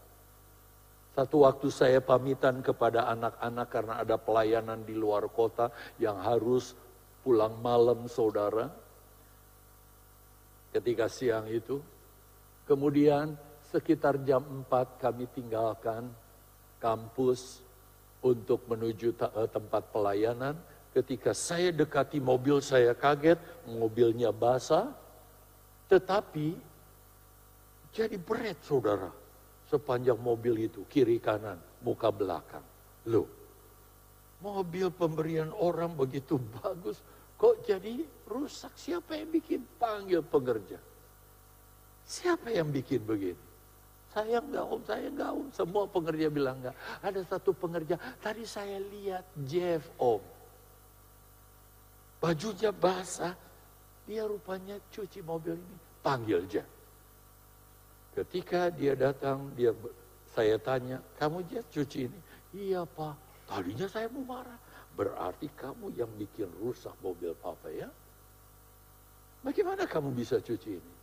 Satu 1.12 1.44
waktu 1.44 1.68
saya 1.68 2.00
pamitan 2.00 2.64
kepada 2.64 3.04
anak-anak 3.12 3.68
karena 3.68 3.94
ada 4.00 4.16
pelayanan 4.16 4.80
di 4.80 4.96
luar 4.96 5.28
kota 5.28 5.68
yang 6.00 6.16
harus 6.22 6.72
pulang 7.22 7.56
malam 7.62 8.04
saudara. 8.10 8.68
Ketika 10.74 11.08
siang 11.08 11.48
itu, 11.48 11.78
kemudian 12.68 13.34
Sekitar 13.72 14.20
jam 14.28 14.44
4 14.68 15.00
kami 15.00 15.24
tinggalkan 15.32 16.04
kampus 16.76 17.64
untuk 18.20 18.68
menuju 18.68 19.16
eh, 19.16 19.48
tempat 19.48 19.88
pelayanan. 19.88 20.60
Ketika 20.92 21.32
saya 21.32 21.72
dekati 21.72 22.20
mobil 22.20 22.60
saya 22.60 22.92
kaget, 22.92 23.40
mobilnya 23.64 24.28
basah. 24.28 24.92
Tetapi 25.88 26.52
jadi 27.96 28.20
berat 28.20 28.60
saudara. 28.60 29.08
Sepanjang 29.72 30.20
mobil 30.20 30.68
itu, 30.68 30.84
kiri 30.84 31.16
kanan, 31.16 31.56
muka 31.80 32.12
belakang. 32.12 32.60
Loh, 33.08 33.24
mobil 34.42 34.90
pemberian 34.90 35.54
orang 35.54 35.94
begitu 35.94 36.36
bagus, 36.58 36.98
kok 37.38 37.62
jadi 37.62 38.02
rusak? 38.26 38.74
Siapa 38.74 39.14
yang 39.14 39.30
bikin? 39.30 39.62
Panggil 39.78 40.20
pengerja. 40.26 40.82
Siapa 42.02 42.50
yang 42.50 42.74
bikin 42.74 43.06
begini? 43.06 43.38
Saya 44.12 44.44
enggak 44.44 44.66
om, 44.68 44.82
saya 44.84 45.08
enggak 45.08 45.30
om. 45.32 45.48
Semua 45.54 45.88
pengerja 45.88 46.28
bilang 46.28 46.60
enggak. 46.60 46.76
Ada 47.00 47.24
satu 47.24 47.56
pengerja, 47.56 47.96
tadi 48.20 48.44
saya 48.44 48.76
lihat 48.76 49.24
Jeff 49.48 49.88
om. 49.96 50.20
Bajunya 52.20 52.70
basah, 52.70 53.32
dia 54.04 54.28
rupanya 54.28 54.76
cuci 54.92 55.24
mobil 55.24 55.56
ini. 55.56 55.76
Panggil 56.04 56.44
Jeff. 56.50 56.68
Ketika 58.12 58.68
dia 58.68 58.92
datang, 58.92 59.48
dia 59.56 59.72
saya 60.36 60.60
tanya, 60.60 61.00
kamu 61.16 61.40
Jeff 61.48 61.64
cuci 61.72 61.98
ini? 62.12 62.20
Iya 62.52 62.84
pak, 62.84 63.16
tadinya 63.52 63.84
saya 63.84 64.08
mau 64.08 64.24
marah. 64.24 64.56
Berarti 64.96 65.52
kamu 65.52 65.92
yang 65.96 66.08
bikin 66.16 66.48
rusak 66.60 66.96
mobil 67.04 67.36
papa 67.36 67.68
ya? 67.68 67.88
Bagaimana 69.44 69.84
kamu 69.84 70.16
bisa 70.16 70.40
cuci 70.40 70.70
ini? 70.72 70.94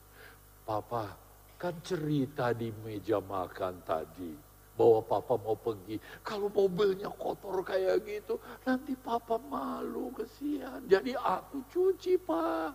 Papa, 0.66 1.30
Kan 1.60 1.76
cerita 1.84 2.56
di 2.56 2.72
meja 2.72 3.20
makan 3.20 3.84
tadi 3.84 4.32
bahwa 4.80 5.04
papa 5.04 5.36
mau 5.36 5.60
pergi. 5.60 6.00
Kalau 6.24 6.48
mobilnya 6.48 7.12
kotor 7.12 7.60
kayak 7.68 8.00
gitu, 8.08 8.40
nanti 8.64 8.96
papa 8.96 9.36
malu 9.36 10.08
kesian. 10.16 10.88
Jadi 10.88 11.20
aku 11.20 11.60
cuci 11.68 12.16
pak. 12.16 12.72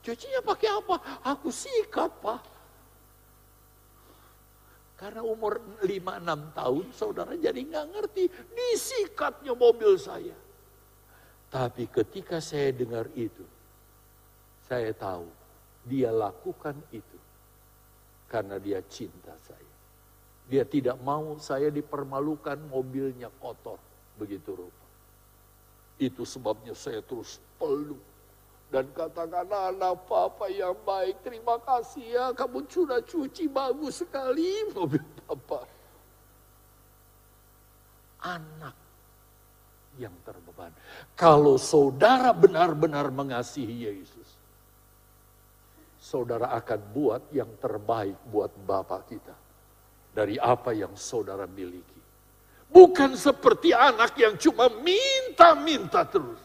Cucinya 0.00 0.40
pakai 0.40 0.68
apa? 0.72 0.96
Aku 1.28 1.52
sikat 1.52 2.08
pak. 2.24 2.40
Karena 5.02 5.26
umur 5.26 5.58
5-6 5.82 6.54
tahun 6.54 6.86
saudara 6.94 7.34
jadi 7.34 7.58
nggak 7.58 7.86
ngerti 7.90 8.30
disikatnya 8.54 9.50
mobil 9.50 9.98
saya. 9.98 10.38
Tapi 11.50 11.90
ketika 11.90 12.38
saya 12.38 12.70
dengar 12.70 13.10
itu, 13.18 13.42
saya 14.62 14.94
tahu 14.94 15.26
dia 15.90 16.14
lakukan 16.14 16.78
itu 16.94 17.18
karena 18.30 18.62
dia 18.62 18.78
cinta 18.86 19.34
saya. 19.42 19.74
Dia 20.46 20.62
tidak 20.62 21.02
mau 21.02 21.34
saya 21.42 21.74
dipermalukan 21.74 22.62
mobilnya 22.70 23.26
kotor. 23.42 23.82
Begitu 24.14 24.54
rupa. 24.54 24.86
Itu 25.98 26.22
sebabnya 26.22 26.78
saya 26.78 27.02
terus 27.02 27.42
peluk. 27.58 28.11
Dan 28.72 28.88
katakan 28.96 29.52
anak 29.52 30.08
papa 30.08 30.48
yang 30.48 30.72
baik. 30.80 31.20
Terima 31.20 31.60
kasih 31.60 32.04
ya 32.08 32.26
kamu 32.32 32.64
sudah 32.64 33.04
cuci 33.04 33.44
bagus 33.52 34.00
sekali 34.00 34.48
mobil 34.72 35.04
papa. 35.28 35.68
Anak 38.24 38.72
yang 40.00 40.14
terbeban. 40.24 40.72
Kalau 41.12 41.60
saudara 41.60 42.32
benar-benar 42.32 43.12
mengasihi 43.12 43.92
Yesus 43.92 44.40
saudara 46.02 46.50
akan 46.58 46.80
buat 46.90 47.22
yang 47.30 47.48
terbaik 47.62 48.18
buat 48.26 48.50
Bapak 48.66 49.02
kita. 49.06 49.36
Dari 50.12 50.36
apa 50.36 50.76
yang 50.76 50.92
saudara 50.92 51.48
miliki. 51.48 52.02
Bukan 52.68 53.16
seperti 53.16 53.72
anak 53.72 54.12
yang 54.18 54.36
cuma 54.36 54.68
minta-minta 54.68 56.04
terus. 56.04 56.36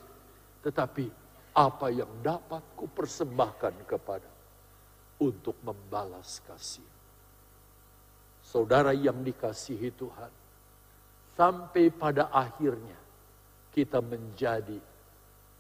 Tetapi 0.64 1.17
apa 1.58 1.90
yang 1.90 2.22
dapat 2.22 2.62
kupersembahkan 2.78 3.90
kepada 3.90 4.30
untuk 5.18 5.58
membalas 5.66 6.38
kasih. 6.46 6.86
Saudara 8.46 8.94
yang 8.94 9.26
dikasihi 9.26 9.90
Tuhan. 9.98 10.34
Sampai 11.34 11.94
pada 11.94 12.34
akhirnya 12.34 12.98
kita 13.74 14.02
menjadi 14.02 14.78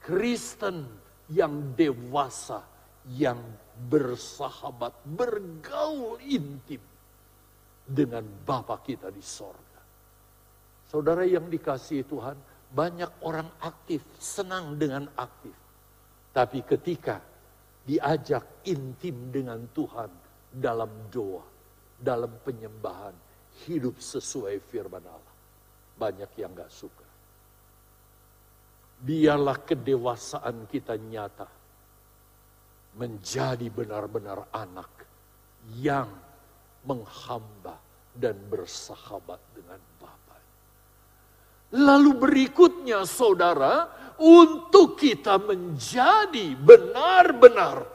Kristen 0.01 0.85
yang 1.29 1.73
dewasa, 1.77 2.65
yang 3.13 3.37
bersahabat, 3.77 4.93
bergaul 5.05 6.17
intim 6.25 6.81
dengan 7.85 8.25
Bapa 8.25 8.81
kita 8.81 9.13
di 9.13 9.21
sorga. 9.21 9.81
Saudara 10.89 11.27
yang 11.27 11.45
dikasihi 11.45 12.07
Tuhan, 12.09 12.37
banyak 12.73 13.21
orang 13.21 13.51
aktif, 13.61 14.01
senang 14.17 14.79
dengan 14.81 15.05
aktif. 15.13 15.66
Tapi 16.37 16.61
ketika 16.61 17.17
diajak 17.81 18.61
intim 18.69 19.33
dengan 19.33 19.57
Tuhan 19.73 20.11
dalam 20.53 21.09
doa, 21.09 21.41
dalam 21.97 22.29
penyembahan, 22.45 23.15
hidup 23.65 23.97
sesuai 23.97 24.61
firman 24.69 25.01
Allah. 25.01 25.35
Banyak 25.97 26.29
yang 26.37 26.53
gak 26.53 26.69
suka. 26.69 27.07
Biarlah 29.01 29.57
kedewasaan 29.65 30.69
kita 30.69 30.93
nyata 31.01 31.49
menjadi 33.01 33.65
benar-benar 33.73 34.45
anak 34.53 34.93
yang 35.73 36.09
menghamba 36.85 37.81
dan 38.13 38.37
bersahabat 38.45 39.41
dengan 39.57 39.81
Bapa. 39.97 40.37
Lalu 41.73 42.11
berikutnya 42.13 43.09
saudara, 43.09 43.89
untuk 44.17 44.97
kita 44.97 45.37
menjadi 45.37 46.57
benar-benar 46.57 47.85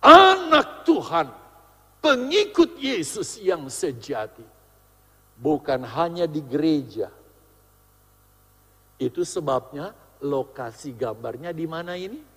anak 0.00 0.82
Tuhan, 0.88 1.28
pengikut 2.00 2.80
Yesus 2.80 3.38
yang 3.40 3.68
sejati. 3.68 4.44
Bukan 5.36 5.84
hanya 5.84 6.24
di 6.24 6.40
gereja. 6.40 7.12
Itu 8.96 9.20
sebabnya 9.20 9.92
lokasi 10.24 10.96
gambarnya 10.96 11.52
di 11.52 11.68
mana 11.68 11.92
ini? 11.92 12.36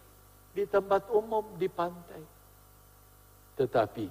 di 0.54 0.66
tempat 0.66 1.08
umum, 1.14 1.46
di 1.56 1.70
pantai. 1.70 2.22
Tetapi 3.56 4.06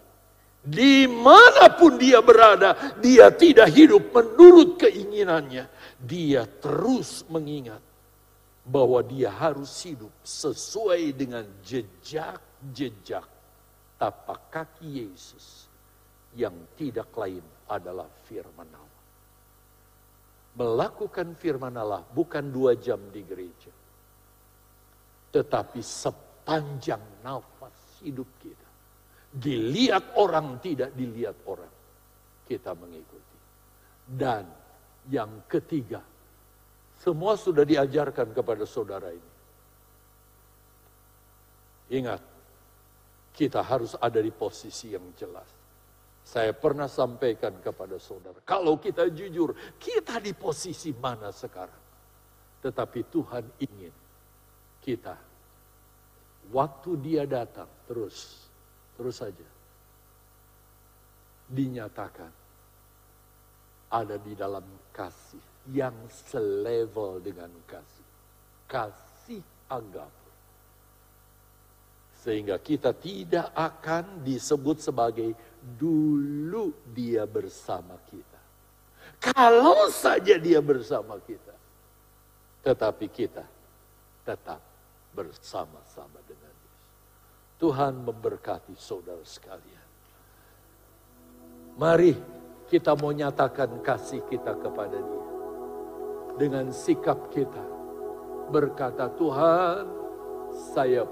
di 0.69 1.09
mana 1.09 1.73
pun 1.73 1.97
dia 1.97 2.21
berada, 2.21 2.77
dia 3.01 3.33
tidak 3.33 3.73
hidup 3.73 4.13
menurut 4.13 4.77
keinginannya. 4.77 5.65
Dia 5.97 6.45
terus 6.45 7.25
mengingat 7.33 7.81
bahwa 8.69 9.01
dia 9.01 9.33
harus 9.33 9.73
hidup 9.81 10.13
sesuai 10.21 11.17
dengan 11.17 11.49
jejak-jejak 11.65 13.25
tapak 13.97 14.41
kaki 14.53 15.09
Yesus 15.09 15.65
yang 16.37 16.53
tidak 16.77 17.09
lain 17.17 17.41
adalah 17.73 18.07
firman 18.29 18.69
Allah. 18.69 19.05
Melakukan 20.53 21.33
firman 21.33 21.73
Allah 21.81 22.05
bukan 22.05 22.45
dua 22.53 22.77
jam 22.77 23.01
di 23.09 23.25
gereja. 23.25 23.73
Tetapi 25.33 25.81
sepanjang 25.81 27.25
nafas 27.25 28.05
hidup 28.05 28.29
kita. 28.37 28.68
Dilihat 29.29 30.17
orang, 30.17 30.57
tidak 30.65 30.97
dilihat 30.97 31.37
orang. 31.45 31.73
Kita 32.49 32.73
mengikuti. 32.73 33.37
Dan 34.09 34.49
yang 35.13 35.45
ketiga, 35.45 36.01
semua 36.97 37.37
sudah 37.37 37.63
diajarkan 37.63 38.33
kepada 38.33 38.65
saudara 38.65 39.13
ini. 39.13 39.33
Ingat, 41.89 42.21
kita 43.37 43.63
harus 43.63 43.95
ada 44.01 44.19
di 44.19 44.33
posisi 44.33 44.93
yang 44.93 45.15
jelas. 45.15 45.47
Saya 46.25 46.53
pernah 46.53 46.89
sampaikan 46.91 47.57
kepada 47.65 47.97
saudara, 47.97 48.37
kalau 48.45 48.77
kita 48.77 49.09
jujur, 49.09 49.57
kita 49.81 50.21
di 50.21 50.37
posisi 50.37 50.93
mana 50.93 51.33
sekarang? 51.33 51.81
Tetapi 52.61 53.01
Tuhan 53.09 53.45
ingin 53.65 53.95
kita, 54.85 55.17
waktu 56.53 56.91
dia 57.01 57.25
datang, 57.25 57.71
terus, 57.89 58.48
terus 58.99 59.23
saja, 59.23 59.49
dinyatakan 61.49 62.35
ada 63.89 64.21
di 64.21 64.37
dalam 64.37 64.67
kasih 64.93 65.41
yang 65.73 65.95
selevel 66.11 67.23
dengan 67.25 67.49
kasih. 67.65 68.07
Kasih 68.69 69.43
agape. 69.73 70.33
Sehingga 72.19 72.61
kita 72.61 72.93
tidak 72.93 73.49
akan 73.57 74.27
disebut 74.27 74.83
sebagai 74.83 75.33
dulu 75.63 76.75
dia 76.93 77.25
bersama 77.25 77.97
kita. 78.11 78.41
Kalau 79.23 79.89
saja 79.89 80.37
dia 80.37 80.61
bersama 80.61 81.17
kita. 81.25 81.57
Tetapi 82.61 83.07
kita 83.09 83.47
tetap 84.27 84.61
bersama-sama. 85.17 86.28
Tuhan 87.59 88.07
memberkati 88.07 88.79
saudara 88.79 89.23
sekalian. 89.27 89.87
Mari 91.79 92.15
kita 92.71 92.95
mau 92.95 93.11
nyatakan 93.11 93.83
kasih 93.83 94.23
kita 94.31 94.55
kepada 94.59 94.99
dia. 94.99 95.27
Dengan 96.39 96.71
sikap 96.71 97.35
kita. 97.35 97.67
Berkata 98.49 99.11
Tuhan, 99.19 99.85
saya 100.73 101.03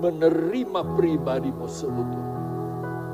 menerima 0.00 0.80
pribadimu 0.96 1.68
seutuhnya. 1.68 2.26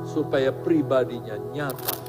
Supaya 0.06 0.54
pribadinya 0.54 1.34
nyata 1.34 2.07